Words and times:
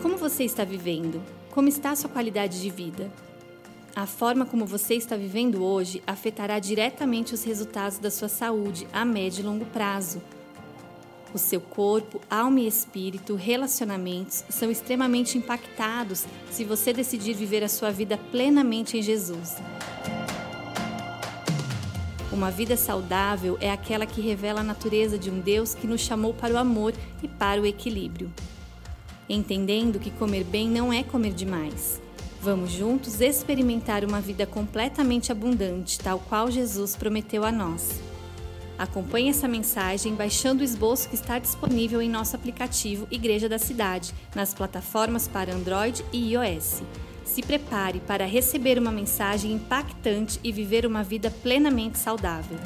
Como 0.00 0.16
você 0.16 0.44
está 0.44 0.64
vivendo? 0.64 1.22
Como 1.50 1.68
está 1.68 1.90
a 1.90 1.96
sua 1.96 2.10
qualidade 2.10 2.60
de 2.60 2.70
vida? 2.70 3.10
A 3.94 4.06
forma 4.06 4.46
como 4.46 4.64
você 4.64 4.94
está 4.94 5.16
vivendo 5.16 5.62
hoje 5.62 6.02
afetará 6.06 6.58
diretamente 6.58 7.34
os 7.34 7.44
resultados 7.44 7.98
da 7.98 8.10
sua 8.10 8.28
saúde 8.28 8.88
a 8.92 9.04
médio 9.04 9.42
e 9.42 9.46
longo 9.46 9.66
prazo. 9.66 10.22
O 11.34 11.38
seu 11.38 11.60
corpo, 11.60 12.20
alma 12.30 12.60
e 12.60 12.66
espírito, 12.66 13.34
relacionamentos 13.34 14.44
são 14.48 14.70
extremamente 14.70 15.36
impactados 15.36 16.26
se 16.50 16.64
você 16.64 16.92
decidir 16.92 17.34
viver 17.34 17.62
a 17.62 17.68
sua 17.68 17.90
vida 17.90 18.18
plenamente 18.30 18.96
em 18.96 19.02
Jesus. 19.02 19.56
Uma 22.32 22.50
vida 22.50 22.78
saudável 22.78 23.58
é 23.60 23.70
aquela 23.70 24.06
que 24.06 24.22
revela 24.22 24.60
a 24.60 24.64
natureza 24.64 25.18
de 25.18 25.30
um 25.30 25.38
Deus 25.38 25.74
que 25.74 25.86
nos 25.86 26.00
chamou 26.00 26.32
para 26.32 26.54
o 26.54 26.56
amor 26.58 26.94
e 27.22 27.28
para 27.28 27.60
o 27.60 27.66
equilíbrio. 27.66 28.32
Entendendo 29.28 29.98
que 29.98 30.10
comer 30.10 30.44
bem 30.44 30.68
não 30.68 30.92
é 30.92 31.02
comer 31.02 31.32
demais. 31.32 32.00
Vamos 32.40 32.72
juntos 32.72 33.20
experimentar 33.20 34.04
uma 34.04 34.20
vida 34.20 34.44
completamente 34.44 35.30
abundante, 35.30 35.98
tal 35.98 36.18
qual 36.18 36.50
Jesus 36.50 36.96
prometeu 36.96 37.44
a 37.44 37.52
nós. 37.52 38.00
Acompanhe 38.76 39.28
essa 39.28 39.46
mensagem 39.46 40.14
baixando 40.16 40.60
o 40.60 40.64
esboço 40.64 41.08
que 41.08 41.14
está 41.14 41.38
disponível 41.38 42.02
em 42.02 42.10
nosso 42.10 42.34
aplicativo 42.34 43.06
Igreja 43.12 43.48
da 43.48 43.58
Cidade, 43.58 44.12
nas 44.34 44.52
plataformas 44.52 45.28
para 45.28 45.54
Android 45.54 46.04
e 46.12 46.32
iOS. 46.32 46.82
Se 47.24 47.42
prepare 47.42 48.00
para 48.00 48.26
receber 48.26 48.78
uma 48.78 48.90
mensagem 48.90 49.52
impactante 49.52 50.40
e 50.42 50.50
viver 50.50 50.84
uma 50.84 51.04
vida 51.04 51.30
plenamente 51.30 51.96
saudável. 51.96 52.58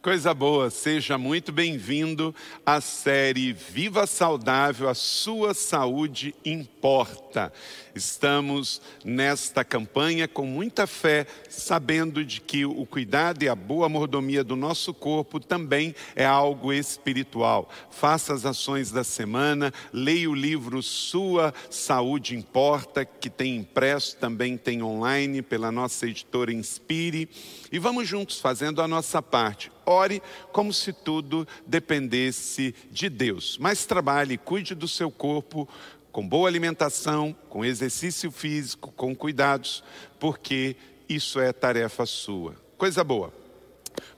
Coisa 0.00 0.32
boa, 0.32 0.70
seja 0.70 1.18
muito 1.18 1.50
bem-vindo 1.50 2.32
à 2.64 2.80
série 2.80 3.52
Viva 3.52 4.06
Saudável, 4.06 4.88
a 4.88 4.94
sua 4.94 5.54
saúde 5.54 6.36
importa. 6.44 7.52
Estamos 7.96 8.80
nesta 9.04 9.64
campanha 9.64 10.28
com 10.28 10.46
muita 10.46 10.86
fé, 10.86 11.26
sabendo 11.50 12.24
de 12.24 12.40
que 12.40 12.64
o 12.64 12.86
cuidado 12.86 13.42
e 13.42 13.48
a 13.48 13.56
boa 13.56 13.88
mordomia 13.88 14.44
do 14.44 14.54
nosso 14.54 14.94
corpo 14.94 15.40
também 15.40 15.92
é 16.14 16.24
algo 16.24 16.72
espiritual. 16.72 17.68
Faça 17.90 18.32
as 18.32 18.46
ações 18.46 18.92
da 18.92 19.02
semana, 19.02 19.74
leia 19.92 20.30
o 20.30 20.34
livro 20.34 20.80
Sua 20.80 21.52
Saúde 21.68 22.36
Importa, 22.36 23.04
que 23.04 23.28
tem 23.28 23.56
impresso, 23.56 24.16
também 24.16 24.56
tem 24.56 24.80
online 24.80 25.42
pela 25.42 25.72
nossa 25.72 26.06
editora 26.06 26.52
Inspire. 26.52 27.28
E 27.72 27.80
vamos 27.80 28.06
juntos 28.06 28.40
fazendo 28.40 28.80
a 28.80 28.86
nossa 28.86 29.20
parte. 29.20 29.72
Ore 29.88 30.22
como 30.52 30.72
se 30.72 30.92
tudo 30.92 31.48
dependesse 31.66 32.74
de 32.90 33.08
Deus. 33.08 33.56
Mas 33.58 33.86
trabalhe, 33.86 34.36
cuide 34.36 34.74
do 34.74 34.86
seu 34.86 35.10
corpo 35.10 35.68
com 36.12 36.28
boa 36.28 36.48
alimentação, 36.48 37.34
com 37.48 37.64
exercício 37.64 38.30
físico, 38.30 38.92
com 38.92 39.14
cuidados, 39.14 39.82
porque 40.18 40.76
isso 41.08 41.40
é 41.40 41.52
tarefa 41.52 42.04
sua. 42.04 42.54
Coisa 42.76 43.02
boa. 43.02 43.32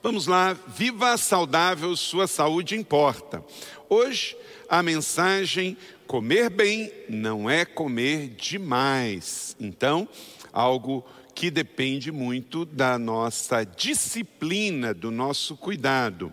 Vamos 0.03 0.27
lá, 0.27 0.53
viva 0.53 1.15
saudável, 1.17 1.95
sua 1.95 2.27
saúde 2.27 2.75
importa. 2.75 3.43
Hoje 3.89 4.35
a 4.67 4.83
mensagem: 4.83 5.77
comer 6.05 6.49
bem 6.49 6.91
não 7.07 7.49
é 7.49 7.65
comer 7.65 8.29
demais. 8.29 9.55
Então, 9.59 10.07
algo 10.51 11.05
que 11.41 11.49
depende 11.49 12.11
muito 12.11 12.65
da 12.65 12.99
nossa 12.99 13.63
disciplina, 13.63 14.93
do 14.93 15.09
nosso 15.09 15.57
cuidado. 15.57 16.31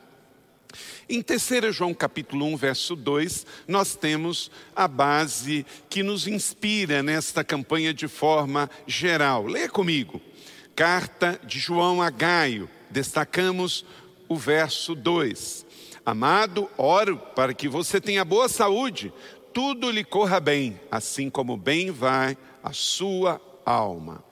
Em 1.08 1.22
3 1.22 1.74
João 1.74 1.94
capítulo 1.94 2.44
1, 2.44 2.56
verso 2.58 2.94
2, 2.94 3.46
nós 3.66 3.96
temos 3.96 4.50
a 4.76 4.86
base 4.86 5.64
que 5.88 6.02
nos 6.02 6.26
inspira 6.26 7.02
nesta 7.02 7.42
campanha 7.42 7.94
de 7.94 8.06
forma 8.06 8.68
geral. 8.86 9.46
Leia 9.46 9.70
comigo. 9.70 10.20
Carta 10.76 11.40
de 11.42 11.58
João 11.58 12.02
a 12.02 12.10
Gaio. 12.10 12.68
Destacamos 12.90 13.86
o 14.28 14.36
verso 14.36 14.94
2. 14.94 15.64
Amado, 16.04 16.68
oro 16.76 17.16
para 17.34 17.54
que 17.54 17.66
você 17.66 17.98
tenha 17.98 18.26
boa 18.26 18.46
saúde, 18.46 19.10
tudo 19.54 19.90
lhe 19.90 20.04
corra 20.04 20.38
bem, 20.38 20.78
assim 20.90 21.30
como 21.30 21.56
bem 21.56 21.90
vai 21.90 22.36
a 22.62 22.74
sua 22.74 23.40
alma. 23.64 24.27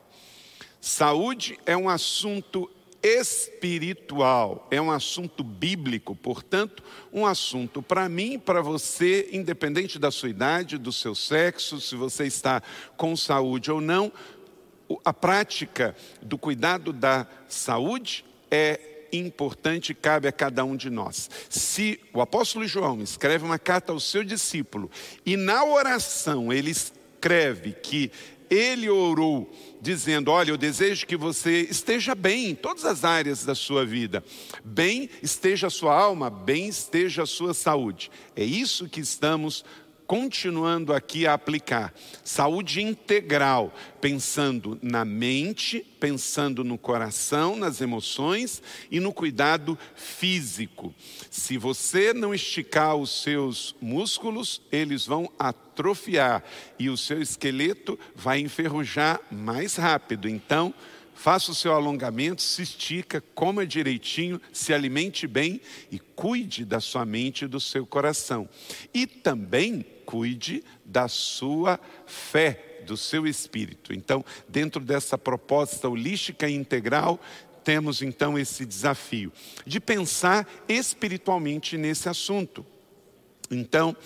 Saúde 0.86 1.58
é 1.66 1.76
um 1.76 1.88
assunto 1.88 2.70
espiritual, 3.02 4.68
é 4.70 4.80
um 4.80 4.92
assunto 4.92 5.42
bíblico, 5.42 6.14
portanto, 6.14 6.80
um 7.12 7.26
assunto 7.26 7.82
para 7.82 8.08
mim, 8.08 8.38
para 8.38 8.62
você, 8.62 9.28
independente 9.32 9.98
da 9.98 10.12
sua 10.12 10.28
idade, 10.28 10.78
do 10.78 10.92
seu 10.92 11.12
sexo, 11.12 11.80
se 11.80 11.96
você 11.96 12.24
está 12.24 12.62
com 12.96 13.16
saúde 13.16 13.68
ou 13.68 13.80
não, 13.80 14.12
a 15.04 15.12
prática 15.12 15.96
do 16.22 16.38
cuidado 16.38 16.92
da 16.92 17.26
saúde 17.48 18.24
é 18.48 19.08
importante 19.12 19.92
cabe 19.92 20.28
a 20.28 20.32
cada 20.32 20.64
um 20.64 20.76
de 20.76 20.88
nós. 20.88 21.28
Se 21.50 21.98
o 22.14 22.20
apóstolo 22.20 22.64
João 22.64 23.02
escreve 23.02 23.44
uma 23.44 23.58
carta 23.58 23.90
ao 23.90 23.98
seu 23.98 24.22
discípulo 24.22 24.88
e 25.26 25.36
na 25.36 25.64
oração 25.64 26.52
ele 26.52 26.70
escreve 26.70 27.72
que 27.72 28.12
ele 28.50 28.88
orou 28.88 29.50
dizendo: 29.80 30.30
Olha, 30.30 30.50
eu 30.50 30.56
desejo 30.56 31.06
que 31.06 31.16
você 31.16 31.62
esteja 31.62 32.14
bem 32.14 32.50
em 32.50 32.54
todas 32.54 32.84
as 32.84 33.04
áreas 33.04 33.44
da 33.44 33.54
sua 33.54 33.84
vida. 33.84 34.24
Bem 34.64 35.08
esteja 35.22 35.68
a 35.68 35.70
sua 35.70 35.94
alma, 35.94 36.30
bem 36.30 36.68
esteja 36.68 37.22
a 37.22 37.26
sua 37.26 37.54
saúde. 37.54 38.10
É 38.34 38.44
isso 38.44 38.88
que 38.88 39.00
estamos 39.00 39.64
continuando 40.06 40.92
aqui 40.92 41.26
a 41.26 41.34
aplicar. 41.34 41.92
Saúde 42.22 42.80
integral, 42.80 43.74
pensando 44.00 44.78
na 44.80 45.04
mente, 45.04 45.84
pensando 45.98 46.62
no 46.62 46.78
coração, 46.78 47.56
nas 47.56 47.80
emoções 47.80 48.62
e 48.90 49.00
no 49.00 49.12
cuidado 49.12 49.78
físico. 49.94 50.94
Se 51.30 51.58
você 51.58 52.12
não 52.12 52.34
esticar 52.34 52.94
os 52.96 53.22
seus 53.22 53.74
músculos, 53.80 54.62
eles 54.70 55.06
vão 55.06 55.30
atrofiar 55.38 56.42
e 56.78 56.88
o 56.88 56.96
seu 56.96 57.20
esqueleto 57.20 57.98
vai 58.14 58.38
enferrujar 58.38 59.20
mais 59.30 59.76
rápido. 59.76 60.28
Então, 60.28 60.72
faça 61.16 61.50
o 61.50 61.54
seu 61.54 61.72
alongamento, 61.72 62.42
se 62.42 62.62
estica, 62.62 63.20
coma 63.34 63.66
direitinho, 63.66 64.40
se 64.52 64.72
alimente 64.72 65.26
bem 65.26 65.60
e 65.90 65.98
cuide 65.98 66.64
da 66.64 66.78
sua 66.78 67.04
mente 67.04 67.46
e 67.46 67.48
do 67.48 67.58
seu 67.58 67.84
coração. 67.86 68.48
E 68.94 69.06
também 69.06 69.84
cuide 70.04 70.62
da 70.84 71.08
sua 71.08 71.80
fé, 72.06 72.82
do 72.86 72.96
seu 72.96 73.26
espírito. 73.26 73.92
Então, 73.92 74.24
dentro 74.48 74.80
dessa 74.80 75.16
proposta 75.18 75.88
holística 75.88 76.48
e 76.48 76.54
integral, 76.54 77.18
temos 77.64 78.02
então 78.02 78.38
esse 78.38 78.64
desafio 78.64 79.32
de 79.66 79.80
pensar 79.80 80.46
espiritualmente 80.68 81.76
nesse 81.76 82.08
assunto. 82.08 82.64
Então, 83.50 83.96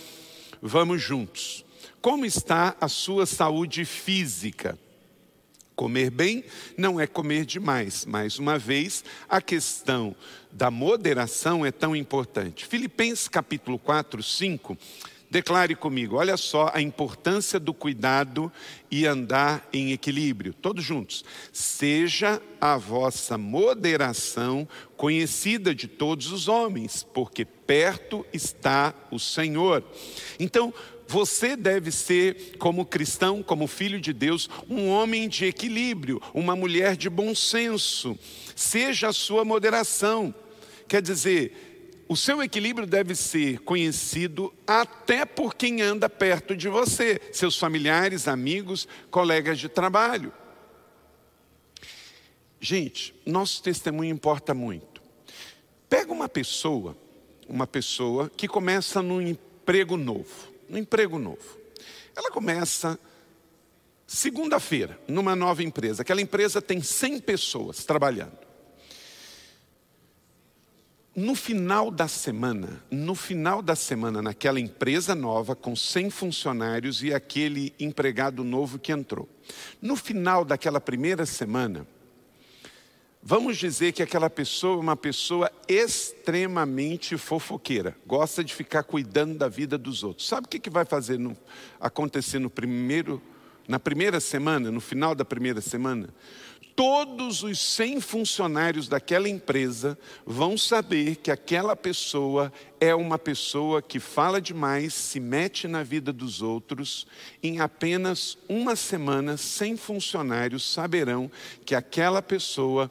vamos 0.63 1.03
juntos. 1.03 1.67
Como 2.01 2.25
está 2.25 2.77
a 2.81 2.89
sua 2.89 3.27
saúde 3.27 3.85
física? 3.85 4.79
Comer 5.81 6.11
bem 6.11 6.45
não 6.77 7.01
é 7.01 7.07
comer 7.07 7.47
demais. 7.47 8.05
Mais 8.05 8.39
uma 8.39 8.59
vez, 8.59 9.03
a 9.27 9.41
questão 9.41 10.15
da 10.53 10.71
moderação 10.71 11.65
é 11.65 11.73
tão 11.73 11.97
importante. 11.97 12.67
Filipenses 12.67 13.29
capítulo 13.29 13.79
4, 13.79 14.23
5 14.23 14.77
Declare 15.31 15.77
comigo, 15.77 16.17
olha 16.17 16.37
só 16.37 16.73
a 16.75 16.83
importância 16.83 17.61
do 17.61 17.73
cuidado 17.73 18.51
e 18.91 19.07
andar 19.07 19.67
em 19.73 19.93
equilíbrio, 19.93 20.53
todos 20.53 20.85
juntos. 20.85 21.25
Seja 21.53 22.43
a 22.61 22.77
vossa 22.77 23.39
moderação 23.39 24.69
conhecida 24.97 25.73
de 25.73 25.87
todos 25.87 26.33
os 26.33 26.49
homens, 26.49 27.07
porque 27.15 27.45
perto 27.45 28.27
está 28.33 28.93
o 29.09 29.21
Senhor. 29.21 29.85
Então, 30.41 30.75
você 31.11 31.57
deve 31.57 31.91
ser, 31.91 32.57
como 32.57 32.87
cristão, 32.87 33.43
como 33.43 33.67
filho 33.67 34.01
de 34.01 34.13
Deus, 34.13 34.49
um 34.69 34.89
homem 34.89 35.29
de 35.29 35.45
equilíbrio, 35.45 36.23
uma 36.33 36.55
mulher 36.55 36.97
de 36.97 37.11
bom 37.11 37.35
senso. 37.35 38.17
Seja 38.55 39.09
a 39.09 39.13
sua 39.13 39.45
moderação. 39.45 40.33
Quer 40.87 41.03
dizer, 41.03 42.05
o 42.09 42.17
seu 42.17 42.41
equilíbrio 42.41 42.87
deve 42.87 43.17
ser 43.17 43.59
conhecido 43.63 44.55
até 44.65 45.25
por 45.25 45.57
quem 45.57 45.83
anda 45.83 46.09
perto 46.09 46.55
de 46.55 46.69
você, 46.69 47.21
seus 47.33 47.59
familiares, 47.59 48.29
amigos, 48.29 48.87
colegas 49.11 49.59
de 49.59 49.69
trabalho. 49.69 50.33
Gente, 52.61 53.13
nosso 53.27 53.61
testemunho 53.65 54.13
importa 54.13 54.55
muito. 54.55 55.03
Pega 55.89 56.13
uma 56.13 56.29
pessoa, 56.29 56.97
uma 57.49 57.67
pessoa 57.67 58.31
que 58.31 58.47
começa 58.47 59.03
num 59.03 59.21
emprego 59.21 59.97
novo, 59.97 60.50
num 60.71 60.79
emprego 60.79 61.19
novo. 61.19 61.59
Ela 62.15 62.31
começa 62.31 62.99
segunda-feira 64.07 64.99
numa 65.07 65.35
nova 65.37 65.63
empresa. 65.63 66.03
Aquela 66.03 66.21
empresa 66.21 66.63
tem 66.63 66.81
100 66.81 67.21
pessoas 67.21 67.85
trabalhando. 67.85 68.39
No 71.15 71.35
final 71.35 71.91
da 71.91 72.07
semana, 72.07 72.83
no 72.91 73.17
final 73.17 73.61
da 73.61 73.75
semana, 73.75 74.23
naquela 74.23 74.61
empresa 74.61 75.13
nova 75.15 75.57
com 75.57 75.75
100 75.75 76.09
funcionários 76.09 77.03
e 77.03 77.13
aquele 77.13 77.75
empregado 77.81 78.45
novo 78.45 78.79
que 78.79 78.93
entrou. 78.93 79.29
No 79.83 79.97
final 79.97 80.45
daquela 80.45 80.81
primeira 80.81 81.27
semana, 81.27 81.87
vamos 83.23 83.57
dizer 83.57 83.93
que 83.93 84.03
aquela 84.03 84.31
pessoa 84.31 84.77
é 84.77 84.81
uma 84.81 84.97
pessoa 84.97 85.51
extremamente 85.69 87.17
fofoqueira, 87.17 87.97
gosta 88.07 88.43
de 88.43 88.55
ficar 88.55 88.83
cuidando 88.83 89.37
da 89.37 89.49
vida 89.49 89.77
dos 89.77 90.03
outros. 90.03 90.27
Sabe 90.27 90.47
o 90.47 90.49
que, 90.49 90.59
que 90.59 90.71
vai 90.71 90.85
fazer 90.85 91.19
no, 91.19 91.37
acontecer 91.79 92.39
no 92.39 92.51
primeiro, 92.51 93.21
na 93.69 93.79
primeira 93.79 94.21
semana, 94.21 94.71
no 94.71 94.81
final 94.81 95.15
da 95.15 95.25
primeira 95.25 95.61
semana? 95.61 96.09
Todos 96.75 97.43
os 97.43 97.59
100 97.61 98.01
funcionários 98.01 98.89
daquela 98.89 99.29
empresa 99.29 99.99
vão 100.25 100.57
saber 100.57 101.17
que 101.17 101.31
aquela 101.31 101.77
pessoa 101.77 102.53
é 102.81 102.95
uma 102.95 103.19
pessoa 103.19 103.83
que 103.83 104.01
fala 104.01 104.41
demais, 104.41 104.95
se 104.95 105.21
mete 105.21 105.69
na 105.69 105.83
vida 105.83 106.13
dos 106.13 106.43
outros. 106.43 107.07
Em 107.43 107.61
apenas 107.61 108.39
uma 108.49 108.75
semana, 108.77 109.37
100 109.37 109.77
funcionários 109.77 110.73
saberão 110.73 111.31
que 111.65 111.75
aquela 111.75 112.23
pessoa, 112.23 112.91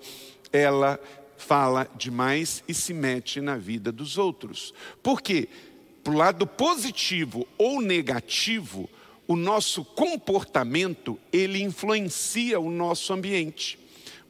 ela 0.51 0.99
fala 1.37 1.89
demais 1.95 2.63
e 2.67 2.73
se 2.73 2.93
mete 2.93 3.39
na 3.41 3.57
vida 3.57 3.91
dos 3.91 4.17
outros. 4.17 4.73
Por 5.01 5.21
quê? 5.21 5.47
Para 6.03 6.13
o 6.13 6.17
lado 6.17 6.45
positivo 6.45 7.47
ou 7.57 7.81
negativo, 7.81 8.89
o 9.29 9.35
nosso 9.35 9.85
comportamento, 9.85 11.19
ele 11.31 11.61
influencia 11.61 12.59
o 12.59 12.71
nosso 12.71 13.13
ambiente. 13.13 13.77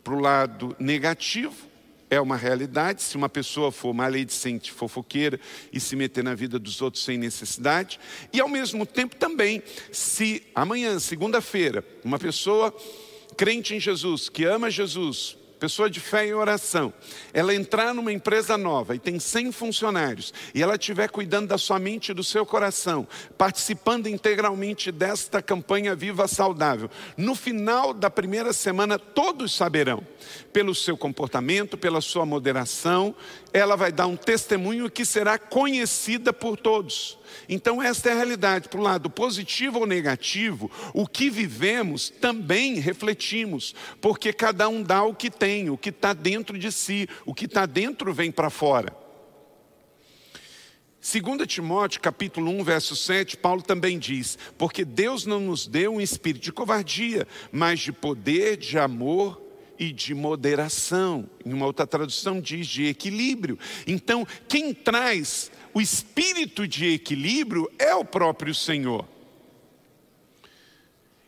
Para 0.03 0.13
o 0.13 0.19
lado 0.19 0.75
negativo, 0.77 1.55
é 2.09 2.19
uma 2.19 2.35
realidade. 2.35 3.01
Se 3.01 3.15
uma 3.15 3.29
pessoa 3.29 3.71
for 3.71 3.93
maledicente, 3.93 4.73
fofoqueira 4.73 5.39
e 5.71 5.79
se 5.79 5.95
meter 5.95 6.21
na 6.21 6.35
vida 6.35 6.59
dos 6.59 6.81
outros 6.81 7.05
sem 7.05 7.17
necessidade, 7.17 7.97
e 8.33 8.41
ao 8.41 8.49
mesmo 8.49 8.85
tempo 8.85 9.15
também, 9.15 9.63
se 9.89 10.43
amanhã, 10.53 10.99
segunda-feira, 10.99 11.81
uma 12.03 12.19
pessoa 12.19 12.75
crente 13.37 13.73
em 13.73 13.79
Jesus, 13.79 14.27
que 14.27 14.43
ama 14.43 14.69
Jesus, 14.69 15.37
pessoa 15.59 15.89
de 15.89 15.99
fé 15.99 16.27
e 16.27 16.33
oração, 16.33 16.93
ela 17.33 17.53
entrar 17.53 17.93
numa 17.93 18.13
empresa 18.13 18.57
nova 18.57 18.95
e 18.95 18.99
tem 18.99 19.19
100 19.19 19.51
funcionários, 19.51 20.33
e 20.55 20.63
ela 20.63 20.75
estiver 20.75 21.09
cuidando 21.09 21.49
da 21.49 21.57
sua 21.57 21.77
mente 21.77 22.09
e 22.09 22.13
do 22.13 22.23
seu 22.23 22.45
coração, 22.45 23.07
participando 23.37 24.07
integralmente 24.07 24.91
desta 24.91 25.41
campanha 25.41 25.95
Viva 25.95 26.27
Saudável, 26.27 26.89
no 27.17 27.35
final 27.35 27.93
da 27.93 28.09
primeira 28.09 28.53
semana, 28.53 28.97
todos 28.97 29.53
saberão, 29.53 30.01
pelo 30.53 30.73
seu 30.73 30.97
comportamento, 30.97 31.77
pela 31.77 32.01
sua 32.01 32.25
moderação, 32.25 33.13
ela 33.51 33.75
vai 33.75 33.91
dar 33.91 34.07
um 34.07 34.15
testemunho 34.15 34.89
que 34.89 35.03
será 35.03 35.37
conhecida 35.37 36.31
por 36.31 36.55
todos. 36.55 37.17
Então, 37.47 37.81
esta 37.81 38.09
é 38.09 38.11
a 38.13 38.15
realidade. 38.15 38.69
Para 38.69 38.79
o 38.79 38.83
lado 38.83 39.09
positivo 39.09 39.79
ou 39.79 39.85
negativo, 39.85 40.69
o 40.93 41.07
que 41.07 41.29
vivemos 41.29 42.09
também 42.09 42.75
refletimos, 42.79 43.75
porque 44.01 44.31
cada 44.33 44.67
um 44.67 44.81
dá 44.81 45.03
o 45.03 45.13
que 45.13 45.29
tem, 45.29 45.48
o 45.69 45.77
que 45.77 45.89
está 45.89 46.13
dentro 46.13 46.57
de 46.57 46.71
si, 46.71 47.07
o 47.25 47.33
que 47.33 47.45
está 47.45 47.65
dentro 47.65 48.13
vem 48.13 48.31
para 48.31 48.49
fora. 48.49 48.95
2 51.01 51.47
Timóteo 51.47 52.01
capítulo 52.01 52.51
1, 52.51 52.63
verso 52.63 52.95
7, 52.95 53.37
Paulo 53.37 53.61
também 53.61 53.97
diz: 53.97 54.37
Porque 54.57 54.83
Deus 54.83 55.25
não 55.25 55.39
nos 55.39 55.65
deu 55.65 55.93
um 55.93 56.01
espírito 56.01 56.43
de 56.43 56.51
covardia, 56.51 57.25
mas 57.51 57.79
de 57.79 57.91
poder, 57.91 58.57
de 58.57 58.77
amor 58.77 59.41
e 59.79 59.93
de 59.93 60.13
moderação. 60.13 61.29
Em 61.45 61.53
uma 61.53 61.65
outra 61.65 61.87
tradução 61.87 62.41
diz 62.41 62.67
de 62.67 62.85
equilíbrio. 62.85 63.57
Então, 63.87 64.27
quem 64.47 64.73
traz 64.73 65.49
o 65.73 65.79
espírito 65.79 66.67
de 66.67 66.93
equilíbrio 66.93 67.71
é 67.79 67.95
o 67.95 68.03
próprio 68.03 68.53
Senhor. 68.53 69.07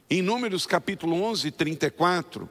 Em 0.09 0.21
Números 0.21 0.65
capítulo 0.65 1.15
11, 1.23 1.50
34, 1.51 2.50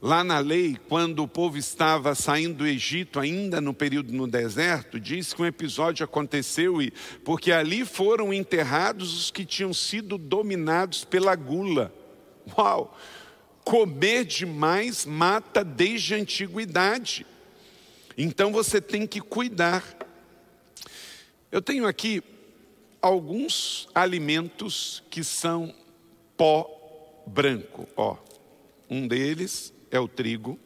lá 0.00 0.22
na 0.22 0.38
lei, 0.38 0.76
quando 0.88 1.22
o 1.22 1.28
povo 1.28 1.58
estava 1.58 2.14
saindo 2.14 2.58
do 2.58 2.66
Egito, 2.66 3.18
ainda 3.18 3.60
no 3.60 3.74
período 3.74 4.12
no 4.12 4.26
deserto, 4.26 5.00
diz 5.00 5.32
que 5.32 5.42
um 5.42 5.46
episódio 5.46 6.04
aconteceu 6.04 6.80
e 6.80 6.92
porque 7.24 7.50
ali 7.52 7.84
foram 7.84 8.32
enterrados 8.32 9.18
os 9.18 9.30
que 9.30 9.44
tinham 9.44 9.74
sido 9.74 10.16
dominados 10.16 11.04
pela 11.04 11.34
gula. 11.34 11.92
Uau! 12.56 12.96
Comer 13.64 14.24
demais 14.24 15.04
mata 15.04 15.62
desde 15.62 16.14
a 16.14 16.18
antiguidade. 16.18 17.26
Então 18.16 18.50
você 18.50 18.80
tem 18.80 19.06
que 19.06 19.20
cuidar. 19.20 19.84
Eu 21.52 21.60
tenho 21.60 21.86
aqui 21.86 22.22
alguns 23.02 23.88
alimentos 23.94 25.02
que 25.10 25.22
são 25.22 25.74
pó 26.36 27.24
branco. 27.26 27.86
Ó, 27.94 28.16
um 28.88 29.06
deles 29.06 29.72
é 29.90 29.98
o 29.98 30.08
trigo, 30.08 30.58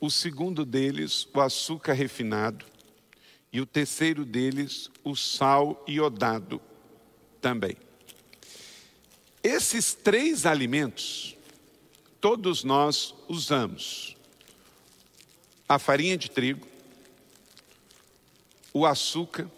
o 0.00 0.10
segundo 0.10 0.64
deles, 0.64 1.28
o 1.34 1.40
açúcar 1.40 1.92
refinado, 1.92 2.64
e 3.52 3.60
o 3.60 3.66
terceiro 3.66 4.24
deles, 4.24 4.90
o 5.02 5.16
sal 5.16 5.84
iodado 5.88 6.60
também. 7.40 7.76
Esses 9.42 9.94
três 9.94 10.46
alimentos 10.46 11.36
todos 12.20 12.62
nós 12.62 13.14
usamos 13.26 14.16
a 15.66 15.78
farinha 15.78 16.18
de 16.18 16.30
trigo, 16.30 16.66
o 18.72 18.84
açúcar 18.84 19.50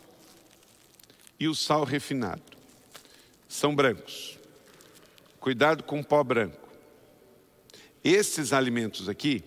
e 1.40 1.48
o 1.48 1.54
sal 1.54 1.84
refinado. 1.84 2.42
São 3.48 3.74
brancos. 3.74 4.38
Cuidado 5.40 5.82
com 5.82 6.00
o 6.00 6.04
pó 6.04 6.22
branco. 6.22 6.61
Esses 8.04 8.52
alimentos 8.52 9.08
aqui, 9.08 9.44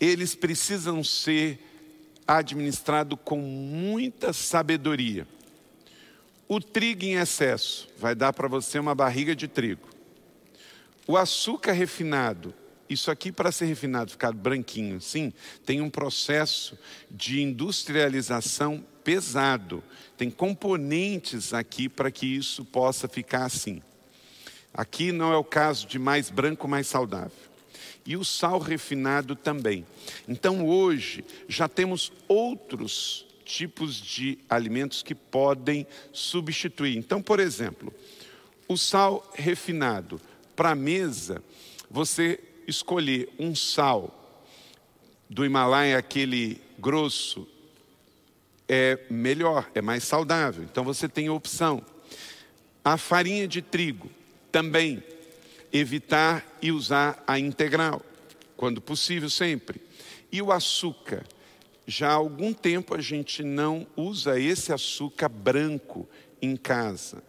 eles 0.00 0.34
precisam 0.34 1.02
ser 1.02 1.58
administrados 2.26 3.18
com 3.24 3.38
muita 3.38 4.32
sabedoria. 4.32 5.26
O 6.46 6.60
trigo 6.60 7.04
em 7.04 7.14
excesso 7.14 7.88
vai 7.98 8.14
dar 8.14 8.32
para 8.32 8.48
você 8.48 8.78
uma 8.78 8.94
barriga 8.94 9.34
de 9.34 9.48
trigo. 9.48 9.88
O 11.06 11.16
açúcar 11.16 11.72
refinado, 11.72 12.54
isso 12.88 13.10
aqui 13.10 13.32
para 13.32 13.50
ser 13.50 13.64
refinado, 13.66 14.10
ficar 14.10 14.32
branquinho, 14.32 15.00
sim, 15.00 15.32
tem 15.64 15.80
um 15.80 15.88
processo 15.90 16.78
de 17.10 17.40
industrialização 17.40 18.84
pesado. 19.02 19.82
Tem 20.18 20.30
componentes 20.30 21.54
aqui 21.54 21.88
para 21.88 22.10
que 22.10 22.26
isso 22.26 22.62
possa 22.62 23.08
ficar 23.08 23.46
assim. 23.46 23.82
Aqui 24.72 25.12
não 25.12 25.32
é 25.32 25.36
o 25.36 25.44
caso 25.44 25.86
de 25.86 25.98
mais 25.98 26.30
branco, 26.30 26.68
mais 26.68 26.86
saudável. 26.86 27.32
E 28.06 28.16
o 28.16 28.24
sal 28.24 28.58
refinado 28.58 29.36
também. 29.36 29.86
Então 30.26 30.66
hoje 30.66 31.24
já 31.48 31.68
temos 31.68 32.12
outros 32.26 33.26
tipos 33.44 33.94
de 33.94 34.38
alimentos 34.48 35.02
que 35.02 35.14
podem 35.14 35.86
substituir. 36.12 36.96
Então, 36.96 37.22
por 37.22 37.40
exemplo, 37.40 37.92
o 38.68 38.76
sal 38.76 39.30
refinado 39.34 40.20
para 40.54 40.74
mesa, 40.74 41.42
você 41.90 42.38
escolher 42.66 43.30
um 43.38 43.54
sal 43.54 44.14
do 45.28 45.44
Himalaia, 45.44 45.96
aquele 45.96 46.60
grosso, 46.78 47.48
é 48.68 48.98
melhor, 49.08 49.70
é 49.74 49.80
mais 49.80 50.04
saudável. 50.04 50.62
Então 50.62 50.84
você 50.84 51.08
tem 51.08 51.28
a 51.28 51.32
opção. 51.32 51.82
A 52.84 52.96
farinha 52.96 53.48
de 53.48 53.62
trigo, 53.62 54.10
também 54.50 55.02
evitar 55.72 56.46
e 56.62 56.72
usar 56.72 57.22
a 57.26 57.38
integral, 57.38 58.02
quando 58.56 58.80
possível, 58.80 59.28
sempre. 59.28 59.80
E 60.30 60.40
o 60.40 60.52
açúcar, 60.52 61.24
já 61.86 62.10
há 62.10 62.14
algum 62.14 62.52
tempo 62.52 62.94
a 62.94 63.00
gente 63.00 63.42
não 63.42 63.86
usa 63.96 64.38
esse 64.38 64.72
açúcar 64.72 65.28
branco 65.28 66.08
em 66.40 66.56
casa. 66.56 67.22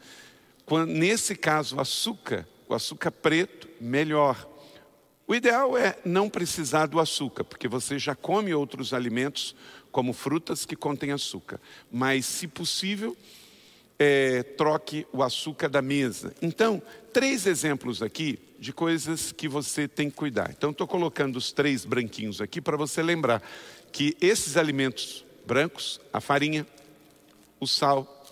Quando, 0.66 0.92
nesse 0.92 1.36
caso, 1.36 1.78
o 1.78 1.82
açúcar 1.82 2.48
o 2.70 2.76
açúcar 2.76 3.10
preto, 3.10 3.68
melhor. 3.82 4.48
O 5.28 5.34
ideal 5.34 5.76
é 5.76 5.98
não 6.06 6.30
precisar 6.30 6.86
do 6.86 7.00
açúcar, 7.00 7.44
porque 7.44 7.68
você 7.68 7.98
já 7.98 8.16
come 8.16 8.54
outros 8.54 8.94
alimentos, 8.94 9.56
como 9.92 10.14
frutas 10.14 10.66
que 10.66 10.76
contêm 10.76 11.12
açúcar. 11.12 11.60
Mas, 11.92 12.28
se 12.28 12.48
possível, 12.48 13.18
é, 14.00 14.44
troque 14.44 15.06
o 15.12 15.22
açúcar 15.22 15.68
da 15.68 15.82
mesa. 15.82 16.34
Então, 16.42 16.82
três 17.12 17.46
exemplos 17.46 18.02
aqui 18.02 18.40
de 18.58 18.72
coisas 18.72 19.34
que 19.34 19.48
você 19.48 19.88
tem 19.88 20.10
que 20.10 20.16
cuidar. 20.16 20.52
Então, 20.58 20.72
estou 20.72 20.88
colocando 20.88 21.36
os 21.36 21.52
três 21.52 21.84
branquinhos 21.84 22.40
aqui 22.40 22.62
para 22.62 22.78
você 22.78 23.04
lembrar 23.04 23.44
que 23.92 24.16
esses 24.22 24.56
alimentos 24.56 25.26
brancos, 25.46 26.00
a 26.14 26.22
farinha, 26.22 26.66
o 27.60 27.68
sal 27.68 28.26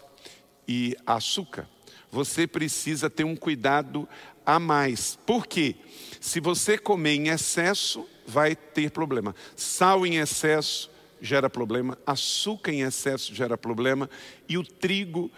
e 0.65 0.95
açúcar, 1.05 1.67
você 2.09 2.47
precisa 2.47 3.09
ter 3.09 3.25
um 3.25 3.36
cuidado 3.36 4.07
a 4.45 4.59
mais. 4.59 5.19
Por 5.25 5.45
quê? 5.45 5.75
Se 6.21 6.39
você 6.39 6.77
comer 6.77 7.15
em 7.15 7.27
excesso, 7.27 8.07
vai 8.25 8.55
ter 8.55 8.91
problema. 8.91 9.36
Sal 9.55 10.05
em 10.05 10.17
excesso 10.17 10.89
gera 11.19 11.50
problema, 11.50 11.97
açúcar 12.05 12.71
em 12.71 12.81
excesso 12.81 13.33
gera 13.33 13.57
problema 13.57 14.09
e 14.47 14.57
o 14.57 14.63
trigo 14.63 15.31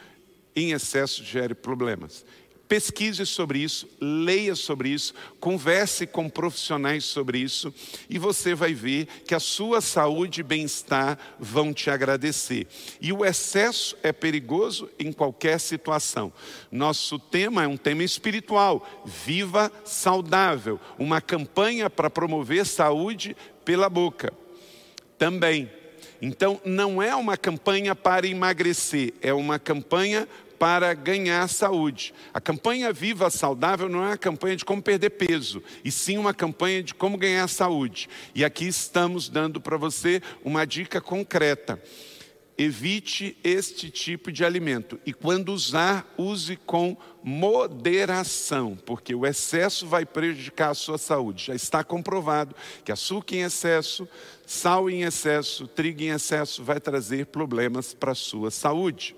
em 0.56 0.72
excesso 0.72 1.24
gera 1.24 1.54
problemas. 1.56 2.26
Pesquise 2.70 3.26
sobre 3.26 3.58
isso, 3.58 3.90
leia 4.00 4.54
sobre 4.54 4.90
isso, 4.90 5.12
converse 5.40 6.06
com 6.06 6.30
profissionais 6.30 7.04
sobre 7.04 7.40
isso 7.40 7.74
e 8.08 8.20
você 8.20 8.54
vai 8.54 8.76
ver 8.76 9.08
que 9.26 9.34
a 9.34 9.40
sua 9.40 9.82
saúde 9.82 10.42
e 10.42 10.44
bem-estar 10.44 11.18
vão 11.40 11.74
te 11.74 11.90
agradecer. 11.90 12.68
E 13.02 13.12
o 13.12 13.26
excesso 13.26 13.98
é 14.04 14.14
perigoso 14.14 14.88
em 15.00 15.12
qualquer 15.12 15.60
situação. 15.60 16.32
Nosso 16.72 17.18
tema 17.18 17.64
é 17.64 17.68
um 17.68 17.76
tema 17.76 18.04
espiritual, 18.04 18.88
viva 19.04 19.72
saudável, 19.84 20.80
uma 21.00 21.20
campanha 21.20 21.90
para 21.90 22.08
promover 22.08 22.68
saúde 22.68 23.36
pela 23.66 23.90
boca. 23.90 24.32
Também. 25.18 25.79
Então, 26.22 26.60
não 26.66 27.02
é 27.02 27.16
uma 27.16 27.38
campanha 27.38 27.96
para 27.96 28.28
emagrecer, 28.28 29.14
é 29.22 29.34
uma 29.34 29.58
campanha 29.58 30.28
para 30.60 30.94
ganhar 30.94 31.48
saúde. 31.48 32.14
A 32.34 32.42
campanha 32.42 32.92
Viva 32.92 33.30
Saudável 33.30 33.88
não 33.88 34.04
é 34.04 34.08
uma 34.08 34.18
campanha 34.18 34.58
de 34.58 34.66
como 34.66 34.82
perder 34.82 35.12
peso, 35.12 35.64
e 35.84 35.90
sim 35.90 36.18
uma 36.18 36.34
campanha 36.34 36.84
de 36.84 36.94
como 36.94 37.18
ganhar 37.18 37.48
saúde. 37.48 38.10
E 38.36 38.44
aqui 38.44 38.68
estamos 38.68 39.30
dando 39.30 39.62
para 39.62 39.78
você 39.78 40.22
uma 40.44 40.66
dica 40.66 41.00
concreta. 41.00 41.82
Evite 42.62 43.38
este 43.42 43.90
tipo 43.90 44.34
de 44.34 44.44
alimento 44.44 45.00
e, 45.06 45.14
quando 45.14 45.54
usar, 45.54 46.14
use 46.18 46.58
com 46.58 46.98
moderação, 47.24 48.76
porque 48.86 49.16
o 49.16 49.26
excesso 49.26 49.88
vai 49.88 50.06
prejudicar 50.06 50.72
a 50.72 50.74
sua 50.74 50.98
saúde. 50.98 51.46
Já 51.46 51.56
está 51.56 51.86
comprovado 51.86 52.54
que 52.84 52.92
açúcar 52.92 53.36
em 53.36 53.44
excesso, 53.44 54.06
sal 54.46 54.90
em 54.90 55.04
excesso, 55.04 55.68
trigo 55.68 56.02
em 56.02 56.10
excesso 56.10 56.62
vai 56.62 56.82
trazer 56.82 57.28
problemas 57.28 57.94
para 57.94 58.12
a 58.12 58.16
sua 58.16 58.52
saúde. 58.52 59.16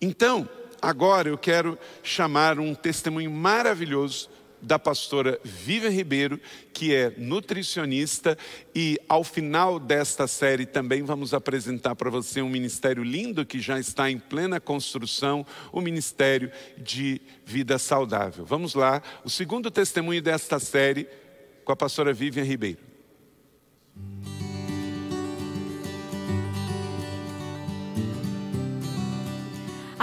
Então, 0.00 0.48
agora 0.82 1.28
eu 1.28 1.38
quero 1.38 1.78
chamar 2.02 2.58
um 2.58 2.74
testemunho 2.74 3.30
maravilhoso 3.30 4.28
da 4.60 4.78
pastora 4.78 5.38
Vivian 5.44 5.90
Ribeiro, 5.90 6.40
que 6.72 6.94
é 6.94 7.12
nutricionista, 7.16 8.36
e 8.74 8.98
ao 9.08 9.22
final 9.22 9.78
desta 9.78 10.26
série 10.26 10.66
também 10.66 11.02
vamos 11.02 11.32
apresentar 11.34 11.94
para 11.94 12.10
você 12.10 12.42
um 12.42 12.48
ministério 12.48 13.02
lindo 13.02 13.44
que 13.46 13.60
já 13.60 13.78
está 13.78 14.10
em 14.10 14.18
plena 14.18 14.60
construção, 14.60 15.46
o 15.72 15.80
Ministério 15.80 16.50
de 16.76 17.20
Vida 17.44 17.78
Saudável. 17.78 18.44
Vamos 18.44 18.74
lá, 18.74 19.02
o 19.24 19.30
segundo 19.30 19.70
testemunho 19.70 20.22
desta 20.22 20.58
série 20.58 21.08
com 21.64 21.72
a 21.72 21.76
pastora 21.76 22.12
Vivian 22.12 22.44
Ribeiro. 22.44 22.87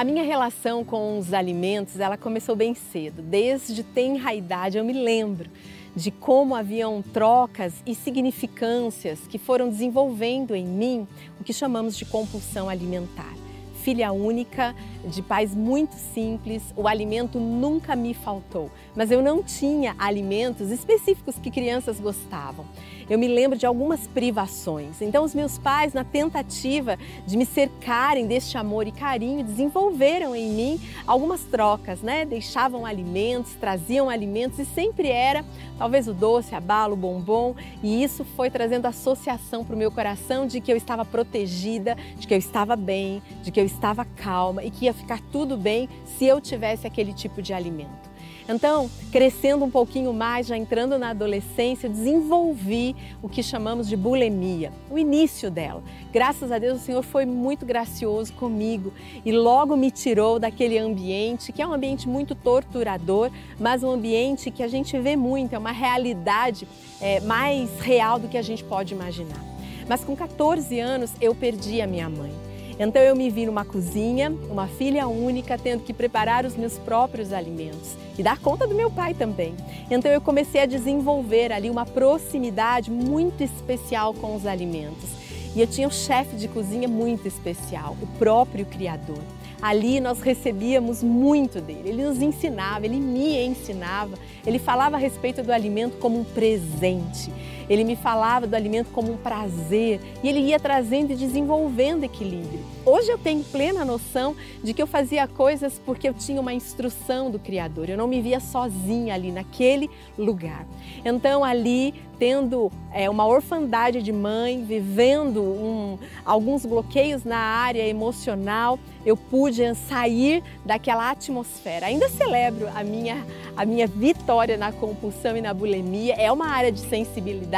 Minha 0.05 0.23
relação 0.23 0.85
com 0.85 1.17
os 1.17 1.33
alimentos, 1.33 1.99
ela 1.99 2.15
começou 2.15 2.55
bem 2.55 2.75
cedo. 2.75 3.23
Desde 3.23 3.83
tenra 3.83 4.35
idade 4.35 4.77
eu 4.77 4.85
me 4.85 4.93
lembro 4.93 5.49
de 5.95 6.11
como 6.11 6.53
haviam 6.53 7.01
trocas 7.01 7.73
e 7.85 7.95
significâncias 7.95 9.21
que 9.27 9.39
foram 9.39 9.67
desenvolvendo 9.67 10.53
em 10.53 10.65
mim 10.65 11.07
o 11.39 11.43
que 11.43 11.51
chamamos 11.51 11.97
de 11.97 12.05
compulsão 12.05 12.69
alimentar. 12.69 13.33
Filha 13.81 14.11
única, 14.11 14.75
de 15.05 15.21
pais 15.21 15.53
muito 15.53 15.93
simples, 15.95 16.63
o 16.75 16.87
alimento 16.87 17.39
nunca 17.39 17.95
me 17.95 18.13
faltou, 18.13 18.71
mas 18.95 19.11
eu 19.11 19.21
não 19.21 19.43
tinha 19.43 19.95
alimentos 19.97 20.71
específicos 20.71 21.37
que 21.37 21.51
crianças 21.51 21.99
gostavam 21.99 22.65
eu 23.09 23.17
me 23.17 23.27
lembro 23.27 23.57
de 23.57 23.65
algumas 23.65 24.07
privações. 24.07 25.01
Então, 25.01 25.23
os 25.23 25.33
meus 25.33 25.57
pais, 25.57 25.93
na 25.93 26.03
tentativa 26.03 26.97
de 27.25 27.37
me 27.37 27.45
cercarem 27.45 28.27
deste 28.27 28.57
amor 28.57 28.87
e 28.87 28.91
carinho, 28.91 29.43
desenvolveram 29.43 30.35
em 30.35 30.49
mim 30.49 30.81
algumas 31.05 31.41
trocas, 31.41 32.01
né? 32.01 32.25
Deixavam 32.25 32.85
alimentos, 32.85 33.53
traziam 33.53 34.09
alimentos 34.09 34.59
e 34.59 34.65
sempre 34.65 35.09
era 35.09 35.43
talvez 35.77 36.07
o 36.07 36.13
doce, 36.13 36.55
a 36.55 36.59
bala, 36.59 36.93
o 36.93 36.97
bombom, 36.97 37.55
e 37.83 38.03
isso 38.03 38.23
foi 38.23 38.49
trazendo 38.49 38.85
associação 38.85 39.63
para 39.63 39.75
o 39.75 39.77
meu 39.77 39.91
coração 39.91 40.47
de 40.47 40.61
que 40.61 40.71
eu 40.71 40.77
estava 40.77 41.03
protegida, 41.03 41.95
de 42.17 42.27
que 42.27 42.33
eu 42.33 42.37
estava 42.37 42.75
bem, 42.75 43.21
de 43.43 43.51
que 43.51 43.59
eu 43.59 43.65
estava 43.65 44.05
calma 44.05 44.63
e 44.63 44.71
que 44.71 44.85
ia 44.85 44.93
ficar 44.93 45.19
tudo 45.31 45.57
bem 45.57 45.89
se 46.17 46.25
eu 46.25 46.39
tivesse 46.39 46.87
aquele 46.87 47.13
tipo 47.13 47.41
de 47.41 47.53
alimento. 47.53 48.04
Então, 48.47 48.89
crescendo 49.11 49.65
um 49.65 49.71
pouquinho 49.71 50.13
mais, 50.13 50.45
já 50.45 50.55
entrando 50.55 50.99
na 50.99 51.09
adolescência, 51.09 51.89
desenvolvi 51.89 52.95
o 53.21 53.27
que 53.27 53.41
chamamos 53.41 53.87
de 53.87 53.97
bulimia, 53.97 54.71
o 54.89 54.99
início 54.99 55.49
dela. 55.49 55.81
Graças 56.13 56.51
a 56.51 56.59
Deus, 56.59 56.81
o 56.81 56.83
Senhor 56.83 57.01
foi 57.01 57.25
muito 57.25 57.65
gracioso 57.65 58.33
comigo 58.33 58.93
e 59.25 59.31
logo 59.31 59.75
me 59.75 59.89
tirou 59.89 60.37
daquele 60.37 60.77
ambiente 60.77 61.51
que 61.51 61.61
é 61.61 61.67
um 61.67 61.73
ambiente 61.73 62.07
muito 62.07 62.35
torturador, 62.35 63.31
mas 63.59 63.83
um 63.83 63.89
ambiente 63.89 64.51
que 64.51 64.61
a 64.61 64.67
gente 64.67 64.97
vê 64.99 65.15
muito, 65.15 65.53
é 65.53 65.57
uma 65.57 65.71
realidade 65.71 66.67
é, 67.01 67.19
mais 67.21 67.79
real 67.79 68.19
do 68.19 68.27
que 68.27 68.37
a 68.37 68.43
gente 68.43 68.63
pode 68.63 68.93
imaginar. 68.93 69.43
Mas 69.87 70.03
com 70.03 70.15
14 70.15 70.79
anos 70.79 71.11
eu 71.19 71.33
perdi 71.33 71.81
a 71.81 71.87
minha 71.87 72.09
mãe. 72.09 72.44
Então 72.79 73.01
eu 73.01 73.15
me 73.15 73.29
vi 73.29 73.45
numa 73.45 73.63
cozinha, 73.63 74.33
uma 74.49 74.67
filha 74.67 75.07
única, 75.07 75.57
tendo 75.57 75.83
que 75.83 75.93
preparar 75.93 76.45
os 76.45 76.55
meus 76.55 76.77
próprios 76.77 77.31
alimentos 77.31 77.95
e 78.17 78.23
dar 78.23 78.37
conta 78.39 78.67
do 78.67 78.75
meu 78.75 78.91
pai 78.91 79.13
também. 79.13 79.55
Então 79.89 80.11
eu 80.11 80.19
comecei 80.19 80.61
a 80.61 80.65
desenvolver 80.65 81.51
ali 81.51 81.69
uma 81.69 81.85
proximidade 81.85 82.91
muito 82.91 83.43
especial 83.43 84.13
com 84.13 84.35
os 84.35 84.45
alimentos. 84.45 85.09
E 85.55 85.61
eu 85.61 85.67
tinha 85.67 85.87
um 85.87 85.91
chefe 85.91 86.35
de 86.35 86.49
cozinha 86.49 86.87
muito 86.87 87.27
especial, 87.27 87.95
o 88.01 88.07
próprio 88.19 88.65
Criador. 88.65 89.21
Ali 89.61 90.01
nós 90.01 90.19
recebíamos 90.19 91.01
muito 91.01 91.61
dele. 91.61 91.89
Ele 91.89 92.03
nos 92.03 92.21
ensinava, 92.21 92.85
ele 92.85 92.99
me 92.99 93.41
ensinava, 93.45 94.17
ele 94.45 94.59
falava 94.59 94.97
a 94.97 94.99
respeito 94.99 95.41
do 95.41 95.53
alimento 95.53 95.97
como 95.97 96.19
um 96.19 96.25
presente. 96.25 97.31
Ele 97.69 97.83
me 97.83 97.95
falava 97.95 98.47
do 98.47 98.55
alimento 98.55 98.89
como 98.91 99.11
um 99.11 99.17
prazer 99.17 99.99
e 100.23 100.29
ele 100.29 100.39
ia 100.39 100.59
trazendo 100.59 101.11
e 101.11 101.15
desenvolvendo 101.15 102.03
equilíbrio. 102.03 102.59
Hoje 102.85 103.09
eu 103.09 103.17
tenho 103.17 103.43
plena 103.43 103.83
noção 103.83 104.35
de 104.63 104.73
que 104.73 104.81
eu 104.81 104.87
fazia 104.87 105.27
coisas 105.27 105.81
porque 105.83 106.07
eu 106.07 106.13
tinha 106.13 106.39
uma 106.39 106.53
instrução 106.53 107.31
do 107.31 107.39
Criador. 107.39 107.89
Eu 107.89 107.97
não 107.97 108.07
me 108.07 108.21
via 108.21 108.39
sozinha 108.39 109.13
ali 109.13 109.31
naquele 109.31 109.89
lugar. 110.17 110.65
Então 111.03 111.43
ali 111.43 111.93
tendo 112.17 112.71
é, 112.93 113.09
uma 113.09 113.25
orfandade 113.25 114.01
de 114.01 114.11
mãe, 114.11 114.63
vivendo 114.63 115.41
um, 115.41 115.97
alguns 116.25 116.65
bloqueios 116.65 117.23
na 117.23 117.37
área 117.37 117.85
emocional, 117.85 118.79
eu 119.05 119.15
pude 119.15 119.63
sair 119.75 120.43
daquela 120.65 121.11
atmosfera. 121.11 121.87
Ainda 121.87 122.09
celebro 122.09 122.67
a 122.73 122.83
minha, 122.83 123.25
a 123.55 123.65
minha 123.65 123.85
vitória 123.85 124.57
na 124.57 124.71
compulsão 124.71 125.37
e 125.37 125.41
na 125.41 125.53
bulimia. 125.53 126.15
É 126.15 126.31
uma 126.31 126.47
área 126.47 126.71
de 126.71 126.79
sensibilidade, 126.79 127.54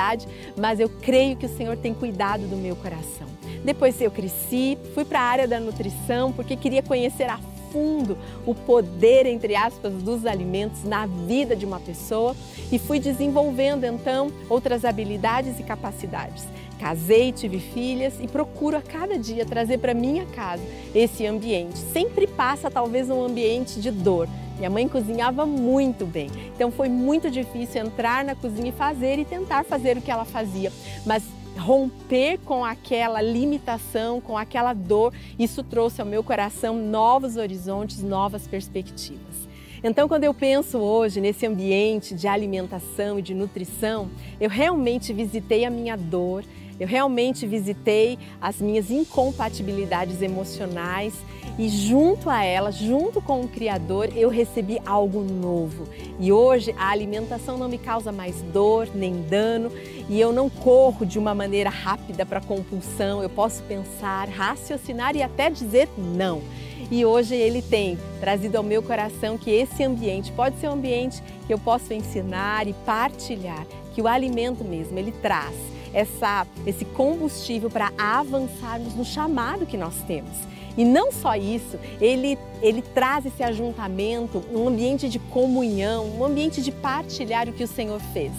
mas 0.55 0.79
eu 0.79 0.89
creio 0.89 1.35
que 1.35 1.45
o 1.45 1.57
Senhor 1.57 1.77
tem 1.77 1.93
cuidado 1.93 2.47
do 2.47 2.55
meu 2.55 2.75
coração. 2.75 3.27
Depois 3.63 3.99
eu 3.99 4.11
cresci, 4.11 4.77
fui 4.93 5.03
para 5.03 5.19
a 5.19 5.23
área 5.23 5.47
da 5.47 5.59
nutrição 5.59 6.31
porque 6.31 6.55
queria 6.55 6.83
conhecer 6.83 7.29
a 7.29 7.39
fundo 7.71 8.17
o 8.45 8.55
poder, 8.55 9.25
entre 9.25 9.55
aspas, 9.55 9.93
dos 10.01 10.25
alimentos 10.25 10.83
na 10.83 11.05
vida 11.05 11.55
de 11.55 11.65
uma 11.65 11.79
pessoa 11.79 12.35
e 12.71 12.79
fui 12.79 12.99
desenvolvendo 12.99 13.85
então 13.85 14.31
outras 14.49 14.85
habilidades 14.85 15.59
e 15.59 15.63
capacidades. 15.63 16.45
Casei, 16.79 17.31
tive 17.31 17.59
filhas 17.59 18.13
e 18.21 18.27
procuro 18.27 18.77
a 18.77 18.81
cada 18.81 19.17
dia 19.17 19.45
trazer 19.45 19.79
para 19.79 19.93
minha 19.93 20.25
casa 20.27 20.63
esse 20.93 21.25
ambiente. 21.25 21.77
Sempre 21.77 22.27
passa 22.27 22.69
talvez 22.69 23.09
um 23.09 23.23
ambiente 23.23 23.81
de 23.81 23.91
dor. 23.91 24.27
Minha 24.57 24.69
mãe 24.69 24.87
cozinhava 24.87 25.45
muito 25.45 26.05
bem, 26.05 26.29
então 26.55 26.71
foi 26.71 26.89
muito 26.89 27.29
difícil 27.29 27.81
entrar 27.81 28.25
na 28.25 28.35
cozinha 28.35 28.69
e 28.69 28.71
fazer 28.71 29.19
e 29.19 29.25
tentar 29.25 29.63
fazer 29.63 29.97
o 29.97 30.01
que 30.01 30.09
ela 30.09 30.25
fazia. 30.25 30.71
Mas 31.05 31.23
romper 31.57 32.39
com 32.39 32.63
aquela 32.63 33.21
limitação, 33.21 34.21
com 34.21 34.37
aquela 34.37 34.73
dor, 34.73 35.13
isso 35.37 35.63
trouxe 35.63 36.01
ao 36.01 36.07
meu 36.07 36.23
coração 36.23 36.75
novos 36.75 37.35
horizontes, 37.35 38.01
novas 38.01 38.47
perspectivas. 38.47 39.47
Então, 39.83 40.07
quando 40.07 40.23
eu 40.23 40.33
penso 40.33 40.79
hoje 40.79 41.21
nesse 41.21 41.45
ambiente 41.45 42.15
de 42.15 42.27
alimentação 42.27 43.19
e 43.19 43.21
de 43.21 43.33
nutrição, 43.33 44.09
eu 44.39 44.49
realmente 44.49 45.13
visitei 45.13 45.65
a 45.65 45.69
minha 45.69 45.95
dor, 45.95 46.43
eu 46.79 46.87
realmente 46.87 47.47
visitei 47.47 48.19
as 48.39 48.61
minhas 48.61 48.91
incompatibilidades 48.91 50.21
emocionais 50.21 51.13
e 51.57 51.67
junto 51.69 52.29
a 52.29 52.43
elas, 52.43 52.75
junto 52.75 53.19
com 53.19 53.41
o 53.41 53.47
Criador, 53.47 54.09
eu 54.15 54.29
recebi 54.29 54.79
algo 54.85 55.21
novo. 55.21 55.87
E 56.19 56.31
hoje 56.31 56.73
a 56.77 56.89
alimentação 56.89 57.57
não 57.57 57.67
me 57.67 57.79
causa 57.79 58.11
mais 58.11 58.41
dor 58.53 58.87
nem 58.93 59.23
dano 59.23 59.71
e 60.07 60.19
eu 60.19 60.31
não 60.31 60.49
corro 60.49 61.03
de 61.03 61.17
uma 61.17 61.33
maneira 61.33 61.69
rápida 61.69 62.25
para 62.25 62.41
compulsão. 62.41 63.23
Eu 63.23 63.29
posso 63.29 63.63
pensar, 63.63 64.29
raciocinar 64.29 65.15
e 65.15 65.23
até 65.23 65.49
dizer 65.49 65.89
não. 65.97 66.43
E 66.91 67.03
hoje 67.03 67.35
ele 67.35 67.61
tem 67.61 67.97
trazido 68.19 68.55
ao 68.55 68.63
meu 68.63 68.83
coração 68.83 69.37
que 69.37 69.49
esse 69.49 69.83
ambiente 69.83 70.31
pode 70.31 70.59
ser 70.59 70.69
um 70.69 70.73
ambiente 70.73 71.23
que 71.47 71.53
eu 71.53 71.57
posso 71.57 71.91
ensinar 71.91 72.67
e 72.67 72.73
partilhar, 72.85 73.65
que 73.93 74.01
o 74.01 74.07
alimento 74.07 74.63
mesmo 74.63 74.97
ele 74.97 75.11
traz 75.11 75.76
essa, 75.93 76.45
esse 76.65 76.85
combustível 76.85 77.69
para 77.69 77.91
avançarmos 77.97 78.95
no 78.95 79.05
chamado 79.05 79.65
que 79.65 79.77
nós 79.77 79.95
temos. 80.07 80.37
E 80.77 80.85
não 80.85 81.11
só 81.11 81.35
isso, 81.35 81.79
ele, 81.99 82.37
ele 82.61 82.81
traz 82.81 83.25
esse 83.25 83.41
ajuntamento, 83.41 84.43
um 84.53 84.67
ambiente 84.67 85.09
de 85.09 85.17
comunhão, 85.17 86.05
um 86.05 86.23
ambiente 86.23 86.61
de 86.61 86.71
partilhar 86.71 87.49
o 87.49 87.53
que 87.53 87.63
o 87.63 87.67
Senhor 87.67 87.99
fez. 88.13 88.31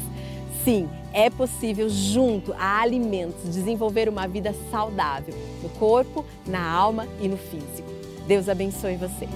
Sim, 0.64 0.88
é 1.12 1.28
possível, 1.28 1.88
junto 1.88 2.52
a 2.52 2.81
alimentos, 2.81 3.43
desenvolver 3.52 4.09
uma 4.09 4.28
vida 4.28 4.55
saudável 4.71 5.35
no 5.62 5.69
corpo, 5.71 6.25
na 6.47 6.71
alma 6.71 7.09
e 7.21 7.26
no 7.26 7.37
físico. 7.37 7.88
Deus 8.28 8.49
abençoe 8.49 8.97
você. 8.97 9.26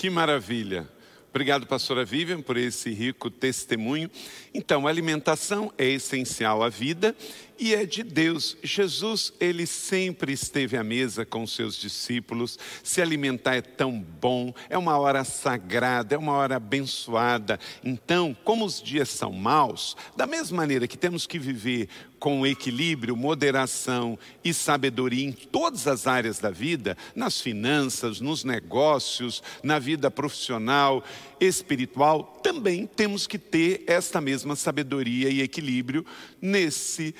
Que 0.00 0.08
maravilha! 0.08 0.88
Obrigado, 1.28 1.66
pastora 1.66 2.06
Vivian, 2.06 2.40
por 2.40 2.56
esse 2.56 2.88
rico 2.88 3.30
testemunho. 3.30 4.10
Então, 4.52 4.86
alimentação 4.86 5.72
é 5.78 5.86
essencial 5.86 6.62
à 6.62 6.68
vida 6.68 7.14
e 7.60 7.74
é 7.74 7.84
de 7.84 8.02
Deus. 8.02 8.56
Jesus, 8.64 9.34
ele 9.38 9.66
sempre 9.66 10.32
esteve 10.32 10.78
à 10.78 10.82
mesa 10.82 11.26
com 11.26 11.46
seus 11.46 11.76
discípulos. 11.76 12.58
Se 12.82 13.02
alimentar 13.02 13.54
é 13.54 13.60
tão 13.60 14.00
bom, 14.00 14.54
é 14.70 14.78
uma 14.78 14.98
hora 14.98 15.22
sagrada, 15.24 16.14
é 16.14 16.18
uma 16.18 16.32
hora 16.32 16.56
abençoada. 16.56 17.60
Então, 17.84 18.34
como 18.44 18.64
os 18.64 18.82
dias 18.82 19.10
são 19.10 19.30
maus, 19.30 19.94
da 20.16 20.26
mesma 20.26 20.56
maneira 20.56 20.88
que 20.88 20.96
temos 20.96 21.26
que 21.26 21.38
viver 21.38 21.88
com 22.18 22.46
equilíbrio, 22.46 23.16
moderação 23.16 24.18
e 24.44 24.52
sabedoria 24.52 25.26
em 25.26 25.32
todas 25.32 25.86
as 25.86 26.06
áreas 26.06 26.38
da 26.38 26.50
vida, 26.50 26.96
nas 27.14 27.40
finanças, 27.40 28.20
nos 28.20 28.44
negócios, 28.44 29.42
na 29.62 29.78
vida 29.78 30.10
profissional, 30.10 31.02
espiritual, 31.40 32.38
também 32.42 32.86
temos 32.86 33.26
que 33.26 33.38
ter 33.38 33.84
esta 33.86 34.20
mesma 34.20 34.39
sabedoria 34.56 35.28
e 35.28 35.40
equilíbrio 35.40 36.04
nesse 36.40 37.14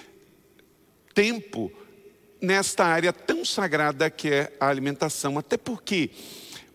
tempo 1.15 1.73
nesta 2.41 2.85
área 2.85 3.13
tão 3.13 3.45
sagrada 3.45 4.09
que 4.09 4.29
é 4.29 4.53
a 4.59 4.69
alimentação. 4.69 5.39
Até 5.39 5.57
porque 5.57 6.11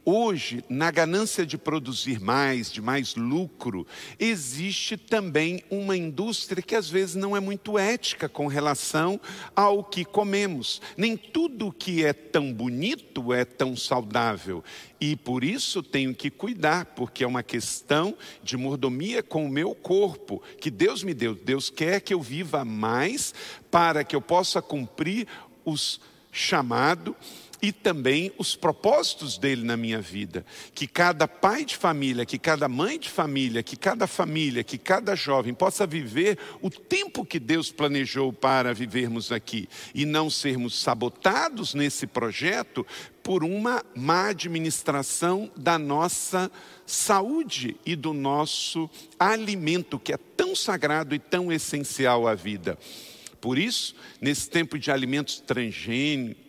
hoje, 0.06 0.64
na 0.70 0.92
ganância 0.92 1.46
de 1.46 1.58
produzir 1.58 2.20
mais, 2.20 2.72
de 2.72 2.82
mais 2.82 3.16
lucro, 3.16 3.88
existe 4.20 4.96
também 4.96 5.64
uma 5.70 5.98
indústria 5.98 6.62
que 6.62 6.76
às 6.76 6.88
vezes 6.88 7.16
não 7.16 7.36
é 7.36 7.40
muito 7.40 7.78
ética 7.80 8.30
com 8.30 8.46
relação 8.46 9.20
ao 9.56 9.84
que 9.84 10.06
comemos. 10.06 10.82
Nem 10.96 11.18
tudo 11.18 11.72
que 11.72 12.06
é 12.06 12.14
tão 12.14 12.54
bonito 12.54 13.34
é 13.34 13.44
tão 13.44 13.76
saudável. 13.76 14.64
E 15.02 15.16
por 15.16 15.44
isso 15.44 15.82
tenho 15.82 16.14
que 16.14 16.30
cuidar, 16.30 16.86
porque 16.86 17.24
é 17.24 17.28
uma 17.28 17.44
questão 17.44 18.16
de 18.44 18.56
mordomia 18.56 19.24
com 19.24 19.46
o 19.46 19.50
meu 19.50 19.74
corpo, 19.74 20.42
que 20.62 20.70
Deus 20.70 21.04
me 21.04 21.14
deu. 21.14 21.34
Deus 21.34 21.70
quer 21.70 22.00
que 22.00 22.14
eu 22.14 22.22
viva 22.22 22.64
mais 22.64 23.34
para 23.72 24.04
que 24.04 24.16
eu 24.16 24.22
possa 24.22 24.62
cumprir 24.62 25.28
os 25.66 26.00
chamados 26.32 27.16
e 27.62 27.72
também 27.72 28.32
os 28.38 28.56
propósitos 28.56 29.38
dele 29.38 29.64
na 29.64 29.78
minha 29.78 30.02
vida. 30.02 30.46
Que 30.74 30.88
cada 30.88 31.28
pai 31.28 31.66
de 31.66 31.76
família, 31.76 32.26
que 32.26 32.38
cada 32.38 32.68
mãe 32.68 33.00
de 33.00 33.10
família, 33.10 33.64
que 33.64 33.76
cada 33.76 34.08
família, 34.08 34.64
que 34.64 34.78
cada 34.78 35.16
jovem 35.16 35.54
possa 35.54 35.86
viver 35.88 36.38
o 36.62 36.70
tempo 36.70 37.26
que 37.26 37.40
Deus 37.40 37.72
planejou 37.72 38.32
para 38.32 38.74
vivermos 38.74 39.32
aqui 39.32 39.68
e 39.94 40.06
não 40.06 40.30
sermos 40.30 40.80
sabotados 40.80 41.74
nesse 41.74 42.06
projeto 42.08 42.86
por 43.24 43.44
uma 43.44 43.84
má 43.96 44.30
administração 44.30 45.50
da 45.58 45.80
nossa 45.80 46.52
saúde 46.86 47.76
e 47.84 47.96
do 47.96 48.14
nosso 48.14 48.88
alimento, 49.18 49.98
que 49.98 50.14
é 50.14 50.18
tão 50.18 50.56
sagrado 50.56 51.16
e 51.16 51.20
tão 51.20 51.52
essencial 51.52 52.28
à 52.28 52.36
vida. 52.36 52.78
Por 53.42 53.58
isso, 53.58 53.96
nesse 54.22 54.50
tempo 54.50 54.78
de 54.78 54.92
alimentos 54.92 55.40
transgênicos, 55.40 56.45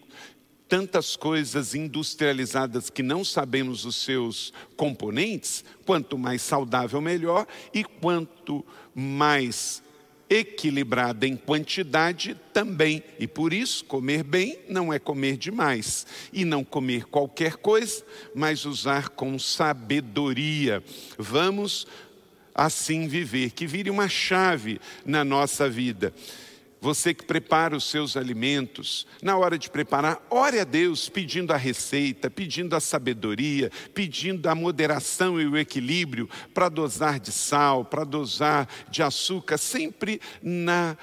tantas 0.68 1.16
coisas 1.16 1.74
industrializadas 1.74 2.90
que 2.90 3.02
não 3.02 3.24
sabemos 3.24 3.84
os 3.84 3.96
seus 3.96 4.52
componentes, 4.76 5.64
quanto 5.84 6.18
mais 6.18 6.42
saudável, 6.42 7.00
melhor, 7.00 7.46
e 7.72 7.84
quanto 7.84 8.64
mais 8.94 9.82
equilibrada 10.28 11.26
em 11.26 11.36
quantidade 11.36 12.36
também. 12.52 13.02
E 13.18 13.26
por 13.26 13.52
isso, 13.52 13.84
comer 13.84 14.22
bem 14.22 14.58
não 14.68 14.92
é 14.92 14.98
comer 14.98 15.36
demais. 15.36 16.06
E 16.32 16.44
não 16.44 16.64
comer 16.64 17.04
qualquer 17.04 17.56
coisa, 17.56 18.04
mas 18.34 18.64
usar 18.64 19.10
com 19.10 19.38
sabedoria. 19.38 20.82
Vamos 21.16 21.86
assim 22.54 23.06
viver, 23.06 23.50
que 23.50 23.66
vire 23.66 23.90
uma 23.90 24.08
chave 24.08 24.80
na 25.04 25.22
nossa 25.24 25.68
vida. 25.68 26.12
Você 26.80 27.14
que 27.14 27.24
prepara 27.24 27.76
os 27.76 27.84
seus 27.84 28.16
alimentos, 28.16 29.06
na 29.22 29.36
hora 29.36 29.58
de 29.58 29.70
preparar, 29.70 30.24
ore 30.30 30.60
a 30.60 30.64
Deus 30.64 31.08
pedindo 31.08 31.52
a 31.52 31.56
receita, 31.56 32.30
pedindo 32.30 32.76
a 32.76 32.80
sabedoria, 32.80 33.70
pedindo 33.94 34.46
a 34.48 34.54
moderação 34.54 35.40
e 35.40 35.46
o 35.46 35.56
equilíbrio 35.56 36.28
para 36.52 36.68
dosar 36.68 37.18
de 37.18 37.32
sal, 37.32 37.84
para 37.84 38.04
dosar 38.04 38.68
de 38.90 39.02
açúcar, 39.02 39.58
sempre 39.58 40.20
na 40.42 40.96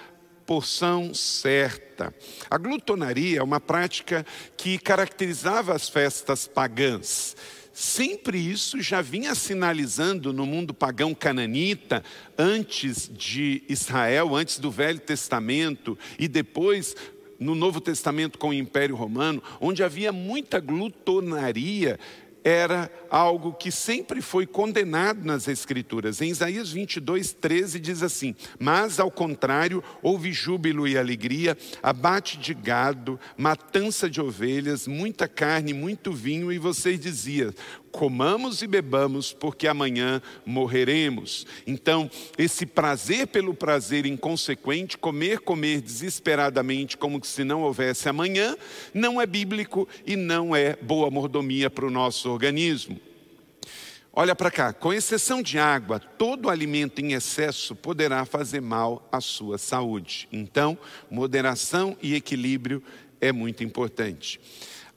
porção 0.46 1.14
certa. 1.14 2.14
A 2.50 2.58
glutonaria 2.58 3.40
é 3.40 3.44
uma 3.44 3.60
prática 3.60 4.26
que 4.56 4.78
caracterizava 4.78 5.74
as 5.74 5.90
festas 5.90 6.48
pagãs. 6.48 7.36
Sempre 7.74 8.38
isso 8.38 8.80
já 8.80 9.02
vinha 9.02 9.34
sinalizando 9.34 10.32
no 10.32 10.46
mundo 10.46 10.76
pagão 10.76 11.16
cananita, 11.16 12.04
antes 12.38 13.10
de 13.12 13.64
Israel, 13.68 14.36
antes 14.36 14.60
do 14.60 14.70
Velho 14.70 15.00
Testamento 15.00 15.98
e 16.20 16.28
depois 16.28 16.96
no 17.40 17.56
Novo 17.56 17.82
Testamento 17.82 18.38
com 18.38 18.50
o 18.50 18.54
Império 18.54 18.96
Romano, 18.96 19.42
onde 19.60 19.84
havia 19.84 20.12
muita 20.12 20.60
glutonaria 20.60 22.00
era 22.44 22.92
algo 23.10 23.54
que 23.54 23.72
sempre 23.72 24.22
foi 24.22 24.46
condenado 24.46 25.24
nas 25.24 25.48
Escrituras. 25.48 26.22
Em 26.22 26.30
Isaías 26.30 26.72
22, 26.72 27.34
13 27.34 27.80
diz 27.80 28.04
assim: 28.04 28.36
Mas 28.60 29.00
ao 29.00 29.10
contrário, 29.10 29.84
houve 30.02 30.32
júbilo 30.34 30.88
e 30.88 30.98
alegria, 30.98 31.58
abate 31.82 32.38
de 32.38 32.54
gado, 32.54 33.20
matança 33.38 34.10
de 34.10 34.20
ovelhas, 34.20 34.88
muita 34.88 35.28
carne, 35.28 35.74
muito 35.74 36.12
vinho, 36.12 36.52
e 36.52 36.58
vocês 36.58 37.00
diziam: 37.00 37.54
comamos 37.94 38.64
e 38.64 38.68
bebamos, 38.68 39.32
porque 39.32 39.68
amanhã 39.68 40.22
morreremos. 40.46 41.46
Então, 41.66 42.10
esse 42.38 42.66
prazer 42.66 43.28
pelo 43.28 43.54
prazer 43.54 44.06
inconsequente, 44.08 44.98
comer, 44.98 45.40
comer 45.40 45.80
desesperadamente, 45.80 46.98
como 46.98 47.24
se 47.24 47.44
não 47.44 47.62
houvesse 47.62 48.10
amanhã, 48.10 48.58
não 48.94 49.22
é 49.22 49.26
bíblico 49.26 49.88
e 50.06 50.16
não 50.16 50.56
é 50.56 50.76
boa 50.76 51.10
mordomia 51.12 51.70
para 51.70 51.86
o 51.86 51.92
nosso 51.92 52.30
organismo. 52.30 53.00
Olha 54.12 54.36
para 54.36 54.52
cá, 54.52 54.74
com 54.74 54.94
exceção 54.94 55.42
de 55.42 55.58
água, 55.58 56.00
todo 56.00 56.50
alimento 56.50 57.00
em 57.00 57.14
excesso 57.14 57.76
poderá 57.76 58.26
fazer 58.26 58.62
mal 58.62 59.08
à 59.12 59.22
sua 59.22 59.58
saúde. 59.58 60.28
Então, 60.32 60.78
moderação 61.10 61.96
e 62.02 62.16
equilíbrio 62.16 62.84
é 63.22 63.32
muito 63.32 63.64
importante. 63.64 64.40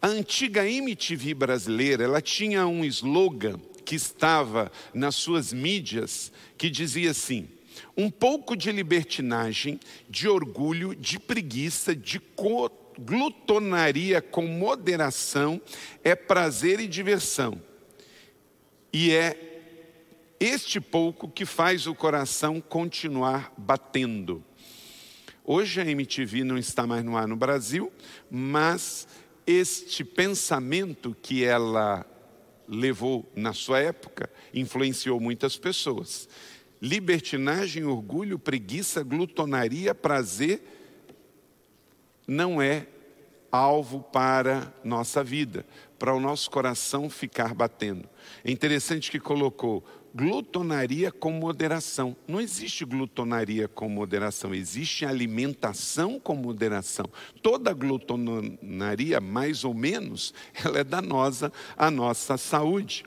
A 0.01 0.09
antiga 0.09 0.69
MTV 0.69 1.35
brasileira, 1.35 2.05
ela 2.05 2.21
tinha 2.21 2.67
um 2.67 2.85
slogan 2.85 3.59
que 3.85 3.95
estava 3.95 4.71
nas 4.93 5.15
suas 5.15 5.53
mídias 5.53 6.33
que 6.59 6.69
dizia 6.69 7.11
assim: 7.11 7.49
um 7.97 8.11
pouco 8.11 8.57
de 8.57 8.71
libertinagem, 8.71 9.81
de 10.09 10.29
orgulho, 10.29 10.95
de 10.95 11.19
preguiça, 11.19 11.95
de 11.95 12.21
glutonaria 12.99 14.23
com 14.23 14.47
moderação 14.47 15.61
é 16.03 16.15
prazer 16.15 16.81
e 16.81 16.89
diversão. 16.89 17.61
E 18.93 19.13
é 19.13 19.47
este 20.41 20.81
pouco 20.81 21.29
que 21.29 21.45
faz 21.45 21.87
o 21.87 21.95
coração 21.95 22.61
continuar 22.61 23.53
batendo. 23.57 24.43
Hoje 25.45 25.81
a 25.81 25.85
MTV 25.87 26.45
não 26.45 26.59
está 26.59 26.87
mais 26.87 27.05
no 27.05 27.17
ar 27.17 27.29
no 27.29 27.37
Brasil, 27.37 27.93
mas 28.31 29.07
este 29.47 30.05
pensamento 30.05 31.17
que 31.23 31.45
ela 31.45 32.05
levou 32.69 33.31
na 33.35 33.53
sua 33.53 33.79
época 33.79 34.29
influenciou 34.53 35.21
muitas 35.21 35.57
pessoas. 35.57 36.29
Libertinagem, 36.83 37.85
orgulho, 37.85 38.39
preguiça, 38.39 39.03
glutonaria, 39.03 39.95
prazer 39.95 40.63
não 42.27 42.61
é 42.61 42.87
alvo 43.51 44.01
para 44.01 44.73
nossa 44.85 45.23
vida, 45.23 45.65
para 45.99 46.13
o 46.13 46.21
nosso 46.21 46.51
coração 46.51 47.09
ficar 47.09 47.55
batendo. 47.55 48.09
É 48.45 48.51
interessante 48.51 49.11
que 49.11 49.21
colocou 49.21 49.85
glutonaria 50.17 51.13
com 51.13 51.31
moderação. 51.31 52.17
Não 52.27 52.41
existe 52.41 52.87
glutonaria 52.87 53.69
com 53.69 53.87
moderação, 53.87 54.55
existe 54.55 55.05
alimentação 55.05 56.19
com 56.19 56.35
moderação. 56.35 57.05
Toda 57.43 57.75
glutonaria, 57.75 59.21
mais 59.21 59.63
ou 59.63 59.75
menos, 59.75 60.33
ela 60.65 60.79
é 60.79 60.85
danosa 60.85 61.53
à 61.77 61.91
nossa 61.91 62.39
saúde. 62.39 63.05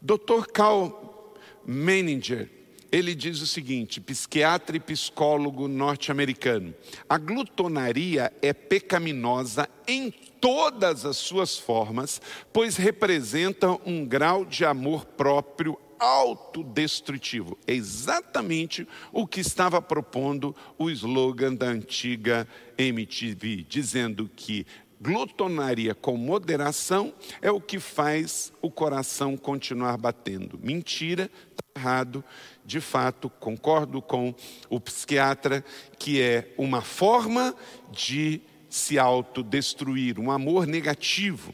Dr. 0.00 0.46
Carl 0.54 1.34
Menninger, 1.66 2.48
ele 2.90 3.14
diz 3.14 3.42
o 3.42 3.46
seguinte, 3.46 4.00
psiquiatra 4.00 4.76
e 4.76 4.80
psicólogo 4.80 5.68
norte-americano: 5.68 6.74
a 7.06 7.18
glutonaria 7.18 8.32
é 8.40 8.54
pecaminosa 8.54 9.68
em 9.86 10.10
todas 10.40 11.04
as 11.04 11.18
suas 11.18 11.58
formas, 11.58 12.22
pois 12.52 12.76
representa 12.76 13.76
um 13.84 14.06
grau 14.06 14.46
de 14.46 14.64
amor 14.64 15.04
próprio 15.04 15.76
autodestrutivo. 15.98 17.58
É 17.66 17.72
exatamente 17.72 18.86
o 19.12 19.26
que 19.26 19.40
estava 19.40 19.80
propondo 19.80 20.54
o 20.78 20.90
slogan 20.90 21.54
da 21.54 21.66
antiga 21.66 22.46
MTV, 22.78 23.66
dizendo 23.68 24.30
que 24.34 24.66
glutonaria 25.00 25.94
com 25.94 26.16
moderação 26.16 27.12
é 27.42 27.50
o 27.50 27.60
que 27.60 27.78
faz 27.78 28.52
o 28.62 28.70
coração 28.70 29.36
continuar 29.36 29.96
batendo. 29.96 30.58
Mentira, 30.62 31.30
está 31.50 31.80
errado. 31.80 32.24
De 32.64 32.80
fato, 32.80 33.30
concordo 33.30 34.00
com 34.02 34.34
o 34.68 34.80
psiquiatra 34.80 35.64
que 35.98 36.20
é 36.20 36.52
uma 36.56 36.80
forma 36.80 37.54
de 37.90 38.40
se 38.68 38.98
autodestruir, 38.98 40.18
um 40.18 40.30
amor 40.30 40.66
negativo. 40.66 41.52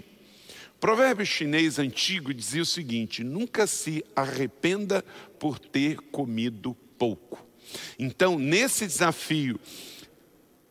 Provérbio 0.83 1.25
chinês 1.25 1.79
antigo 1.79 2.35
dizia 2.35 2.61
o 2.61 2.66
seguinte: 2.66 3.23
nunca 3.23 3.68
se 3.68 4.05
arrependa 4.16 5.05
por 5.38 5.57
ter 5.57 5.99
comido 6.11 6.75
pouco. 6.99 7.47
Então, 7.97 8.37
nesse 8.37 8.85
desafio 8.85 9.61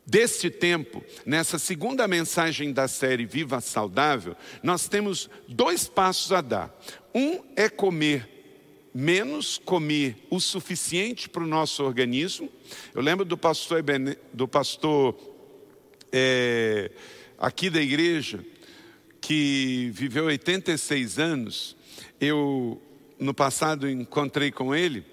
deste 0.06 0.50
tempo, 0.50 1.02
nessa 1.26 1.58
segunda 1.58 2.10
mensagem 2.10 2.74
da 2.74 2.90
série 2.90 3.26
Viva 3.26 3.62
Saudável, 3.62 4.36
nós 4.62 4.90
temos 4.90 5.30
dois 5.48 5.88
passos 5.88 6.34
a 6.34 6.42
dar. 6.42 6.78
Um 7.16 7.40
é 7.56 7.70
comer 7.70 8.28
menos, 8.94 9.58
comer 9.58 10.28
o 10.30 10.42
suficiente 10.42 11.30
para 11.30 11.42
o 11.42 11.48
nosso 11.48 11.86
organismo. 11.86 12.52
Eu 12.94 13.02
lembro 13.02 13.24
do 13.24 13.38
pastor, 13.38 13.82
do 14.34 14.46
pastor 14.46 15.16
é, 16.12 16.92
aqui 17.40 17.70
da 17.70 17.82
igreja, 17.82 18.46
que 19.22 19.92
viveu 19.94 20.26
86 20.26 21.20
anos. 21.20 21.78
Eu, 22.20 22.82
no 23.18 23.34
passado, 23.34 23.88
encontrei 23.88 24.52
com 24.52 24.76
ele 24.76 25.06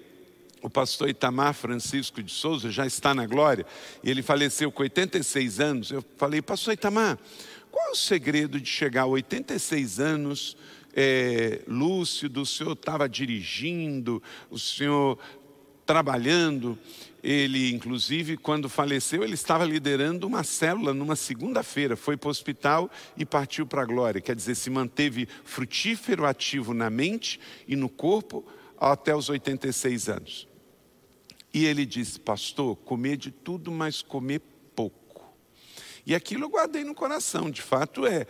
o 0.61 0.69
pastor 0.69 1.09
Itamar 1.09 1.53
Francisco 1.53 2.21
de 2.21 2.31
Souza 2.31 2.69
já 2.69 2.85
está 2.85 3.13
na 3.13 3.25
glória, 3.25 3.65
e 4.03 4.09
ele 4.09 4.21
faleceu 4.21 4.71
com 4.71 4.83
86 4.83 5.59
anos. 5.59 5.91
Eu 5.91 6.03
falei, 6.17 6.41
pastor 6.41 6.73
Itamar, 6.73 7.17
qual 7.71 7.87
é 7.87 7.91
o 7.91 7.95
segredo 7.95 8.59
de 8.59 8.67
chegar 8.67 9.03
a 9.03 9.07
86 9.07 9.99
anos 9.99 10.57
é, 10.93 11.61
lúcido? 11.67 12.41
O 12.41 12.45
senhor 12.45 12.73
estava 12.73 13.07
dirigindo, 13.07 14.21
o 14.49 14.59
senhor 14.59 15.17
trabalhando. 15.85 16.77
Ele, 17.21 17.73
inclusive, 17.73 18.37
quando 18.37 18.69
faleceu, 18.69 19.23
ele 19.23 19.33
estava 19.33 19.65
liderando 19.65 20.25
uma 20.25 20.43
célula 20.43 20.93
numa 20.93 21.15
segunda-feira. 21.15 21.95
Foi 21.95 22.15
para 22.15 22.27
o 22.27 22.31
hospital 22.31 22.89
e 23.17 23.25
partiu 23.25 23.65
para 23.65 23.81
a 23.81 23.85
glória. 23.85 24.21
Quer 24.21 24.35
dizer, 24.35 24.55
se 24.55 24.69
manteve 24.69 25.27
frutífero, 25.43 26.25
ativo 26.25 26.73
na 26.73 26.89
mente 26.89 27.39
e 27.67 27.75
no 27.75 27.89
corpo 27.89 28.45
até 28.79 29.13
os 29.13 29.27
86 29.27 30.07
anos. 30.07 30.47
E 31.53 31.65
ele 31.65 31.85
disse, 31.85 32.19
pastor, 32.19 32.75
comer 32.77 33.17
de 33.17 33.31
tudo, 33.31 33.71
mas 33.71 34.01
comer 34.01 34.41
pouco. 34.73 35.33
E 36.05 36.15
aquilo 36.15 36.45
eu 36.45 36.49
guardei 36.49 36.83
no 36.83 36.95
coração, 36.95 37.51
de 37.51 37.61
fato 37.61 38.05
é. 38.05 38.25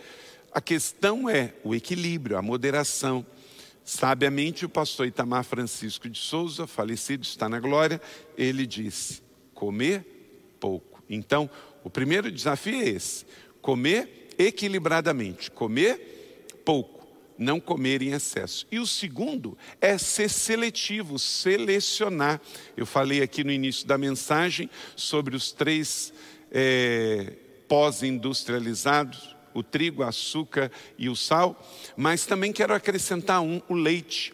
A 0.52 0.60
questão 0.60 1.30
é 1.30 1.54
o 1.64 1.76
equilíbrio, 1.76 2.38
a 2.38 2.42
moderação. 2.42 3.26
Sabiamente, 3.90 4.68
o 4.68 4.70
pastor 4.70 5.08
Itamar 5.08 5.44
Francisco 5.44 6.08
de 6.08 6.20
Souza, 6.20 6.68
falecido, 6.68 7.24
está 7.24 7.50
na 7.50 7.60
glória, 7.60 8.00
ele 8.38 8.68
disse: 8.68 9.20
comer 9.52 10.06
pouco. 10.60 11.04
Então, 11.10 11.50
o 11.84 11.90
primeiro 11.90 12.32
desafio 12.32 12.84
é 12.84 12.88
esse: 12.88 13.26
comer 13.64 14.30
equilibradamente, 14.38 15.50
comer 15.50 16.46
pouco 16.64 17.00
não 17.36 17.60
comer 17.60 18.04
em 18.04 18.12
excesso. 18.12 18.68
E 18.70 18.78
o 18.78 18.86
segundo 18.86 19.58
é 19.82 19.98
ser 19.98 20.30
seletivo, 20.30 21.18
selecionar. 21.18 22.40
Eu 22.78 22.86
falei 22.86 23.24
aqui 23.24 23.44
no 23.46 23.52
início 23.52 23.88
da 23.88 23.98
mensagem 23.98 24.70
sobre 24.96 25.36
os 25.36 25.52
três 25.52 26.14
é, 26.52 27.34
pós-industrializados: 27.68 29.36
o 29.54 29.64
trigo, 29.64 30.02
o 30.02 30.06
açúcar 30.06 30.72
e 30.98 31.10
o 31.10 31.16
sal, 31.16 31.62
mas 31.96 32.26
também 32.26 32.52
quero 32.52 32.74
acrescentar 32.74 33.42
um: 33.42 33.62
o 33.68 33.74
leite. 33.74 34.34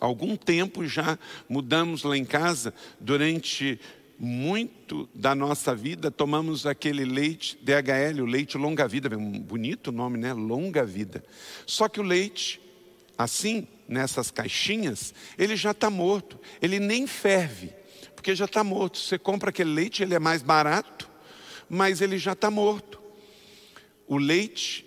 Algum 0.00 0.34
tempo 0.34 0.86
já 0.86 1.18
mudamos 1.48 2.04
lá 2.04 2.16
em 2.16 2.24
casa 2.24 2.72
durante 2.98 3.78
muito 4.22 5.08
da 5.14 5.34
nossa 5.34 5.74
vida 5.74 6.10
tomamos 6.10 6.66
aquele 6.66 7.06
leite 7.06 7.58
DHL, 7.62 8.20
o 8.20 8.26
leite 8.26 8.58
longa 8.58 8.86
vida, 8.86 9.16
um 9.16 9.40
bonito 9.40 9.90
nome, 9.90 10.18
né? 10.18 10.34
Longa 10.34 10.84
vida. 10.84 11.24
Só 11.64 11.88
que 11.88 11.98
o 11.98 12.02
leite, 12.02 12.60
assim, 13.16 13.66
nessas 13.88 14.30
caixinhas, 14.30 15.14
ele 15.38 15.56
já 15.56 15.70
está 15.70 15.88
morto, 15.88 16.38
ele 16.60 16.78
nem 16.78 17.06
ferve, 17.06 17.72
porque 18.14 18.34
já 18.34 18.44
está 18.44 18.62
morto. 18.62 18.98
Você 18.98 19.18
compra 19.18 19.48
aquele 19.48 19.72
leite, 19.72 20.02
ele 20.02 20.14
é 20.14 20.18
mais 20.18 20.42
barato, 20.42 21.08
mas 21.66 22.02
ele 22.02 22.18
já 22.18 22.32
está 22.32 22.50
morto. 22.50 22.99
O 24.10 24.18
leite 24.18 24.84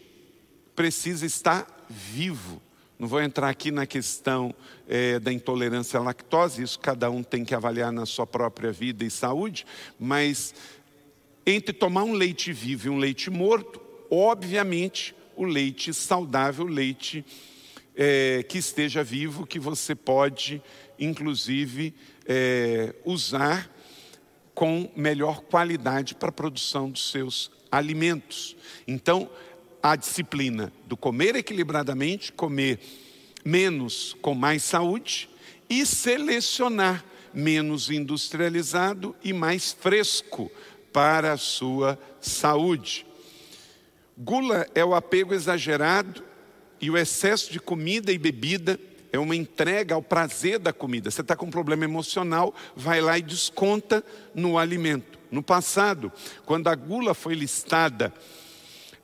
precisa 0.76 1.26
estar 1.26 1.66
vivo. 1.90 2.62
Não 3.00 3.08
vou 3.08 3.22
entrar 3.22 3.48
aqui 3.48 3.72
na 3.72 3.86
questão 3.86 4.54
é, 4.86 5.18
da 5.18 5.32
intolerância 5.32 5.98
à 5.98 6.04
lactose, 6.04 6.62
isso 6.62 6.78
cada 6.78 7.10
um 7.10 7.24
tem 7.24 7.46
que 7.46 7.56
avaliar 7.56 7.90
na 7.90 8.06
sua 8.06 8.28
própria 8.28 8.70
vida 8.70 9.06
e 9.06 9.10
saúde, 9.10 9.66
mas 9.98 10.54
entre 11.46 11.72
tomar 11.72 12.04
um 12.04 12.12
leite 12.12 12.52
vivo 12.52 12.88
e 12.88 12.90
um 12.90 12.98
leite 12.98 13.30
morto, 13.30 13.80
obviamente 14.12 15.16
o 15.38 15.46
leite 15.46 15.94
saudável, 15.94 16.66
o 16.66 16.68
leite 16.68 17.26
é, 17.96 18.44
que 18.44 18.58
esteja 18.58 19.06
vivo, 19.06 19.48
que 19.48 19.58
você 19.58 19.96
pode, 19.96 20.62
inclusive, 21.00 21.96
é, 22.26 22.94
usar 23.06 23.74
com 24.54 24.92
melhor 24.98 25.40
qualidade 25.44 26.14
para 26.14 26.28
a 26.28 26.34
produção 26.34 26.90
dos 26.90 27.10
seus 27.10 27.50
alimentos. 27.74 28.56
Então, 28.88 29.28
a 29.82 29.96
disciplina 29.96 30.72
do 30.86 30.96
comer 30.96 31.36
equilibradamente, 31.36 32.32
comer 32.32 32.80
menos 33.44 34.16
com 34.22 34.36
mais 34.36 34.64
saúde 34.64 35.28
e 35.68 35.84
selecionar 35.86 37.04
menos 37.34 37.90
industrializado 37.90 39.16
e 39.24 39.34
mais 39.34 39.74
fresco 39.74 40.52
para 40.94 41.34
a 41.34 41.38
sua 41.38 41.98
saúde. 42.22 43.08
Gula 44.16 44.68
é 44.76 44.86
o 44.86 44.94
apego 44.94 45.34
exagerado 45.34 46.24
e 46.80 46.92
o 46.92 46.98
excesso 46.98 47.52
de 47.52 47.60
comida 47.60 48.12
e 48.12 48.20
bebida 48.20 48.80
é 49.12 49.18
uma 49.18 49.36
entrega 49.36 49.96
ao 49.96 50.02
prazer 50.04 50.60
da 50.60 50.72
comida. 50.72 51.10
Você 51.10 51.22
está 51.22 51.36
com 51.36 51.48
um 51.48 51.52
problema 51.52 51.86
emocional, 51.86 52.54
vai 52.76 53.02
lá 53.02 53.18
e 53.18 53.24
desconta 53.24 54.04
no 54.36 54.60
alimento. 54.60 55.23
No 55.34 55.42
passado, 55.42 56.12
quando 56.46 56.68
a 56.68 56.76
gula 56.76 57.16
foi 57.16 57.34
listada 57.34 58.14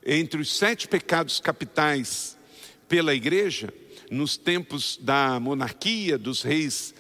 entre 0.06 0.40
os 0.40 0.56
sete 0.56 0.88
pecados 0.88 1.40
capitais 1.40 2.38
pela 2.88 3.16
igreja, 3.16 3.74
nos 4.12 4.38
tempos 4.38 4.96
da 5.02 5.40
monarquia, 5.40 6.20
dos 6.20 6.44
reis 6.44 6.94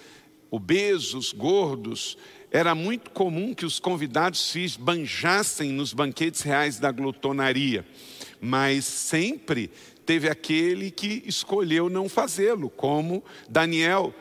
obesos, 0.49 1.31
gordos, 1.31 2.17
era 2.49 2.73
muito 2.73 3.11
comum 3.11 3.53
que 3.53 3.67
os 3.67 3.79
convidados 3.79 4.39
se 4.39 4.61
esbanjassem 4.61 5.71
nos 5.73 5.93
banquetes 5.93 6.41
reais 6.41 6.79
da 6.79 6.91
glutonaria, 6.91 7.85
mas 8.41 8.83
sempre 8.83 9.69
teve 10.07 10.27
aquele 10.27 10.89
que 10.89 11.21
escolheu 11.27 11.87
não 11.87 12.09
fazê-lo, 12.09 12.67
como 12.67 13.23
Daniel, 13.47 14.11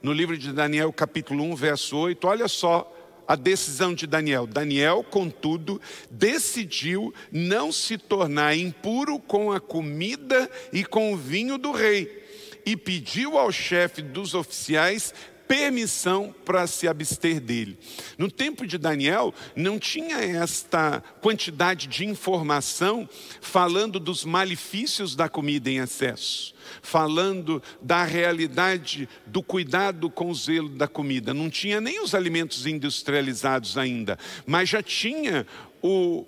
no 0.00 0.10
livro 0.10 0.38
de 0.38 0.54
Daniel, 0.54 0.90
capítulo 0.90 1.44
1, 1.44 1.54
verso 1.54 1.98
8, 1.98 2.26
olha 2.26 2.48
só 2.48 2.94
a 3.28 3.36
decisão 3.36 3.92
de 3.92 4.06
Daniel. 4.06 4.46
Daniel, 4.46 5.04
contudo, 5.04 5.78
decidiu 6.10 7.14
não 7.30 7.70
se 7.70 7.98
tornar 7.98 8.56
impuro 8.56 9.18
com 9.18 9.52
a 9.52 9.60
comida 9.60 10.50
e 10.72 10.82
com 10.82 11.12
o 11.12 11.16
vinho 11.16 11.58
do 11.58 11.70
rei 11.70 12.26
e 12.64 12.76
pediu 12.76 13.38
ao 13.38 13.52
chefe 13.52 14.02
dos 14.02 14.34
oficiais 14.34 15.14
permissão 15.48 16.34
para 16.44 16.66
se 16.66 16.86
abster 16.86 17.40
dele. 17.40 17.78
No 18.18 18.30
tempo 18.30 18.66
de 18.66 18.76
Daniel, 18.76 19.34
não 19.56 19.78
tinha 19.78 20.18
esta 20.18 21.02
quantidade 21.22 21.86
de 21.86 22.04
informação 22.04 23.08
falando 23.40 23.98
dos 23.98 24.24
malefícios 24.24 25.16
da 25.16 25.28
comida 25.28 25.70
em 25.70 25.78
excesso, 25.78 26.54
falando 26.82 27.62
da 27.80 28.04
realidade 28.04 29.08
do 29.26 29.42
cuidado 29.42 30.10
com 30.10 30.30
o 30.30 30.34
zelo 30.34 30.68
da 30.68 30.86
comida. 30.86 31.32
Não 31.32 31.48
tinha 31.48 31.80
nem 31.80 32.02
os 32.02 32.14
alimentos 32.14 32.66
industrializados 32.66 33.78
ainda, 33.78 34.18
mas 34.46 34.68
já 34.68 34.82
tinha 34.82 35.46
o 35.82 36.26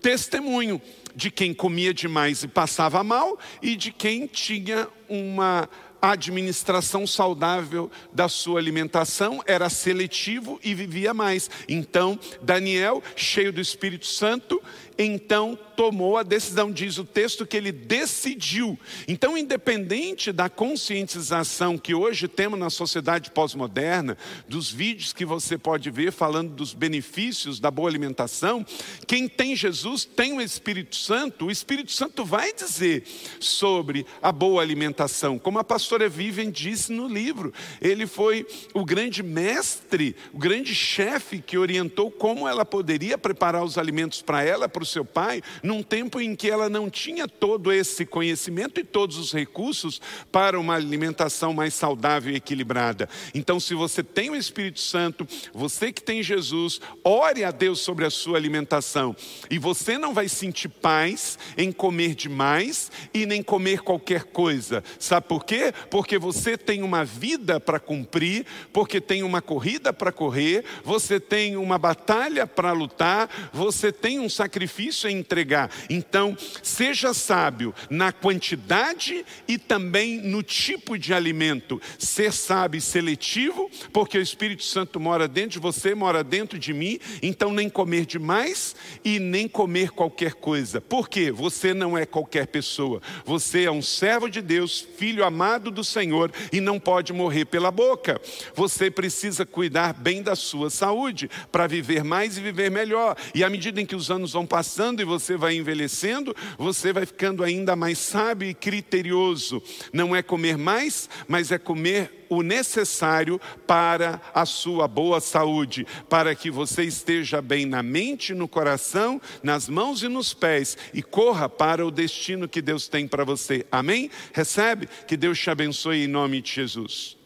testemunho 0.00 0.80
de 1.14 1.30
quem 1.30 1.52
comia 1.52 1.92
demais 1.92 2.42
e 2.42 2.48
passava 2.48 3.04
mal 3.04 3.38
e 3.60 3.76
de 3.76 3.92
quem 3.92 4.26
tinha 4.26 4.88
uma 5.08 5.68
administração 6.02 7.06
saudável 7.06 7.88
da 8.12 8.28
sua 8.28 8.58
alimentação, 8.58 9.40
era 9.46 9.70
seletivo 9.70 10.58
e 10.64 10.74
vivia 10.74 11.14
mais. 11.14 11.48
Então, 11.68 12.18
Daniel, 12.42 13.00
cheio 13.14 13.52
do 13.52 13.60
Espírito 13.60 14.06
Santo, 14.06 14.60
então 14.98 15.58
tomou 15.76 16.16
a 16.16 16.22
decisão, 16.22 16.70
diz 16.70 16.98
o 16.98 17.04
texto 17.04 17.46
que 17.46 17.56
ele 17.56 17.72
decidiu. 17.72 18.78
Então, 19.08 19.36
independente 19.36 20.32
da 20.32 20.48
conscientização 20.48 21.78
que 21.78 21.94
hoje 21.94 22.28
temos 22.28 22.58
na 22.58 22.70
sociedade 22.70 23.30
pós-moderna, 23.30 24.16
dos 24.48 24.70
vídeos 24.70 25.12
que 25.12 25.24
você 25.24 25.56
pode 25.56 25.90
ver 25.90 26.12
falando 26.12 26.50
dos 26.50 26.74
benefícios 26.74 27.58
da 27.58 27.70
boa 27.70 27.88
alimentação, 27.88 28.64
quem 29.06 29.28
tem 29.28 29.56
Jesus 29.56 30.04
tem 30.04 30.34
o 30.34 30.40
Espírito 30.40 30.96
Santo, 30.96 31.46
o 31.46 31.50
Espírito 31.50 31.92
Santo 31.92 32.24
vai 32.24 32.52
dizer 32.52 33.04
sobre 33.40 34.06
a 34.20 34.30
boa 34.30 34.62
alimentação, 34.62 35.38
como 35.38 35.58
a 35.58 35.64
pastora 35.64 36.08
Vivian 36.08 36.50
disse 36.50 36.92
no 36.92 37.08
livro. 37.08 37.52
Ele 37.80 38.06
foi 38.06 38.46
o 38.74 38.84
grande 38.84 39.22
mestre, 39.22 40.14
o 40.32 40.38
grande 40.38 40.74
chefe 40.74 41.40
que 41.40 41.58
orientou 41.58 42.10
como 42.10 42.46
ela 42.46 42.64
poderia 42.64 43.16
preparar 43.16 43.64
os 43.64 43.78
alimentos 43.78 44.22
para 44.22 44.42
ela, 44.42 44.68
para 44.68 44.81
o 44.82 44.86
seu 44.86 45.04
pai, 45.04 45.42
num 45.62 45.82
tempo 45.82 46.20
em 46.20 46.34
que 46.34 46.50
ela 46.50 46.68
não 46.68 46.90
tinha 46.90 47.26
todo 47.26 47.72
esse 47.72 48.04
conhecimento 48.04 48.80
e 48.80 48.84
todos 48.84 49.16
os 49.16 49.32
recursos 49.32 50.00
para 50.30 50.58
uma 50.58 50.74
alimentação 50.74 51.52
mais 51.52 51.74
saudável 51.74 52.32
e 52.32 52.36
equilibrada. 52.36 53.08
Então, 53.34 53.58
se 53.58 53.74
você 53.74 54.02
tem 54.02 54.30
o 54.30 54.36
Espírito 54.36 54.80
Santo, 54.80 55.26
você 55.52 55.92
que 55.92 56.02
tem 56.02 56.22
Jesus, 56.22 56.80
ore 57.04 57.44
a 57.44 57.50
Deus 57.50 57.80
sobre 57.80 58.04
a 58.04 58.10
sua 58.10 58.36
alimentação. 58.36 59.14
E 59.50 59.58
você 59.58 59.96
não 59.98 60.12
vai 60.12 60.28
sentir 60.28 60.68
paz 60.68 61.38
em 61.56 61.70
comer 61.70 62.14
demais 62.14 62.90
e 63.14 63.24
nem 63.26 63.42
comer 63.42 63.82
qualquer 63.82 64.24
coisa. 64.24 64.82
Sabe 64.98 65.26
por 65.26 65.44
quê? 65.44 65.72
Porque 65.90 66.18
você 66.18 66.56
tem 66.58 66.82
uma 66.82 67.04
vida 67.04 67.60
para 67.60 67.78
cumprir, 67.78 68.46
porque 68.72 69.00
tem 69.00 69.22
uma 69.22 69.40
corrida 69.40 69.92
para 69.92 70.12
correr, 70.12 70.64
você 70.84 71.20
tem 71.20 71.56
uma 71.56 71.78
batalha 71.78 72.46
para 72.46 72.72
lutar, 72.72 73.50
você 73.52 73.92
tem 73.92 74.18
um 74.18 74.28
sacrifício 74.28 74.71
a 75.06 75.10
entregar. 75.10 75.70
Então, 75.88 76.36
seja 76.62 77.12
sábio 77.12 77.74
na 77.90 78.10
quantidade 78.10 79.24
e 79.46 79.58
também 79.58 80.18
no 80.18 80.42
tipo 80.42 80.98
de 80.98 81.12
alimento. 81.12 81.80
Ser 81.98 82.32
sábio 82.32 82.78
e 82.78 82.80
seletivo, 82.80 83.70
porque 83.92 84.16
o 84.16 84.22
Espírito 84.22 84.64
Santo 84.64 84.98
mora 84.98 85.28
dentro 85.28 85.50
de 85.50 85.58
você, 85.58 85.94
mora 85.94 86.24
dentro 86.24 86.58
de 86.58 86.72
mim, 86.72 86.98
então 87.22 87.52
nem 87.52 87.68
comer 87.68 88.06
demais 88.06 88.74
e 89.04 89.18
nem 89.18 89.46
comer 89.46 89.90
qualquer 89.90 90.34
coisa. 90.34 90.80
Por 90.80 91.08
quê? 91.08 91.30
Você 91.30 91.74
não 91.74 91.96
é 91.96 92.06
qualquer 92.06 92.46
pessoa. 92.46 93.00
Você 93.24 93.64
é 93.64 93.70
um 93.70 93.82
servo 93.82 94.28
de 94.28 94.40
Deus, 94.40 94.86
filho 94.96 95.24
amado 95.24 95.70
do 95.70 95.84
Senhor 95.84 96.32
e 96.52 96.60
não 96.60 96.80
pode 96.80 97.12
morrer 97.12 97.44
pela 97.44 97.70
boca. 97.70 98.20
Você 98.54 98.90
precisa 98.90 99.44
cuidar 99.44 99.92
bem 99.92 100.22
da 100.22 100.34
sua 100.34 100.70
saúde 100.70 101.30
para 101.50 101.66
viver 101.66 102.02
mais 102.02 102.38
e 102.38 102.40
viver 102.40 102.70
melhor. 102.70 103.16
E 103.34 103.44
à 103.44 103.50
medida 103.50 103.80
em 103.80 103.86
que 103.86 103.96
os 103.96 104.10
anos 104.10 104.32
vão 104.32 104.46
passando 104.46 104.61
e 105.00 105.04
você 105.04 105.36
vai 105.36 105.56
envelhecendo, 105.56 106.34
você 106.56 106.92
vai 106.92 107.06
ficando 107.06 107.42
ainda 107.42 107.74
mais 107.76 107.98
sábio 107.98 108.48
e 108.48 108.54
criterioso. 108.54 109.62
Não 109.92 110.14
é 110.14 110.22
comer 110.22 110.56
mais, 110.56 111.08
mas 111.28 111.50
é 111.50 111.58
comer 111.58 112.26
o 112.28 112.42
necessário 112.42 113.38
para 113.66 114.20
a 114.34 114.46
sua 114.46 114.88
boa 114.88 115.20
saúde, 115.20 115.86
para 116.08 116.34
que 116.34 116.50
você 116.50 116.82
esteja 116.82 117.42
bem 117.42 117.66
na 117.66 117.82
mente, 117.82 118.32
no 118.32 118.48
coração, 118.48 119.20
nas 119.42 119.68
mãos 119.68 120.02
e 120.02 120.08
nos 120.08 120.32
pés 120.32 120.78
e 120.94 121.02
corra 121.02 121.48
para 121.48 121.86
o 121.86 121.90
destino 121.90 122.48
que 122.48 122.62
Deus 122.62 122.88
tem 122.88 123.06
para 123.06 123.24
você. 123.24 123.66
Amém? 123.70 124.10
Recebe? 124.32 124.88
Que 125.06 125.16
Deus 125.16 125.38
te 125.38 125.50
abençoe 125.50 126.04
em 126.04 126.08
nome 126.08 126.40
de 126.40 126.52
Jesus. 126.52 127.18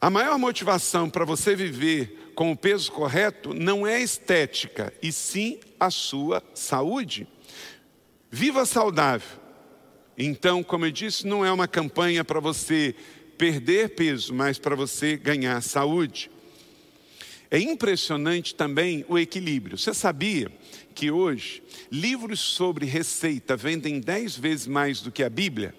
A 0.00 0.10
maior 0.10 0.38
motivação 0.38 1.10
para 1.10 1.24
você 1.24 1.56
viver 1.56 2.27
com 2.38 2.52
o 2.52 2.56
peso 2.56 2.92
correto 2.92 3.52
não 3.52 3.84
é 3.84 4.00
estética, 4.00 4.94
e 5.02 5.10
sim 5.10 5.58
a 5.80 5.90
sua 5.90 6.40
saúde. 6.54 7.26
Viva 8.30 8.64
saudável. 8.64 9.40
Então, 10.16 10.62
como 10.62 10.86
eu 10.86 10.92
disse, 10.92 11.26
não 11.26 11.44
é 11.44 11.50
uma 11.50 11.66
campanha 11.66 12.22
para 12.22 12.38
você 12.38 12.94
perder 13.36 13.96
peso, 13.96 14.32
mas 14.32 14.56
para 14.56 14.76
você 14.76 15.16
ganhar 15.16 15.60
saúde. 15.60 16.30
É 17.50 17.58
impressionante 17.58 18.54
também 18.54 19.04
o 19.08 19.18
equilíbrio. 19.18 19.76
Você 19.76 19.92
sabia 19.92 20.48
que 20.94 21.10
hoje 21.10 21.60
livros 21.90 22.38
sobre 22.38 22.86
receita 22.86 23.56
vendem 23.56 23.98
dez 23.98 24.38
vezes 24.38 24.68
mais 24.68 25.00
do 25.00 25.10
que 25.10 25.24
a 25.24 25.28
Bíblia? 25.28 25.74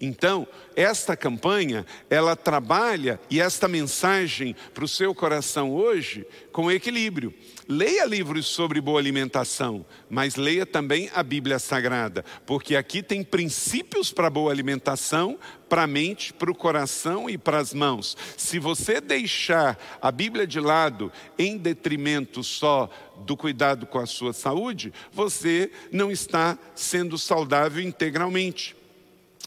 Então, 0.00 0.46
esta 0.76 1.16
campanha, 1.16 1.84
ela 2.08 2.36
trabalha 2.36 3.18
e 3.28 3.40
esta 3.40 3.66
mensagem 3.66 4.54
para 4.72 4.84
o 4.84 4.88
seu 4.88 5.12
coração 5.12 5.72
hoje 5.72 6.24
com 6.52 6.70
equilíbrio. 6.70 7.34
Leia 7.66 8.06
livros 8.06 8.46
sobre 8.46 8.80
boa 8.80 9.00
alimentação, 9.00 9.84
mas 10.08 10.36
leia 10.36 10.64
também 10.64 11.10
a 11.12 11.22
Bíblia 11.22 11.58
Sagrada, 11.58 12.24
porque 12.46 12.76
aqui 12.76 13.02
tem 13.02 13.24
princípios 13.24 14.12
para 14.12 14.30
boa 14.30 14.52
alimentação, 14.52 15.36
para 15.68 15.82
a 15.82 15.86
mente, 15.86 16.32
para 16.32 16.50
o 16.50 16.54
coração 16.54 17.28
e 17.28 17.36
para 17.36 17.58
as 17.58 17.74
mãos. 17.74 18.16
Se 18.36 18.58
você 18.58 19.00
deixar 19.00 19.76
a 20.00 20.12
Bíblia 20.12 20.46
de 20.46 20.60
lado 20.60 21.12
em 21.36 21.58
detrimento 21.58 22.42
só 22.42 22.88
do 23.26 23.36
cuidado 23.36 23.84
com 23.84 23.98
a 23.98 24.06
sua 24.06 24.32
saúde, 24.32 24.92
você 25.12 25.70
não 25.92 26.10
está 26.10 26.56
sendo 26.74 27.18
saudável 27.18 27.82
integralmente. 27.82 28.77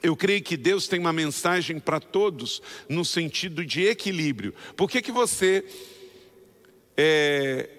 Eu 0.02 0.16
creio 0.16 0.42
que 0.42 0.58
Deus 0.58 0.88
tem 0.88 1.00
uma 1.00 1.14
mensagem 1.14 1.80
para 1.80 2.00
todos 2.00 2.62
no 2.90 3.06
sentido 3.06 3.66
de 3.66 3.84
equilíbrio. 3.84 4.54
Por 4.76 4.90
que, 4.90 5.02
que 5.02 5.12
você 5.12 5.64
é, 6.98 7.70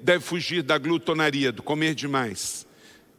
deve 0.00 0.24
fugir 0.24 0.62
da 0.62 0.76
glutonaria, 0.76 1.52
do 1.52 1.62
comer 1.62 1.94
demais? 1.94 2.66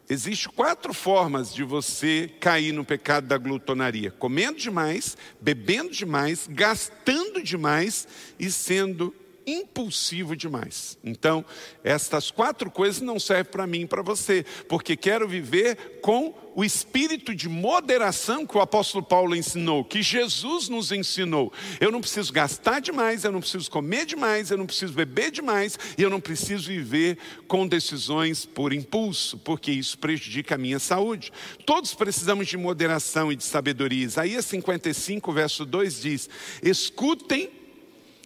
Existem 0.10 0.52
quatro 0.54 0.92
formas 0.92 1.54
de 1.54 1.64
você 1.64 2.32
cair 2.40 2.74
no 2.74 2.84
pecado 2.84 3.28
da 3.28 3.38
glutonaria: 3.38 4.10
comendo 4.10 4.58
demais, 4.58 5.16
bebendo 5.40 5.92
demais, 5.92 6.50
gastando 6.50 7.44
demais 7.44 8.08
e 8.40 8.50
sendo 8.50 9.14
impulsivo 9.58 10.36
demais. 10.36 10.98
Então, 11.04 11.44
estas 11.84 12.32
quatro 12.32 12.70
coisas 12.70 13.02
não 13.02 13.20
servem 13.20 13.52
para 13.52 13.68
mim 13.68 13.82
e 13.82 13.88
para 13.88 14.02
você, 14.02 14.46
porque 14.68 14.96
quero 14.96 15.28
viver 15.28 16.00
com 16.02 16.34
o 16.56 16.64
espírito 16.64 17.34
de 17.34 17.48
moderação 17.48 18.46
que 18.46 18.58
o 18.58 18.62
apóstolo 18.62 19.04
Paulo 19.04 19.36
ensinou, 19.36 19.84
que 19.84 20.02
Jesus 20.02 20.68
nos 20.68 20.92
ensinou. 20.92 21.54
Eu 21.80 21.92
não 21.92 22.02
preciso 22.02 22.34
gastar 22.34 22.82
demais, 22.82 23.24
eu 23.24 23.32
não 23.32 23.40
preciso 23.40 23.72
comer 23.72 24.06
demais, 24.06 24.52
eu 24.52 24.58
não 24.58 24.66
preciso 24.66 24.94
beber 24.94 25.32
demais, 25.32 25.80
e 25.98 26.02
eu 26.02 26.10
não 26.10 26.20
preciso 26.20 26.68
viver 26.68 27.18
com 27.48 27.68
decisões 27.68 28.46
por 28.46 28.74
impulso, 28.74 29.38
porque 29.38 29.72
isso 29.72 29.98
prejudica 29.98 30.56
a 30.56 30.58
minha 30.58 30.80
saúde. 30.80 31.32
Todos 31.66 31.94
precisamos 31.94 32.48
de 32.48 32.58
moderação 32.58 33.32
e 33.32 33.36
de 33.36 33.44
sabedoria. 33.44 34.04
Isaías 34.04 34.46
55, 34.46 35.32
verso 35.32 35.66
2 35.66 36.02
diz: 36.02 36.30
Escutem 36.62 37.59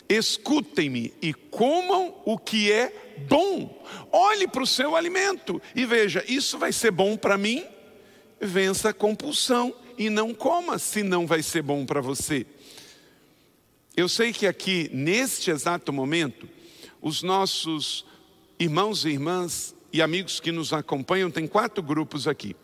escutem-me 0.07 1.13
e 1.21 1.33
comam 1.33 2.13
o 2.25 2.37
que 2.37 2.71
é 2.71 3.15
bom. 3.27 3.83
Olhe 4.11 4.47
para 4.47 4.63
o 4.63 4.67
seu 4.67 4.95
alimento 4.95 5.61
e 5.75 5.85
veja: 5.85 6.23
isso 6.27 6.57
vai 6.57 6.71
ser 6.71 6.91
bom 6.91 7.17
para 7.17 7.37
mim? 7.37 7.65
Vença 8.39 8.89
a 8.89 8.93
compulsão 8.93 9.73
e 9.97 10.09
não 10.09 10.33
coma, 10.33 10.77
se 10.79 11.03
não 11.03 11.25
vai 11.25 11.41
ser 11.41 11.61
bom 11.61 11.85
para 11.85 12.01
você. 12.01 12.45
Eu 13.95 14.09
sei 14.09 14.33
que 14.33 14.47
aqui, 14.47 14.89
neste 14.91 15.51
exato 15.51 15.93
momento, 15.93 16.49
os 17.01 17.21
nossos 17.21 18.05
irmãos 18.59 19.05
e 19.05 19.09
irmãs 19.09 19.75
e 19.91 20.01
amigos 20.01 20.39
que 20.39 20.51
nos 20.51 20.73
acompanham, 20.73 21.29
tem 21.29 21.45
quatro 21.45 21.83
grupos 21.83 22.27
aqui. 22.27 22.55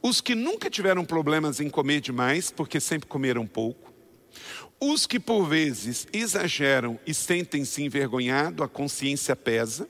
Os 0.00 0.20
que 0.20 0.36
nunca 0.36 0.70
tiveram 0.70 1.04
problemas 1.04 1.60
em 1.60 1.68
comer 1.68 2.00
demais, 2.00 2.52
porque 2.52 2.78
sempre 2.78 3.08
comeram 3.08 3.44
pouco. 3.44 3.85
Os 4.78 5.06
que 5.06 5.18
por 5.18 5.48
vezes 5.48 6.06
exageram 6.12 6.98
e 7.06 7.14
sentem-se 7.14 7.82
envergonhados, 7.82 8.64
a 8.64 8.68
consciência 8.68 9.34
pesa. 9.34 9.88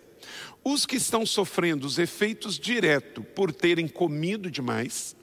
Os 0.62 0.86
que 0.86 0.96
estão 0.96 1.24
sofrendo 1.24 1.86
os 1.86 1.98
efeitos 1.98 2.58
diretos 2.58 3.24
por 3.34 3.52
terem 3.52 3.86
comido 3.86 4.50
demais. 4.50 5.14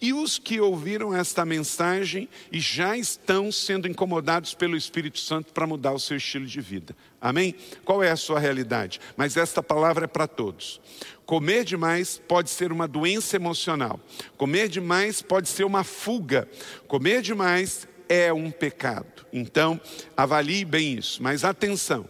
E 0.00 0.12
os 0.12 0.38
que 0.38 0.60
ouviram 0.60 1.14
esta 1.14 1.44
mensagem 1.44 2.28
e 2.50 2.60
já 2.60 2.96
estão 2.96 3.52
sendo 3.52 3.86
incomodados 3.86 4.54
pelo 4.54 4.76
Espírito 4.76 5.18
Santo 5.18 5.52
para 5.52 5.66
mudar 5.66 5.92
o 5.92 5.98
seu 5.98 6.16
estilo 6.16 6.46
de 6.46 6.60
vida. 6.60 6.96
Amém? 7.20 7.54
Qual 7.84 8.02
é 8.02 8.10
a 8.10 8.16
sua 8.16 8.40
realidade? 8.40 9.00
Mas 9.16 9.36
esta 9.36 9.62
palavra 9.62 10.04
é 10.04 10.08
para 10.08 10.26
todos. 10.26 10.80
Comer 11.24 11.64
demais 11.64 12.20
pode 12.26 12.50
ser 12.50 12.72
uma 12.72 12.88
doença 12.88 13.36
emocional. 13.36 14.00
Comer 14.36 14.68
demais 14.68 15.22
pode 15.22 15.48
ser 15.48 15.64
uma 15.64 15.84
fuga. 15.84 16.48
Comer 16.88 17.22
demais 17.22 17.86
é 18.10 18.32
um 18.32 18.50
pecado. 18.50 19.24
Então, 19.32 19.80
avalie 20.16 20.64
bem 20.64 20.94
isso. 20.94 21.22
Mas 21.22 21.44
atenção, 21.44 22.04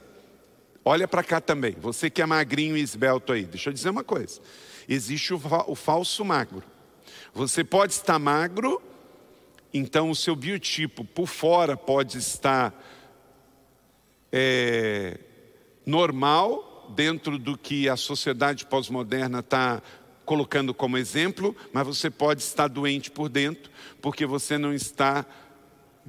olha 0.82 1.06
para 1.06 1.22
cá 1.22 1.42
também. 1.42 1.76
Você 1.78 2.08
que 2.08 2.22
é 2.22 2.26
magrinho 2.26 2.74
e 2.74 2.80
esbelto 2.80 3.34
aí, 3.34 3.44
deixa 3.44 3.68
eu 3.68 3.74
dizer 3.74 3.90
uma 3.90 4.02
coisa: 4.02 4.40
existe 4.88 5.34
o, 5.34 5.40
o 5.66 5.74
falso 5.74 6.24
magro. 6.24 6.64
Você 7.34 7.62
pode 7.62 7.92
estar 7.92 8.18
magro 8.18 8.82
Então, 9.72 10.10
o 10.10 10.16
seu 10.16 10.34
biotipo 10.34 11.04
por 11.04 11.26
fora 11.26 11.76
pode 11.76 12.18
estar 12.18 12.74
é, 14.32 15.18
normal, 15.84 16.92
dentro 16.96 17.38
do 17.38 17.56
que 17.56 17.88
a 17.88 17.96
sociedade 17.96 18.66
pós-moderna 18.66 19.40
está 19.40 19.80
colocando 20.24 20.72
como 20.72 20.96
exemplo, 20.96 21.54
mas 21.72 21.86
você 21.86 22.10
pode 22.10 22.42
estar 22.42 22.68
doente 22.68 23.10
por 23.10 23.28
dentro, 23.28 23.70
porque 24.00 24.26
você 24.26 24.58
não 24.58 24.72
está 24.72 25.24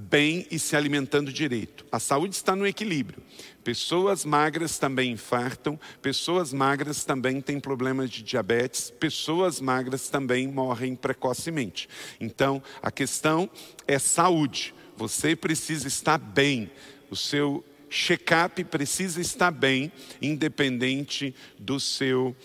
bem 0.02 0.48
e 0.50 0.58
se 0.58 0.76
alimentando 0.76 1.32
direito. 1.32 1.86
A 1.92 2.00
saúde 2.00 2.36
está 2.36 2.56
no 2.56 2.66
equilíbrio. 2.66 3.22
Pessoas 3.64 4.26
magras 4.26 4.80
também 4.80 5.12
infartam, 5.12 5.80
pessoas 6.02 6.52
magras 6.52 7.06
também 7.06 7.40
têm 7.40 7.60
problemas 7.60 8.10
de 8.10 8.24
diabetes, 8.24 8.90
pessoas 8.90 9.62
magras 9.62 10.10
também 10.10 10.48
morrem 10.48 10.96
precocemente. 10.96 11.88
Então, 12.20 12.62
a 12.82 12.90
questão 12.90 13.50
é 13.88 14.00
saúde. 14.00 14.74
Você 14.98 15.36
precisa 15.36 15.88
estar 15.88 16.18
bem. 16.18 16.72
O 17.10 17.16
seu 17.16 17.64
check-up 17.90 18.64
precisa 18.66 19.22
estar 19.22 19.52
bem, 19.52 19.92
independente 20.22 21.36
do 21.60 21.80
seu 21.80 22.36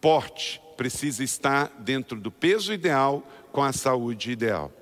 porte. 0.00 0.60
Precisa 0.76 1.24
estar 1.24 1.68
dentro 1.80 2.20
do 2.20 2.30
peso 2.30 2.72
ideal, 2.72 3.26
com 3.50 3.62
a 3.62 3.72
saúde 3.72 4.32
ideal. 4.32 4.72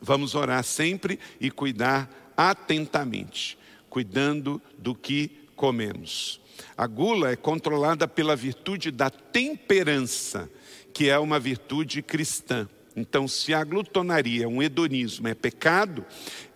Vamos 0.00 0.34
orar 0.34 0.62
sempre 0.64 1.18
e 1.40 1.50
cuidar 1.50 2.32
atentamente, 2.36 3.58
cuidando 3.88 4.60
do 4.78 4.94
que 4.94 5.30
comemos. 5.54 6.40
A 6.76 6.86
gula 6.86 7.30
é 7.30 7.36
controlada 7.36 8.06
pela 8.06 8.36
virtude 8.36 8.90
da 8.90 9.10
temperança, 9.10 10.50
que 10.92 11.08
é 11.08 11.18
uma 11.18 11.38
virtude 11.38 12.02
cristã. 12.02 12.68
Então, 12.96 13.28
se 13.28 13.52
a 13.52 13.62
glutonaria, 13.62 14.48
um 14.48 14.62
hedonismo, 14.62 15.28
é 15.28 15.34
pecado, 15.34 16.02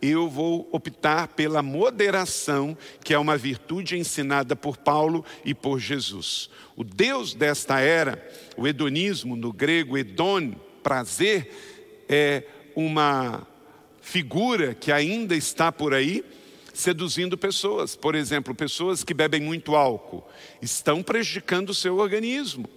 eu 0.01 0.27
vou 0.27 0.67
optar 0.73 1.29
pela 1.29 1.63
moderação, 1.63 2.77
que 3.05 3.13
é 3.13 3.19
uma 3.19 3.37
virtude 3.37 3.99
ensinada 3.99 4.57
por 4.57 4.79
Paulo 4.79 5.23
e 5.45 5.55
por 5.55 5.79
Jesus. 5.79 6.49
O 6.75 6.83
Deus 6.83 7.35
desta 7.35 7.81
era, 7.81 8.27
o 8.57 8.67
hedonismo, 8.67 9.37
no 9.37 9.53
grego 9.53 9.99
hedon, 9.99 10.53
prazer, 10.83 12.07
é 12.09 12.43
uma 12.75 13.47
figura 14.01 14.75
que 14.75 14.91
ainda 14.91 15.37
está 15.37 15.71
por 15.71 15.95
aí 15.95 16.25
seduzindo 16.73 17.37
pessoas. 17.37 17.95
Por 17.95 18.15
exemplo, 18.15 18.55
pessoas 18.55 19.05
que 19.05 19.15
bebem 19.15 19.41
muito 19.41 19.75
álcool 19.75 20.27
estão 20.63 21.03
prejudicando 21.03 21.71
o 21.71 21.75
seu 21.75 21.97
organismo. 21.99 22.69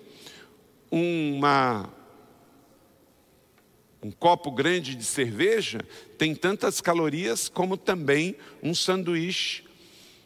Uma 0.92 1.90
um 4.04 4.12
copo 4.12 4.52
grande 4.52 4.96
de 4.96 5.06
cerveja 5.06 5.80
tem 6.18 6.36
tantas 6.36 6.82
calorias 6.82 7.48
como 7.48 7.78
também 7.78 8.36
um 8.62 8.76
sanduíche 8.76 9.64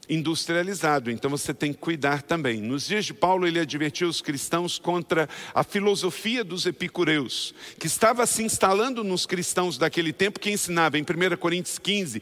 industrializado. 0.09 1.11
Então 1.11 1.29
você 1.29 1.53
tem 1.53 1.73
que 1.73 1.79
cuidar 1.79 2.21
também. 2.21 2.61
Nos 2.61 2.87
dias 2.87 3.05
de 3.05 3.13
Paulo, 3.13 3.47
ele 3.47 3.59
advertiu 3.59 4.07
os 4.07 4.21
cristãos 4.21 4.79
contra 4.79 5.27
a 5.53 5.63
filosofia 5.63 6.43
dos 6.43 6.65
epicureus, 6.65 7.53
que 7.79 7.87
estava 7.87 8.25
se 8.25 8.43
instalando 8.43 9.03
nos 9.03 9.25
cristãos 9.25 9.77
daquele 9.77 10.13
tempo, 10.13 10.39
que 10.39 10.51
ensinava 10.51 10.97
em 10.97 11.03
1 11.03 11.37
Coríntios 11.37 11.77
15, 11.79 12.21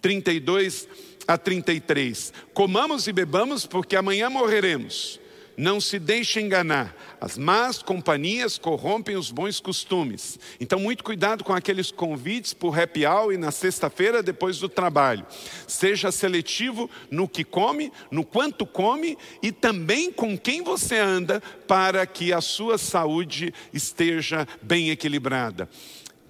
32 0.00 0.88
a 1.26 1.38
33: 1.38 2.32
Comamos 2.52 3.06
e 3.06 3.12
bebamos, 3.12 3.66
porque 3.66 3.96
amanhã 3.96 4.28
morreremos. 4.28 5.21
Não 5.56 5.80
se 5.80 5.98
deixe 5.98 6.40
enganar. 6.40 6.96
As 7.20 7.36
más 7.36 7.82
companhias 7.82 8.58
corrompem 8.58 9.16
os 9.16 9.30
bons 9.30 9.60
costumes. 9.60 10.38
Então, 10.58 10.78
muito 10.78 11.04
cuidado 11.04 11.44
com 11.44 11.52
aqueles 11.52 11.90
convites 11.90 12.54
por 12.54 12.78
happy 12.78 13.06
hour 13.06 13.32
e 13.32 13.36
na 13.36 13.50
sexta-feira 13.50 14.22
depois 14.22 14.58
do 14.58 14.68
trabalho. 14.68 15.26
Seja 15.66 16.10
seletivo 16.10 16.90
no 17.10 17.28
que 17.28 17.44
come, 17.44 17.92
no 18.10 18.24
quanto 18.24 18.66
come 18.66 19.16
e 19.42 19.52
também 19.52 20.10
com 20.10 20.36
quem 20.36 20.62
você 20.62 20.98
anda 20.98 21.40
para 21.68 22.04
que 22.06 22.32
a 22.32 22.40
sua 22.40 22.78
saúde 22.78 23.52
esteja 23.72 24.48
bem 24.62 24.90
equilibrada. 24.90 25.68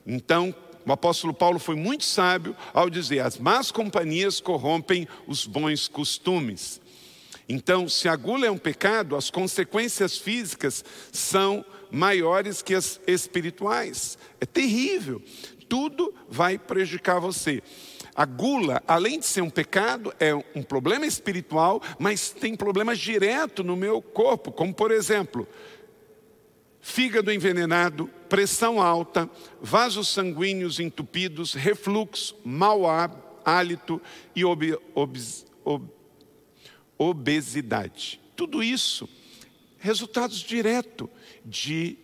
Então, 0.07 0.55
o 0.85 0.93
apóstolo 0.93 1.33
Paulo 1.33 1.59
foi 1.59 1.77
muito 1.77 2.05
sábio 2.05 2.57
ao 2.75 2.91
dizer: 2.91 3.21
as 3.21 3.39
más 3.39 3.71
companhias 3.71 4.41
corrompem 4.41 5.07
os 5.27 5.47
bons 5.47 5.87
costumes. 5.87 6.82
Então, 7.55 7.87
se 7.87 8.09
a 8.09 8.17
gula 8.17 8.47
é 8.47 8.51
um 8.51 8.57
pecado, 8.57 9.15
as 9.15 9.29
consequências 9.29 10.17
físicas 10.17 10.83
são 11.13 11.63
maiores 11.91 12.63
que 12.63 12.75
as 12.75 12.99
espirituais. 13.07 14.17
É 14.41 14.47
terrível. 14.47 15.21
Tudo 15.69 16.15
vai 16.31 16.57
prejudicar 16.57 17.21
você. 17.21 17.63
A 18.15 18.25
gula, 18.25 18.83
além 18.89 19.19
de 19.19 19.27
ser 19.27 19.43
um 19.43 19.51
pecado, 19.51 20.15
é 20.19 20.35
um 20.35 20.63
problema 20.63 21.05
espiritual, 21.05 21.83
mas 21.99 22.31
tem 22.31 22.57
problemas 22.57 22.99
direto 22.99 23.63
no 23.63 23.77
meu 23.77 24.01
corpo, 24.01 24.51
como 24.51 24.73
por 24.73 24.91
exemplo, 24.91 25.47
fígado 26.81 27.31
envenenado, 27.31 28.09
pressão 28.31 28.81
alta, 28.81 29.29
vasos 29.61 30.09
sanguíneos 30.09 30.81
entupidos, 30.81 31.53
refluxo, 31.53 32.35
mau 32.43 32.85
hálito 33.45 34.01
e 34.35 34.43
ob, 34.43 34.75
ob, 34.95 35.21
ob, 35.63 35.91
obesidade. 37.11 38.21
Tudo 38.37 38.63
isso, 38.63 39.09
resultados 39.79 40.39
diretos 40.39 41.09
de 41.45 41.97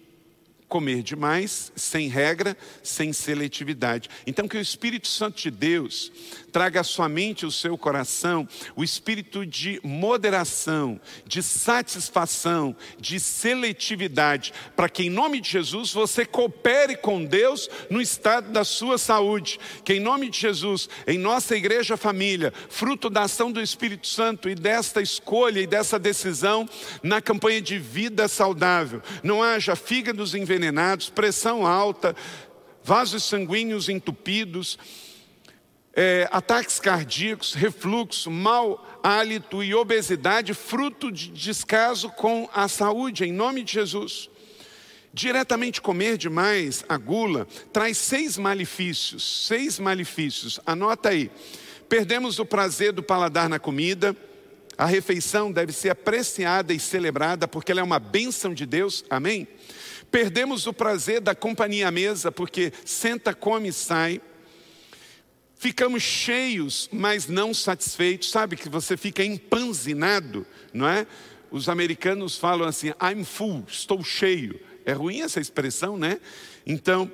comer 0.68 1.02
demais, 1.02 1.72
sem 1.74 2.08
regra, 2.08 2.56
sem 2.82 3.12
seletividade. 3.12 4.08
Então, 4.26 4.46
que 4.46 4.56
o 4.56 4.60
Espírito 4.60 5.08
Santo 5.08 5.40
de 5.40 5.50
Deus 5.50 6.12
traga 6.52 6.80
à 6.80 6.84
sua 6.84 7.08
mente 7.08 7.42
e 7.42 7.46
o 7.46 7.52
seu 7.52 7.76
coração 7.76 8.48
o 8.76 8.84
espírito 8.84 9.46
de 9.46 9.80
moderação, 9.82 11.00
de 11.26 11.42
satisfação, 11.42 12.76
de 12.98 13.18
seletividade, 13.18 14.52
para 14.76 14.88
que 14.88 15.04
em 15.04 15.10
nome 15.10 15.40
de 15.40 15.50
Jesus 15.50 15.92
você 15.92 16.24
coopere 16.24 16.96
com 16.96 17.24
Deus 17.24 17.68
no 17.90 18.00
estado 18.00 18.50
da 18.50 18.64
sua 18.64 18.98
saúde. 18.98 19.58
Que 19.84 19.94
em 19.94 20.00
nome 20.00 20.28
de 20.28 20.38
Jesus, 20.38 20.88
em 21.06 21.18
nossa 21.18 21.56
igreja 21.56 21.96
família, 21.96 22.52
fruto 22.68 23.08
da 23.10 23.22
ação 23.22 23.50
do 23.50 23.60
Espírito 23.60 24.06
Santo 24.06 24.48
e 24.48 24.54
desta 24.54 25.00
escolha 25.00 25.60
e 25.60 25.66
dessa 25.66 25.98
decisão 25.98 26.68
na 27.02 27.20
campanha 27.20 27.60
de 27.60 27.78
vida 27.78 28.28
saudável, 28.28 29.02
não 29.22 29.42
haja 29.42 29.74
fígados 29.74 30.34
envenenados, 30.58 31.08
pressão 31.08 31.64
alta, 31.64 32.16
vasos 32.82 33.22
sanguíneos 33.22 33.88
entupidos, 33.88 34.76
é, 35.94 36.28
ataques 36.32 36.80
cardíacos, 36.80 37.54
refluxo, 37.54 38.30
mau 38.30 38.84
hálito 39.02 39.62
e 39.62 39.72
obesidade, 39.72 40.52
fruto 40.52 41.12
de 41.12 41.28
descaso 41.28 42.10
com 42.10 42.48
a 42.52 42.66
saúde, 42.66 43.24
em 43.24 43.32
nome 43.32 43.62
de 43.62 43.72
Jesus. 43.72 44.28
Diretamente 45.14 45.80
comer 45.80 46.18
demais 46.18 46.84
a 46.88 46.96
gula 46.96 47.46
traz 47.72 47.96
seis 47.96 48.36
malefícios, 48.36 49.46
seis 49.46 49.78
malefícios, 49.78 50.60
anota 50.66 51.10
aí. 51.10 51.30
Perdemos 51.88 52.38
o 52.38 52.44
prazer 52.44 52.92
do 52.92 53.02
paladar 53.02 53.48
na 53.48 53.58
comida, 53.58 54.14
a 54.76 54.86
refeição 54.86 55.50
deve 55.50 55.72
ser 55.72 55.90
apreciada 55.90 56.74
e 56.74 56.80
celebrada 56.80 57.48
porque 57.48 57.72
ela 57.72 57.80
é 57.80 57.84
uma 57.84 57.98
bênção 57.98 58.52
de 58.52 58.66
Deus, 58.66 59.04
amém? 59.08 59.48
Perdemos 60.10 60.66
o 60.66 60.72
prazer 60.72 61.20
da 61.20 61.34
companhia 61.34 61.88
à 61.88 61.90
mesa 61.90 62.32
porque 62.32 62.72
senta, 62.84 63.34
come 63.34 63.68
e 63.68 63.72
sai. 63.72 64.20
Ficamos 65.56 66.02
cheios, 66.02 66.88
mas 66.92 67.26
não 67.26 67.52
satisfeitos. 67.52 68.30
Sabe 68.30 68.56
que 68.56 68.68
você 68.68 68.96
fica 68.96 69.24
empanzinado, 69.24 70.46
não 70.72 70.88
é? 70.88 71.06
Os 71.50 71.68
americanos 71.68 72.36
falam 72.36 72.66
assim: 72.66 72.88
I'm 73.02 73.24
full, 73.24 73.64
estou 73.66 74.02
cheio. 74.04 74.60
É 74.84 74.92
ruim 74.92 75.20
essa 75.20 75.40
expressão, 75.40 75.98
né? 75.98 76.20
Então, 76.64 77.10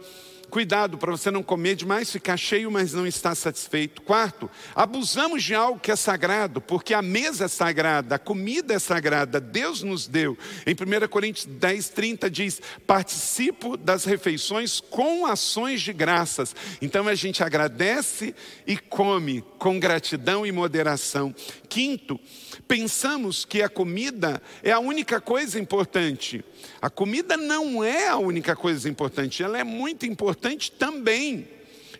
Cuidado 0.54 0.96
para 0.96 1.10
você 1.10 1.32
não 1.32 1.42
comer 1.42 1.74
demais, 1.74 2.12
ficar 2.12 2.36
cheio, 2.36 2.70
mas 2.70 2.92
não 2.92 3.08
estar 3.08 3.34
satisfeito. 3.34 4.00
Quarto, 4.02 4.48
abusamos 4.72 5.42
de 5.42 5.52
algo 5.52 5.80
que 5.80 5.90
é 5.90 5.96
sagrado, 5.96 6.60
porque 6.60 6.94
a 6.94 7.02
mesa 7.02 7.46
é 7.46 7.48
sagrada, 7.48 8.14
a 8.14 8.18
comida 8.20 8.72
é 8.72 8.78
sagrada, 8.78 9.40
Deus 9.40 9.82
nos 9.82 10.06
deu. 10.06 10.38
Em 10.64 10.70
1 10.70 11.08
Coríntios 11.08 11.46
10, 11.46 11.88
30 11.88 12.30
diz: 12.30 12.62
participo 12.86 13.76
das 13.76 14.04
refeições 14.04 14.78
com 14.78 15.26
ações 15.26 15.82
de 15.82 15.92
graças. 15.92 16.54
Então 16.80 17.08
a 17.08 17.16
gente 17.16 17.42
agradece 17.42 18.32
e 18.64 18.76
come 18.76 19.42
com 19.58 19.80
gratidão 19.80 20.46
e 20.46 20.52
moderação. 20.52 21.34
Quinto, 21.68 22.20
pensamos 22.68 23.44
que 23.44 23.60
a 23.60 23.68
comida 23.68 24.40
é 24.62 24.70
a 24.70 24.78
única 24.78 25.20
coisa 25.20 25.58
importante. 25.58 26.44
A 26.80 26.88
comida 26.88 27.36
não 27.36 27.82
é 27.82 28.08
a 28.08 28.16
única 28.16 28.54
coisa 28.54 28.88
importante, 28.88 29.42
ela 29.42 29.58
é 29.58 29.64
muito 29.64 30.06
importante 30.06 30.43
também. 30.78 31.48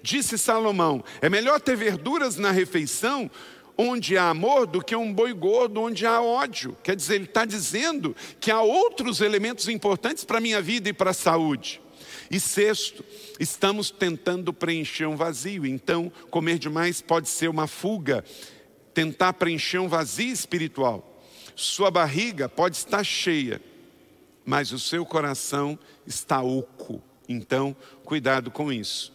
Disse 0.02 0.36
Salomão: 0.36 1.02
é 1.20 1.28
melhor 1.28 1.60
ter 1.60 1.76
verduras 1.76 2.36
na 2.36 2.50
refeição 2.50 3.30
onde 3.76 4.16
há 4.16 4.30
amor 4.30 4.66
do 4.66 4.82
que 4.82 4.94
um 4.94 5.12
boi 5.12 5.32
gordo 5.32 5.80
onde 5.80 6.06
há 6.06 6.22
ódio. 6.22 6.76
Quer 6.82 6.96
dizer, 6.96 7.16
ele 7.16 7.24
está 7.24 7.44
dizendo 7.44 8.14
que 8.40 8.50
há 8.50 8.60
outros 8.60 9.20
elementos 9.20 9.68
importantes 9.68 10.24
para 10.24 10.38
a 10.38 10.40
minha 10.40 10.60
vida 10.60 10.88
e 10.88 10.92
para 10.92 11.10
a 11.10 11.14
saúde. 11.14 11.80
E 12.30 12.38
sexto, 12.38 13.04
estamos 13.38 13.90
tentando 13.90 14.52
preencher 14.52 15.06
um 15.06 15.16
vazio. 15.16 15.66
Então, 15.66 16.10
comer 16.30 16.58
demais 16.58 17.00
pode 17.00 17.28
ser 17.28 17.48
uma 17.48 17.66
fuga, 17.66 18.24
tentar 18.92 19.32
preencher 19.34 19.78
um 19.78 19.88
vazio 19.88 20.32
espiritual. 20.32 21.22
Sua 21.56 21.90
barriga 21.90 22.48
pode 22.48 22.76
estar 22.76 23.04
cheia, 23.04 23.60
mas 24.44 24.72
o 24.72 24.78
seu 24.78 25.04
coração 25.04 25.78
está 26.06 26.42
oco. 26.42 27.02
Então, 27.28 27.76
cuidado 28.04 28.50
com 28.50 28.72
isso. 28.72 29.12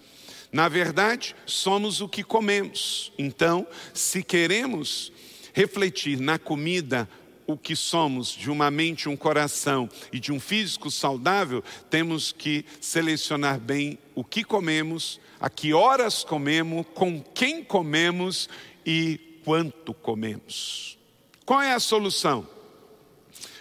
Na 0.52 0.68
verdade, 0.68 1.36
somos 1.46 2.02
o 2.02 2.10
que 2.10 2.24
comemos. 2.24 3.12
Então, 3.18 3.68
se 3.94 4.24
queremos 4.24 5.12
refletir 5.54 6.20
na 6.20 6.40
comida 6.40 7.08
o 7.46 7.58
que 7.58 7.76
somos, 7.76 8.28
de 8.30 8.50
uma 8.50 8.70
mente, 8.70 9.10
um 9.10 9.18
coração 9.18 9.90
e 10.14 10.20
de 10.20 10.32
um 10.32 10.40
físico 10.40 10.92
saudável, 10.92 11.64
temos 11.90 12.32
que 12.32 12.64
selecionar 12.80 13.60
bem 13.60 13.98
o 14.14 14.24
que 14.24 14.44
comemos, 14.44 15.20
a 15.40 15.50
que 15.50 15.74
horas 15.74 16.24
comemos, 16.24 16.86
com 16.94 17.22
quem 17.22 17.64
comemos 17.64 18.48
e 18.86 19.20
quanto 19.44 19.94
comemos. 19.94 20.98
Qual 21.46 21.62
é 21.62 21.74
a 21.74 21.80
solução? 21.80 22.48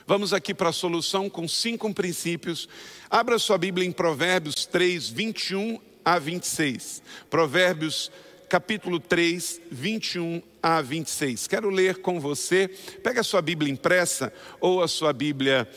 Vamos 0.08 0.32
aqui 0.32 0.54
para 0.54 0.70
a 0.70 0.72
solução 0.72 1.28
com 1.28 1.46
cinco 1.46 1.92
princípios. 1.92 2.66
Abra 3.10 3.38
sua 3.38 3.58
Bíblia 3.58 3.86
em 3.86 3.92
Provérbios 3.92 4.64
3, 4.64 5.10
21 5.10 5.78
a 6.02 6.18
26. 6.18 7.02
Provérbios 7.28 8.10
capítulo 8.48 8.98
3, 9.00 9.60
21 9.70 10.40
a 10.62 10.80
26. 10.80 11.46
Quero 11.46 11.68
ler 11.68 11.98
com 11.98 12.18
você. 12.18 12.68
Pega 13.04 13.20
a 13.20 13.22
sua 13.22 13.42
Bíblia 13.42 13.70
impressa 13.70 14.32
ou 14.62 14.82
a 14.82 14.88
sua 14.88 15.12
Bíblia 15.12 15.68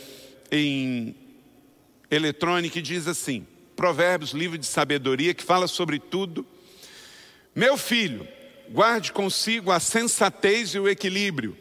em 0.49 1.13
eletrônica 2.09 2.79
e 2.79 2.81
diz 2.81 3.09
assim: 3.09 3.45
Provérbios, 3.75 4.31
livro 4.31 4.57
de 4.57 4.65
sabedoria 4.65 5.33
que 5.33 5.43
fala 5.43 5.67
sobre 5.67 5.99
tudo. 5.99 6.47
Meu 7.53 7.75
filho, 7.75 8.25
guarde 8.69 9.11
consigo 9.11 9.73
a 9.73 9.79
sensatez 9.81 10.69
e 10.69 10.79
o 10.79 10.87
equilíbrio. 10.87 11.57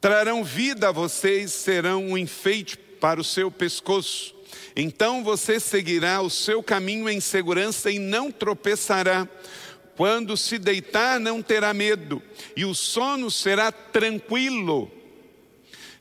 Trarão 0.00 0.44
vida 0.44 0.88
a 0.88 0.92
vocês, 0.92 1.52
serão 1.52 2.04
um 2.04 2.18
enfeite 2.18 2.76
para 2.76 3.20
o 3.20 3.24
seu 3.24 3.50
pescoço. 3.50 4.34
Então 4.76 5.24
você 5.24 5.58
seguirá 5.58 6.20
o 6.20 6.30
seu 6.30 6.62
caminho 6.62 7.08
em 7.08 7.20
segurança 7.20 7.90
e 7.90 7.98
não 7.98 8.30
tropeçará. 8.30 9.28
Quando 9.96 10.36
se 10.36 10.58
deitar, 10.58 11.18
não 11.18 11.42
terá 11.42 11.74
medo, 11.74 12.22
e 12.56 12.64
o 12.64 12.72
sono 12.72 13.28
será 13.28 13.72
tranquilo. 13.72 14.88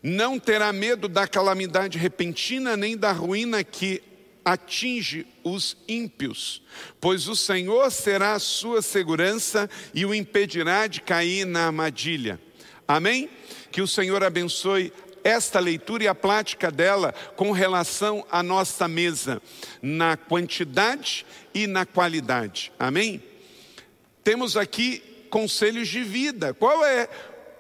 Não 0.04 0.38
terá 0.38 0.72
medo 0.72 1.08
da 1.08 1.28
calamidade 1.28 1.98
repentina, 1.98 2.78
nem 2.78 2.96
da 2.96 3.12
ruína 3.12 3.64
que 3.64 4.04
atinge 4.46 5.26
os 5.44 5.76
ímpios, 5.88 6.62
pois 7.02 7.28
o 7.28 7.36
Senhor 7.36 7.92
será 7.92 8.34
a 8.34 8.40
sua 8.40 8.84
segurança 8.84 9.68
e 9.94 10.06
o 10.06 10.14
impedirá 10.14 10.86
de 10.86 11.02
cair 11.02 11.46
na 11.46 11.66
armadilha. 11.66 12.40
Amém? 12.88 13.30
Que 13.72 13.82
o 13.82 13.88
Senhor 13.88 14.24
abençoe 14.24 14.94
esta 15.24 15.60
leitura 15.60 16.06
e 16.06 16.08
a 16.08 16.16
prática 16.16 16.72
dela 16.72 17.14
com 17.36 17.52
relação 17.52 18.26
à 18.32 18.42
nossa 18.42 18.88
mesa, 18.88 19.42
na 19.82 20.16
quantidade 20.16 21.26
e 21.54 21.68
na 21.68 21.86
qualidade. 21.86 22.72
Amém? 22.80 23.22
temos 24.28 24.58
aqui 24.58 25.00
conselhos 25.30 25.88
de 25.88 26.04
vida. 26.04 26.54
Qual 26.54 26.84
é 26.84 27.08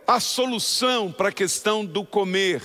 a 0.05 0.19
solução 0.19 1.09
para 1.09 1.29
a 1.29 1.31
questão 1.31 1.85
do 1.85 2.03
comer? 2.03 2.61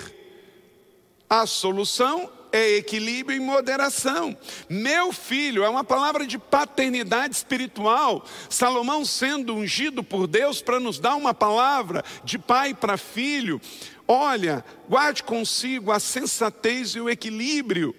A 1.30 1.46
solução 1.46 2.28
é 2.52 2.76
equilíbrio 2.76 3.36
e 3.36 3.40
moderação. 3.40 4.36
Meu 4.68 5.12
filho 5.12 5.64
é 5.64 5.68
uma 5.68 5.82
palavra 5.82 6.26
de 6.26 6.38
paternidade 6.38 7.34
espiritual. 7.34 8.24
Salomão 8.48 9.04
sendo 9.04 9.54
ungido 9.54 10.04
por 10.04 10.26
Deus 10.26 10.60
para 10.60 10.78
nos 10.78 10.98
dar 10.98 11.16
uma 11.16 11.32
palavra 11.32 12.04
de 12.22 12.38
pai 12.38 12.74
para 12.74 12.98
filho. 12.98 13.60
Olha, 14.06 14.64
guarde 14.88 15.22
consigo 15.22 15.90
a 15.90 15.98
sensatez 15.98 16.90
e 16.90 17.00
o 17.00 17.08
equilíbrio. 17.08 17.96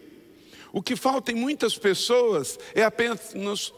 O 0.71 0.81
que 0.81 0.95
falta 0.95 1.31
em 1.31 1.35
muitas 1.35 1.77
pessoas 1.77 2.59
é 2.75 2.83
apenas 2.83 3.73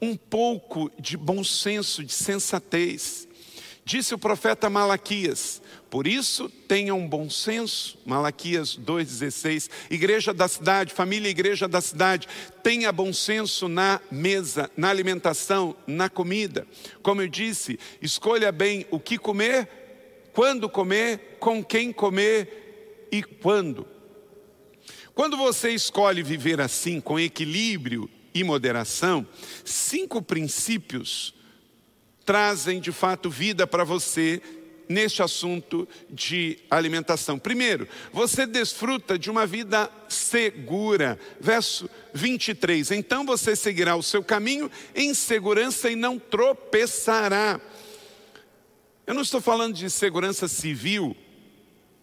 um 0.00 0.16
pouco 0.16 0.90
de 0.98 1.16
bom 1.16 1.44
senso, 1.44 2.04
de 2.04 2.12
sensatez. 2.12 3.28
Disse 3.90 4.14
o 4.14 4.18
profeta 4.18 4.70
Malaquias, 4.70 5.60
por 5.90 6.06
isso 6.06 6.48
tenham 6.48 7.08
bom 7.08 7.28
senso, 7.28 7.98
Malaquias 8.06 8.78
2,16. 8.78 9.68
Igreja 9.90 10.32
da 10.32 10.46
cidade, 10.46 10.94
família 10.94 11.28
igreja 11.28 11.66
da 11.66 11.80
cidade, 11.80 12.28
tenha 12.62 12.92
bom 12.92 13.12
senso 13.12 13.68
na 13.68 14.00
mesa, 14.08 14.70
na 14.76 14.90
alimentação, 14.90 15.74
na 15.88 16.08
comida. 16.08 16.68
Como 17.02 17.20
eu 17.20 17.26
disse, 17.26 17.80
escolha 18.00 18.52
bem 18.52 18.86
o 18.92 19.00
que 19.00 19.18
comer, 19.18 19.68
quando 20.32 20.68
comer, 20.68 21.38
com 21.40 21.60
quem 21.60 21.92
comer 21.92 23.08
e 23.10 23.24
quando. 23.24 23.88
Quando 25.16 25.36
você 25.36 25.70
escolhe 25.70 26.22
viver 26.22 26.60
assim, 26.60 27.00
com 27.00 27.18
equilíbrio 27.18 28.08
e 28.32 28.44
moderação, 28.44 29.26
cinco 29.64 30.22
princípios 30.22 31.34
trazem 32.24 32.80
de 32.80 32.92
fato 32.92 33.30
vida 33.30 33.66
para 33.66 33.84
você 33.84 34.40
neste 34.90 35.22
assunto 35.22 35.88
de 36.10 36.58
alimentação. 36.68 37.38
Primeiro, 37.38 37.86
você 38.12 38.44
desfruta 38.44 39.16
de 39.16 39.30
uma 39.30 39.46
vida 39.46 39.88
segura. 40.08 41.16
Verso 41.40 41.88
23. 42.12 42.90
Então 42.90 43.24
você 43.24 43.54
seguirá 43.54 43.94
o 43.94 44.02
seu 44.02 44.22
caminho 44.24 44.68
em 44.92 45.14
segurança 45.14 45.88
e 45.88 45.94
não 45.94 46.18
tropeçará. 46.18 47.60
Eu 49.06 49.14
não 49.14 49.22
estou 49.22 49.40
falando 49.40 49.74
de 49.74 49.88
segurança 49.88 50.48
civil, 50.48 51.16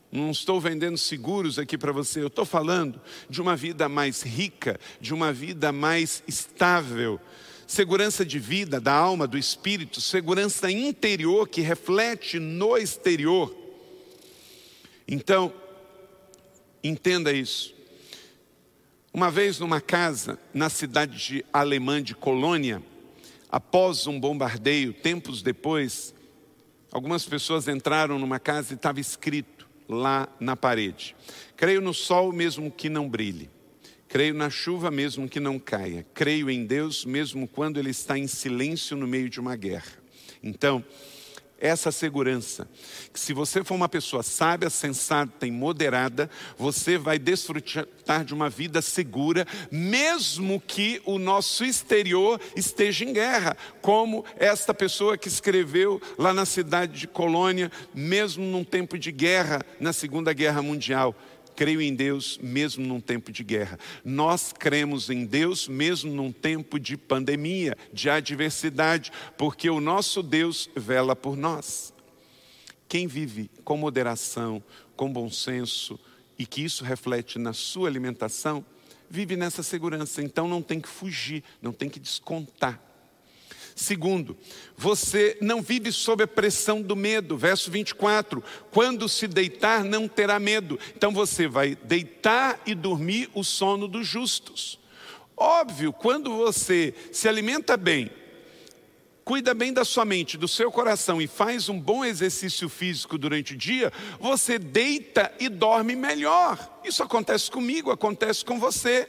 não 0.09 0.32
estou 0.32 0.59
vendendo 0.59 0.97
seguros 0.97 1.59
aqui 1.59 1.78
para 1.78 1.91
você, 1.91 2.22
eu 2.22 2.28
estou 2.28 2.45
falando 2.45 3.01
de 3.30 3.41
uma 3.41 3.55
vida 3.55 3.89
mais 3.89 4.22
rica, 4.22 4.80
de 4.99 5.13
uma 5.13 5.34
vida 5.34 5.74
mais 5.74 6.24
estável. 6.26 7.20
Segurança 7.68 8.26
de 8.26 8.39
vida, 8.39 8.80
da 8.80 8.93
alma, 8.93 9.28
do 9.28 9.38
espírito, 9.38 9.99
segurança 9.99 10.72
interior 10.72 11.49
que 11.49 11.59
reflete 11.59 12.39
no 12.39 12.78
exterior. 12.78 13.53
Então, 15.05 15.53
entenda 16.82 17.34
isso. 17.34 17.76
Uma 19.13 19.30
vez 19.30 19.59
numa 19.59 19.82
casa 19.82 20.39
na 20.53 20.70
cidade 20.70 21.18
de 21.18 21.45
Alemã 21.51 22.01
de 22.01 22.15
Colônia, 22.15 22.82
após 23.49 24.07
um 24.07 24.18
bombardeio, 24.18 24.93
tempos 24.93 25.41
depois, 25.41 26.15
algumas 26.89 27.26
pessoas 27.26 27.68
entraram 27.68 28.18
numa 28.18 28.39
casa 28.39 28.74
e 28.74 28.76
estava 28.76 29.01
escrito 29.01 29.68
lá 29.89 30.30
na 30.39 30.55
parede. 30.55 31.15
Creio 31.57 31.82
no 31.82 31.93
sol 31.93 32.32
mesmo 32.32 32.72
que 32.72 32.88
não 32.89 33.09
brilhe. 33.09 33.49
Creio 34.08 34.34
na 34.34 34.49
chuva 34.49 34.89
mesmo 34.89 35.28
que 35.28 35.39
não 35.39 35.60
caia. 35.60 36.05
Creio 36.14 36.49
em 36.49 36.66
Deus 36.66 37.05
mesmo 37.05 37.47
quando 37.47 37.80
ele 37.80 37.89
está 37.89 38.18
em 38.18 38.28
silêncio 38.28 38.95
no 38.95 39.08
meio 39.08 39.30
de 39.30 39.39
uma 39.39 39.55
guerra. 39.55 39.91
Então, 40.41 40.84
essa 41.60 41.91
segurança. 41.91 42.68
Que 43.12 43.20
se 43.20 43.34
você 43.34 43.64
for 43.64 43.76
uma 43.76 43.89
pessoa 43.89 44.24
sábia, 44.24 44.70
sensata 44.70 45.45
e 45.45 45.51
moderada, 45.51 46.30
você 46.58 46.97
vai 46.97 47.18
desfrutar 47.18 48.24
de 48.24 48.34
uma 48.34 48.49
vida 48.49 48.82
segura, 48.82 49.45
mesmo 49.72 50.62
que 50.66 51.01
o 51.05 51.18
nosso 51.18 51.66
exterior 51.66 52.39
esteja 52.55 53.03
em 53.03 53.14
guerra, 53.14 53.58
como 53.82 54.24
esta 54.38 54.74
pessoa 54.74 55.18
que 55.18 55.28
escreveu 55.28 56.01
lá 56.18 56.34
na 56.34 56.45
cidade 56.45 56.99
de 56.99 57.08
Colônia, 57.08 57.72
mesmo 57.93 58.45
num 58.45 58.64
tempo 58.64 58.97
de 58.97 59.12
guerra, 59.12 59.62
na 59.80 59.93
Segunda 59.93 60.34
Guerra 60.34 60.62
Mundial 60.62 61.16
creio 61.58 61.82
em 61.82 61.95
Deus 61.95 62.39
mesmo 62.41 62.86
num 62.86 63.01
tempo 63.01 63.32
de 63.32 63.43
guerra. 63.43 63.80
Nós 64.05 64.53
cremos 64.53 65.10
em 65.10 65.26
Deus 65.26 65.68
mesmo 65.68 66.14
num 66.14 66.32
tempo 66.32 66.80
de 66.80 66.95
pandemia, 66.95 67.76
de 67.91 68.12
adversidade, 68.12 69.12
porque 69.36 69.68
o 69.68 69.82
nosso 69.82 70.22
Deus 70.22 70.70
vela 70.76 71.16
por 71.16 71.36
nós. 71.36 71.91
Quem 72.88 73.08
vive 73.08 73.49
com 73.66 73.76
moderação, 73.76 74.64
com 74.95 75.12
bom 75.12 75.30
senso 75.32 75.99
e 76.38 76.45
que 76.45 76.64
isso 76.64 76.84
reflete 76.84 77.39
na 77.39 77.53
sua 77.53 77.89
alimentação, 77.89 78.64
vive 79.10 79.36
nessa 79.36 79.64
segurança. 79.64 80.22
Então 80.22 80.47
não 80.47 80.62
tem 80.62 80.80
que 80.80 80.88
fugir, 80.88 81.43
não 81.60 81.74
tem 81.74 81.89
que 81.89 81.99
descontar. 81.99 82.80
Segundo, 83.78 84.36
você 84.75 85.38
não 85.39 85.61
vive 85.61 85.91
sob 85.91 86.23
a 86.23 86.28
pressão 86.28 86.82
do 86.82 86.95
medo. 86.95 87.38
Verso 87.38 87.69
24: 87.69 88.43
quando 88.71 89.07
se 89.07 89.28
deitar, 89.28 89.84
não 89.84 90.07
terá 90.07 90.39
medo. 90.39 90.80
Então 90.95 91.13
você 91.13 91.47
vai 91.47 91.78
deitar 91.84 92.59
e 92.65 92.73
dormir 92.73 93.30
o 93.36 93.43
sono 93.43 93.88
dos 93.88 94.07
justos. 94.07 94.80
Óbvio, 95.38 95.93
quando 95.93 96.36
você 96.36 96.91
se 97.11 97.30
alimenta 97.30 97.78
bem, 97.78 98.09
cuida 99.23 99.53
bem 99.53 99.71
da 99.71 99.86
sua 99.86 100.03
mente, 100.03 100.39
do 100.39 100.47
seu 100.47 100.71
coração 100.71 101.21
e 101.21 101.28
faz 101.28 101.69
um 101.69 101.80
bom 101.80 102.03
exercício 102.03 102.67
físico 102.67 103.15
durante 103.15 103.53
o 103.53 103.57
dia, 103.57 103.93
você 104.19 104.57
deita 104.57 105.32
e 105.39 105.49
dorme 105.49 105.95
melhor. 105.95 106.80
Isso 106.84 107.03
acontece 107.03 107.51
comigo, 107.51 107.91
acontece 107.91 108.43
com 108.43 108.59
você. 108.59 109.07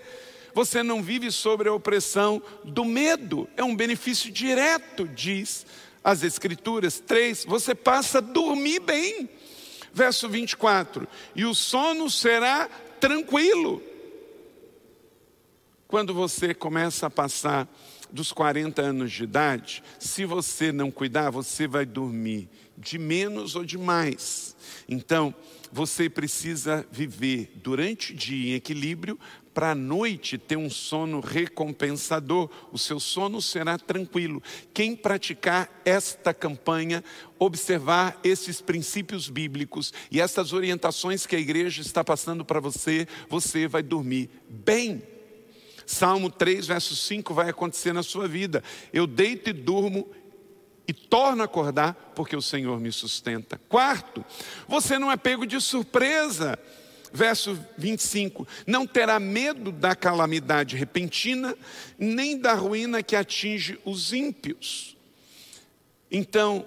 Você 0.58 0.82
não 0.82 1.00
vive 1.00 1.30
sobre 1.30 1.68
a 1.68 1.72
opressão 1.72 2.42
do 2.64 2.84
medo. 2.84 3.48
É 3.56 3.62
um 3.62 3.76
benefício 3.76 4.28
direto, 4.28 5.06
diz 5.06 5.64
as 6.02 6.24
Escrituras. 6.24 6.98
Três, 6.98 7.44
você 7.44 7.76
passa 7.76 8.18
a 8.18 8.20
dormir 8.20 8.80
bem. 8.80 9.30
Verso 9.92 10.28
24: 10.28 11.06
e 11.36 11.44
o 11.44 11.54
sono 11.54 12.10
será 12.10 12.68
tranquilo. 12.98 13.80
Quando 15.86 16.12
você 16.12 16.52
começa 16.52 17.06
a 17.06 17.10
passar 17.10 17.72
dos 18.10 18.32
40 18.32 18.82
anos 18.82 19.12
de 19.12 19.22
idade, 19.22 19.80
se 19.96 20.24
você 20.24 20.72
não 20.72 20.90
cuidar, 20.90 21.30
você 21.30 21.68
vai 21.68 21.86
dormir 21.86 22.48
de 22.76 22.98
menos 22.98 23.54
ou 23.54 23.64
de 23.64 23.78
mais. 23.78 24.56
Então, 24.88 25.32
você 25.70 26.10
precisa 26.10 26.84
viver 26.90 27.52
durante 27.62 28.12
o 28.12 28.16
dia 28.16 28.52
em 28.52 28.54
equilíbrio 28.56 29.18
para 29.54 29.70
a 29.70 29.74
noite 29.74 30.38
ter 30.38 30.56
um 30.56 30.70
sono 30.70 31.20
recompensador. 31.20 32.48
O 32.72 32.78
seu 32.78 33.00
sono 33.00 33.42
será 33.42 33.78
tranquilo. 33.78 34.42
Quem 34.72 34.94
praticar 34.94 35.68
esta 35.84 36.32
campanha, 36.32 37.02
observar 37.38 38.18
esses 38.22 38.60
princípios 38.60 39.28
bíblicos 39.28 39.92
e 40.10 40.20
essas 40.20 40.52
orientações 40.52 41.26
que 41.26 41.36
a 41.36 41.40
igreja 41.40 41.82
está 41.82 42.04
passando 42.04 42.44
para 42.44 42.60
você, 42.60 43.06
você 43.28 43.66
vai 43.66 43.82
dormir 43.82 44.30
bem. 44.48 45.02
Salmo 45.86 46.30
3, 46.30 46.66
verso 46.66 46.94
5 46.94 47.32
vai 47.32 47.48
acontecer 47.48 47.92
na 47.92 48.02
sua 48.02 48.28
vida. 48.28 48.62
Eu 48.92 49.06
deito 49.06 49.50
e 49.50 49.52
durmo 49.54 50.06
e 50.86 50.92
torno 50.92 51.42
a 51.42 51.44
acordar 51.44 52.12
porque 52.14 52.34
o 52.34 52.40
Senhor 52.40 52.80
me 52.80 52.90
sustenta. 52.90 53.60
Quarto, 53.68 54.24
você 54.66 54.98
não 54.98 55.12
é 55.12 55.16
pego 55.18 55.46
de 55.46 55.60
surpresa. 55.60 56.58
Verso 57.12 57.58
25: 57.76 58.46
Não 58.66 58.86
terá 58.86 59.18
medo 59.18 59.72
da 59.72 59.94
calamidade 59.94 60.76
repentina, 60.76 61.56
nem 61.98 62.38
da 62.38 62.54
ruína 62.54 63.02
que 63.02 63.16
atinge 63.16 63.78
os 63.84 64.12
ímpios. 64.12 64.96
Então, 66.10 66.66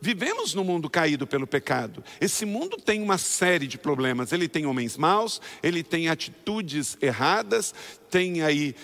vivemos 0.00 0.54
num 0.54 0.64
mundo 0.64 0.88
caído 0.88 1.26
pelo 1.26 1.46
pecado. 1.46 2.04
Esse 2.20 2.44
mundo 2.44 2.76
tem 2.76 3.02
uma 3.02 3.18
série 3.18 3.66
de 3.66 3.78
problemas. 3.78 4.32
Ele 4.32 4.48
tem 4.48 4.66
homens 4.66 4.96
maus, 4.96 5.40
ele 5.62 5.82
tem 5.82 6.08
atitudes 6.08 6.96
erradas, 7.00 7.74
tem 8.10 8.42
aí 8.42 8.74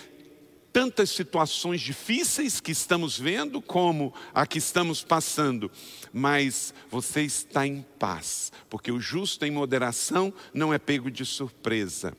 tantas 0.75 1.09
situações 1.09 1.79
difíceis 1.79 2.59
que 2.59 2.73
estamos 2.73 3.17
vendo, 3.17 3.61
como 3.61 4.13
a 4.33 4.45
que 4.45 4.57
estamos 4.57 5.01
passando, 5.01 5.71
mas 6.11 6.73
você 6.89 7.21
está 7.21 7.65
em 7.65 7.81
paz, 7.97 8.51
porque 8.69 8.91
o 8.91 8.99
justo 8.99 9.45
em 9.45 9.51
moderação 9.51 10.33
não 10.53 10.73
é 10.73 10.77
pego 10.77 11.09
de 11.09 11.23
surpresa. 11.23 12.13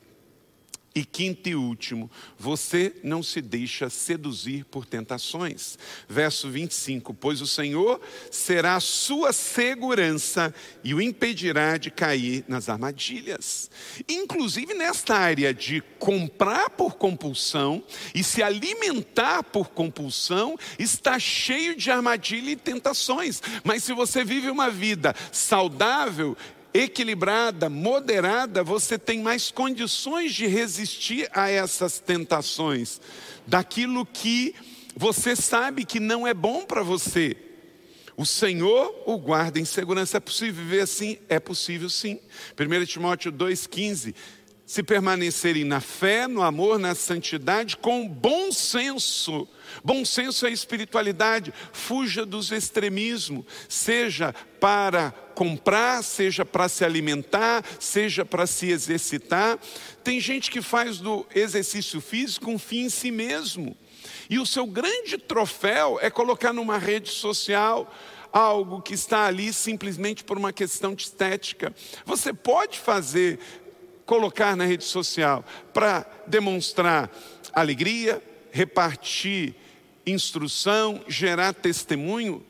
E 0.97 1.05
quinto 1.05 1.47
e 1.47 1.53
último, 1.53 2.09
você 2.39 2.91
não 3.03 3.21
se 3.21 3.39
deixa 3.39 3.87
seduzir 3.87 4.65
por 4.65 4.83
tentações. 4.83 5.77
Verso 6.09 6.49
25: 6.49 7.13
Pois 7.13 7.39
o 7.39 7.45
Senhor 7.45 8.01
será 8.31 8.79
sua 8.79 9.31
segurança 9.31 10.51
e 10.83 10.95
o 10.95 11.01
impedirá 11.01 11.77
de 11.77 11.91
cair 11.91 12.43
nas 12.47 12.67
armadilhas. 12.67 13.69
Inclusive 14.09 14.73
nesta 14.73 15.15
área 15.15 15.53
de 15.53 15.81
comprar 15.99 16.71
por 16.71 16.95
compulsão 16.95 17.83
e 18.15 18.23
se 18.23 18.41
alimentar 18.41 19.43
por 19.43 19.69
compulsão, 19.69 20.57
está 20.79 21.19
cheio 21.19 21.75
de 21.75 21.91
armadilha 21.91 22.49
e 22.49 22.55
tentações. 22.55 23.39
Mas 23.63 23.83
se 23.83 23.93
você 23.93 24.23
vive 24.23 24.49
uma 24.49 24.71
vida 24.71 25.13
saudável, 25.31 26.35
equilibrada, 26.77 27.69
moderada, 27.69 28.63
você 28.63 28.99
tem 28.99 29.19
mais 29.21 29.49
condições 29.49 30.33
de 30.33 30.45
resistir 30.45 31.27
a 31.33 31.49
essas 31.49 31.99
tentações, 31.99 33.01
daquilo 33.47 34.05
que 34.05 34.53
você 34.95 35.35
sabe 35.35 35.85
que 35.85 35.99
não 35.99 36.27
é 36.27 36.33
bom 36.33 36.65
para 36.65 36.83
você. 36.83 37.35
O 38.15 38.25
Senhor 38.25 39.03
o 39.05 39.17
guarda 39.17 39.59
em 39.59 39.65
segurança. 39.65 40.17
É 40.17 40.19
possível 40.19 40.63
viver 40.63 40.81
assim? 40.81 41.19
É 41.29 41.39
possível 41.39 41.89
sim. 41.89 42.19
1 42.59 42.85
Timóteo 42.85 43.31
2,15. 43.31 44.15
Se 44.65 44.83
permanecerem 44.83 45.63
na 45.63 45.79
fé, 45.79 46.27
no 46.27 46.41
amor, 46.41 46.77
na 46.77 46.93
santidade, 46.93 47.77
com 47.77 48.07
bom 48.07 48.51
senso. 48.51 49.47
Bom 49.83 50.03
senso 50.03 50.45
é 50.45 50.51
espiritualidade. 50.51 51.53
Fuja 51.71 52.25
dos 52.25 52.51
extremismos, 52.51 53.45
seja 53.69 54.33
para 54.59 55.13
comprar, 55.37 56.03
seja 56.03 56.43
para 56.43 56.67
se 56.67 56.83
alimentar, 56.83 57.63
seja 57.79 58.25
para 58.25 58.47
se 58.47 58.71
exercitar. 58.71 59.59
Tem 60.03 60.19
gente 60.19 60.49
que 60.49 60.63
faz 60.63 60.97
do 60.97 61.27
exercício 61.33 62.01
físico 62.01 62.49
um 62.49 62.57
fim 62.57 62.85
em 62.85 62.89
si 62.89 63.11
mesmo. 63.11 63.77
E 64.31 64.39
o 64.39 64.47
seu 64.47 64.65
grande 64.65 65.15
troféu 65.15 65.99
é 66.01 66.09
colocar 66.09 66.51
numa 66.51 66.79
rede 66.79 67.09
social 67.09 67.93
algo 68.33 68.81
que 68.81 68.95
está 68.95 69.27
ali 69.27 69.53
simplesmente 69.53 70.23
por 70.23 70.39
uma 70.39 70.51
questão 70.51 70.95
de 70.95 71.03
estética. 71.03 71.71
Você 72.03 72.33
pode 72.33 72.79
fazer, 72.79 73.37
colocar 74.07 74.55
na 74.55 74.65
rede 74.65 74.85
social 74.85 75.45
para 75.71 76.03
demonstrar 76.25 77.11
alegria, 77.53 78.23
repartir 78.49 79.53
instrução, 80.03 80.99
gerar 81.07 81.53
testemunho, 81.53 82.43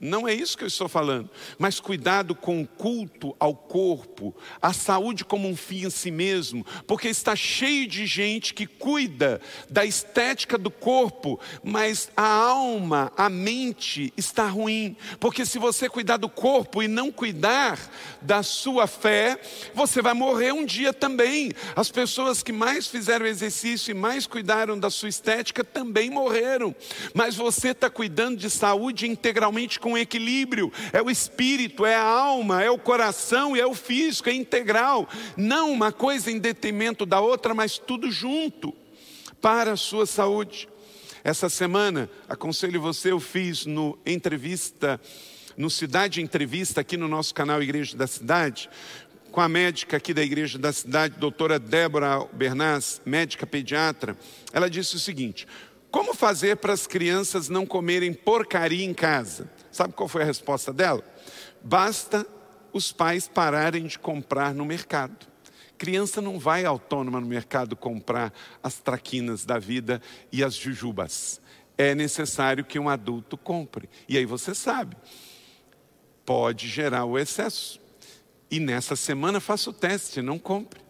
não 0.00 0.28
é 0.28 0.34
isso 0.34 0.56
que 0.56 0.64
eu 0.64 0.68
estou 0.68 0.88
falando, 0.88 1.28
mas 1.58 1.80
cuidado 1.80 2.34
com 2.34 2.60
o 2.60 2.66
culto 2.66 3.34
ao 3.38 3.54
corpo, 3.54 4.34
a 4.60 4.72
saúde 4.72 5.24
como 5.24 5.48
um 5.48 5.56
fim 5.56 5.86
em 5.86 5.90
si 5.90 6.10
mesmo, 6.10 6.64
porque 6.86 7.08
está 7.08 7.34
cheio 7.34 7.86
de 7.86 8.06
gente 8.06 8.54
que 8.54 8.66
cuida 8.66 9.40
da 9.68 9.84
estética 9.84 10.56
do 10.56 10.70
corpo, 10.70 11.40
mas 11.62 12.10
a 12.16 12.26
alma, 12.26 13.12
a 13.16 13.28
mente 13.28 14.12
está 14.16 14.46
ruim, 14.46 14.96
porque 15.18 15.44
se 15.44 15.58
você 15.58 15.88
cuidar 15.88 16.16
do 16.16 16.28
corpo 16.28 16.82
e 16.82 16.88
não 16.88 17.10
cuidar 17.10 17.78
da 18.20 18.42
sua 18.42 18.86
fé, 18.86 19.40
você 19.74 20.02
vai 20.02 20.14
morrer 20.14 20.52
um 20.52 20.64
dia 20.64 20.92
também. 20.92 21.52
As 21.74 21.90
pessoas 21.90 22.42
que 22.42 22.52
mais 22.52 22.86
fizeram 22.86 23.26
exercício 23.26 23.90
e 23.90 23.94
mais 23.94 24.26
cuidaram 24.26 24.78
da 24.78 24.90
sua 24.90 25.08
estética 25.08 25.64
também 25.64 26.10
morreram, 26.10 26.74
mas 27.14 27.34
você 27.34 27.68
está 27.68 27.90
cuidando 27.90 28.36
de 28.36 28.50
saúde 28.50 29.08
integralmente 29.08 29.80
com 29.80 29.87
com 29.88 29.96
equilíbrio, 29.96 30.70
é 30.92 31.00
o 31.00 31.10
espírito, 31.10 31.86
é 31.86 31.94
a 31.94 32.02
alma, 32.02 32.62
é 32.62 32.70
o 32.70 32.78
coração 32.78 33.56
e 33.56 33.60
é 33.60 33.66
o 33.66 33.72
físico, 33.72 34.28
é 34.28 34.34
integral. 34.34 35.08
Não 35.34 35.72
uma 35.72 35.90
coisa 35.90 36.30
em 36.30 36.38
detrimento 36.38 37.06
da 37.06 37.22
outra, 37.22 37.54
mas 37.54 37.78
tudo 37.78 38.10
junto 38.10 38.74
para 39.40 39.72
a 39.72 39.76
sua 39.76 40.04
saúde. 40.04 40.68
Essa 41.24 41.48
semana, 41.48 42.10
aconselho 42.28 42.82
você, 42.82 43.12
eu 43.12 43.18
fiz 43.18 43.64
no 43.64 43.98
entrevista, 44.04 45.00
no 45.56 45.70
Cidade 45.70 46.20
Entrevista, 46.20 46.82
aqui 46.82 46.98
no 46.98 47.08
nosso 47.08 47.34
canal 47.34 47.62
Igreja 47.62 47.96
da 47.96 48.06
Cidade, 48.06 48.68
com 49.32 49.40
a 49.40 49.48
médica 49.48 49.96
aqui 49.96 50.12
da 50.12 50.22
Igreja 50.22 50.58
da 50.58 50.72
Cidade, 50.72 51.14
doutora 51.18 51.58
Débora 51.58 52.26
Bernaz, 52.30 53.00
médica 53.06 53.46
pediatra. 53.46 54.18
Ela 54.52 54.68
disse 54.68 54.96
o 54.96 54.98
seguinte: 54.98 55.46
como 55.90 56.12
fazer 56.12 56.56
para 56.58 56.74
as 56.74 56.86
crianças 56.86 57.48
não 57.48 57.64
comerem 57.64 58.12
porcaria 58.12 58.84
em 58.84 58.92
casa? 58.92 59.50
Sabe 59.78 59.92
qual 59.92 60.08
foi 60.08 60.22
a 60.22 60.24
resposta 60.24 60.72
dela? 60.72 61.04
Basta 61.62 62.26
os 62.72 62.90
pais 62.90 63.28
pararem 63.28 63.86
de 63.86 63.96
comprar 63.96 64.52
no 64.52 64.64
mercado. 64.64 65.24
Criança 65.78 66.20
não 66.20 66.36
vai 66.36 66.64
autônoma 66.64 67.20
no 67.20 67.28
mercado 67.28 67.76
comprar 67.76 68.34
as 68.60 68.80
traquinas 68.80 69.44
da 69.44 69.56
vida 69.56 70.02
e 70.32 70.42
as 70.42 70.56
jujubas. 70.56 71.40
É 71.76 71.94
necessário 71.94 72.64
que 72.64 72.76
um 72.76 72.88
adulto 72.88 73.38
compre. 73.38 73.88
E 74.08 74.18
aí 74.18 74.26
você 74.26 74.52
sabe, 74.52 74.96
pode 76.26 76.66
gerar 76.66 77.04
o 77.04 77.16
excesso. 77.16 77.80
E 78.50 78.58
nessa 78.58 78.96
semana 78.96 79.38
faça 79.38 79.70
o 79.70 79.72
teste, 79.72 80.20
não 80.20 80.40
compre. 80.40 80.80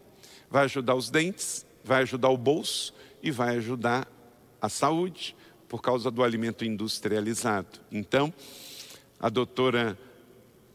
Vai 0.49 0.63
ajudar 0.63 0.95
os 0.95 1.11
dentes, 1.11 1.63
vai 1.83 2.01
ajudar 2.01 2.29
o 2.29 2.37
bolso 2.37 2.91
e 3.21 3.29
vai 3.29 3.57
ajudar 3.57 4.07
a 4.59 4.67
saúde 4.67 5.35
por 5.67 5.79
causa 5.79 6.09
do 6.09 6.23
alimento 6.23 6.65
industrializado. 6.65 7.79
Então, 7.91 8.33
a 9.19 9.29
doutora 9.29 9.97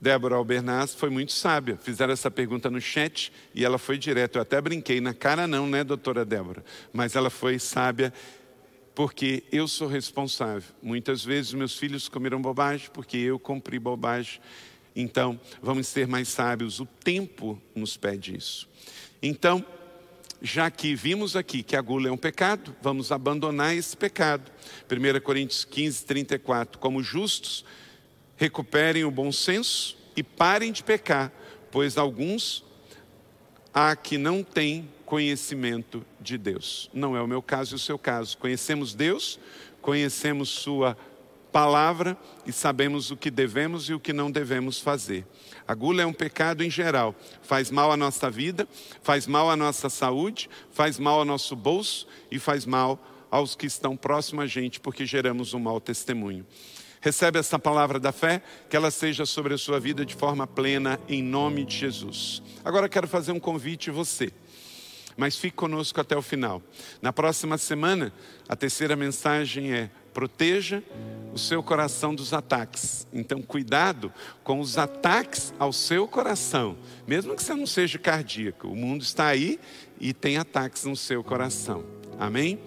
Débora 0.00 0.36
Albernaz 0.36 0.94
foi 0.94 1.08
muito 1.08 1.32
sábia. 1.32 1.78
Fizeram 1.80 2.12
essa 2.12 2.30
pergunta 2.30 2.70
no 2.70 2.80
chat 2.80 3.32
e 3.54 3.64
ela 3.64 3.78
foi 3.78 3.96
direto. 3.96 4.36
Eu 4.36 4.42
até 4.42 4.60
brinquei, 4.60 5.00
na 5.00 5.14
cara 5.14 5.46
não, 5.46 5.66
né, 5.66 5.82
doutora 5.82 6.24
Débora? 6.24 6.62
Mas 6.92 7.16
ela 7.16 7.30
foi 7.30 7.58
sábia 7.58 8.12
porque 8.94 9.44
eu 9.50 9.66
sou 9.66 9.88
responsável. 9.88 10.74
Muitas 10.82 11.24
vezes 11.24 11.54
meus 11.54 11.78
filhos 11.78 12.08
comeram 12.08 12.40
bobagem 12.40 12.90
porque 12.92 13.16
eu 13.16 13.38
cumpri 13.38 13.78
bobagem. 13.78 14.40
Então, 14.94 15.40
vamos 15.62 15.88
ser 15.88 16.06
mais 16.06 16.28
sábios. 16.28 16.80
O 16.80 16.86
tempo 16.86 17.60
nos 17.74 17.96
pede 17.96 18.36
isso. 18.36 18.68
Então, 19.22 19.64
já 20.42 20.70
que 20.70 20.94
vimos 20.94 21.34
aqui 21.34 21.62
que 21.62 21.74
a 21.74 21.80
gula 21.80 22.08
é 22.08 22.12
um 22.12 22.16
pecado, 22.16 22.76
vamos 22.82 23.10
abandonar 23.10 23.74
esse 23.74 23.96
pecado. 23.96 24.52
1 24.88 25.20
Coríntios 25.20 25.64
15, 25.64 26.04
34. 26.04 26.78
Como 26.78 27.02
justos, 27.02 27.64
recuperem 28.36 29.04
o 29.04 29.10
bom 29.10 29.30
senso 29.30 29.96
e 30.16 30.22
parem 30.22 30.72
de 30.72 30.82
pecar, 30.82 31.32
pois 31.70 31.96
alguns 31.96 32.64
há 33.72 33.94
que 33.96 34.16
não 34.16 34.42
tem 34.42 34.88
conhecimento 35.04 36.04
de 36.20 36.38
Deus. 36.38 36.90
Não 36.92 37.16
é 37.16 37.20
o 37.20 37.26
meu 37.26 37.42
caso 37.42 37.74
e 37.74 37.76
o 37.76 37.78
seu 37.78 37.98
caso. 37.98 38.38
Conhecemos 38.38 38.94
Deus, 38.94 39.38
conhecemos 39.80 40.48
Sua 40.48 40.96
palavra 41.52 42.16
e 42.44 42.52
sabemos 42.52 43.12
o 43.12 43.16
que 43.16 43.30
devemos 43.30 43.88
e 43.88 43.94
o 43.94 44.00
que 44.00 44.12
não 44.12 44.28
devemos 44.28 44.80
fazer. 44.80 45.24
A 45.68 45.72
gula 45.72 46.02
é 46.02 46.06
um 46.06 46.12
pecado 46.12 46.64
em 46.64 46.70
geral, 46.70 47.14
faz 47.42 47.70
mal 47.70 47.92
à 47.92 47.96
nossa 47.96 48.28
vida, 48.28 48.66
faz 49.02 49.28
mal 49.28 49.48
à 49.48 49.56
nossa 49.56 49.88
saúde, 49.88 50.50
faz 50.72 50.98
mal 50.98 51.20
ao 51.20 51.24
nosso 51.24 51.54
bolso 51.54 52.08
e 52.28 52.40
faz 52.40 52.66
mal 52.66 52.98
aos 53.30 53.54
que 53.54 53.66
estão 53.66 53.96
próximos 53.96 54.44
a 54.44 54.46
gente, 54.48 54.80
porque 54.80 55.06
geramos 55.06 55.54
um 55.54 55.60
mau 55.60 55.80
testemunho. 55.80 56.44
Recebe 57.04 57.38
essa 57.38 57.58
palavra 57.58 58.00
da 58.00 58.12
fé, 58.12 58.42
que 58.66 58.74
ela 58.74 58.90
seja 58.90 59.26
sobre 59.26 59.52
a 59.52 59.58
sua 59.58 59.78
vida 59.78 60.06
de 60.06 60.14
forma 60.14 60.46
plena, 60.46 60.98
em 61.06 61.22
nome 61.22 61.62
de 61.66 61.76
Jesus. 61.76 62.42
Agora 62.64 62.88
quero 62.88 63.06
fazer 63.06 63.30
um 63.30 63.38
convite 63.38 63.90
a 63.90 63.92
você 63.92 64.32
mas 65.16 65.36
fique 65.36 65.54
conosco 65.54 66.00
até 66.00 66.16
o 66.16 66.22
final. 66.22 66.60
Na 67.00 67.12
próxima 67.12 67.56
semana, 67.56 68.12
a 68.48 68.56
terceira 68.56 68.96
mensagem 68.96 69.72
é: 69.72 69.88
proteja 70.12 70.82
o 71.32 71.38
seu 71.38 71.62
coração 71.62 72.12
dos 72.12 72.32
ataques. 72.32 73.06
Então, 73.12 73.40
cuidado 73.40 74.12
com 74.42 74.58
os 74.58 74.76
ataques 74.76 75.54
ao 75.56 75.72
seu 75.72 76.08
coração, 76.08 76.76
mesmo 77.06 77.36
que 77.36 77.44
você 77.44 77.54
não 77.54 77.66
seja 77.66 77.96
cardíaco. 77.96 78.66
O 78.66 78.74
mundo 78.74 79.02
está 79.02 79.26
aí 79.26 79.60
e 80.00 80.12
tem 80.12 80.36
ataques 80.36 80.82
no 80.82 80.96
seu 80.96 81.22
coração. 81.22 81.84
Amém? 82.18 82.58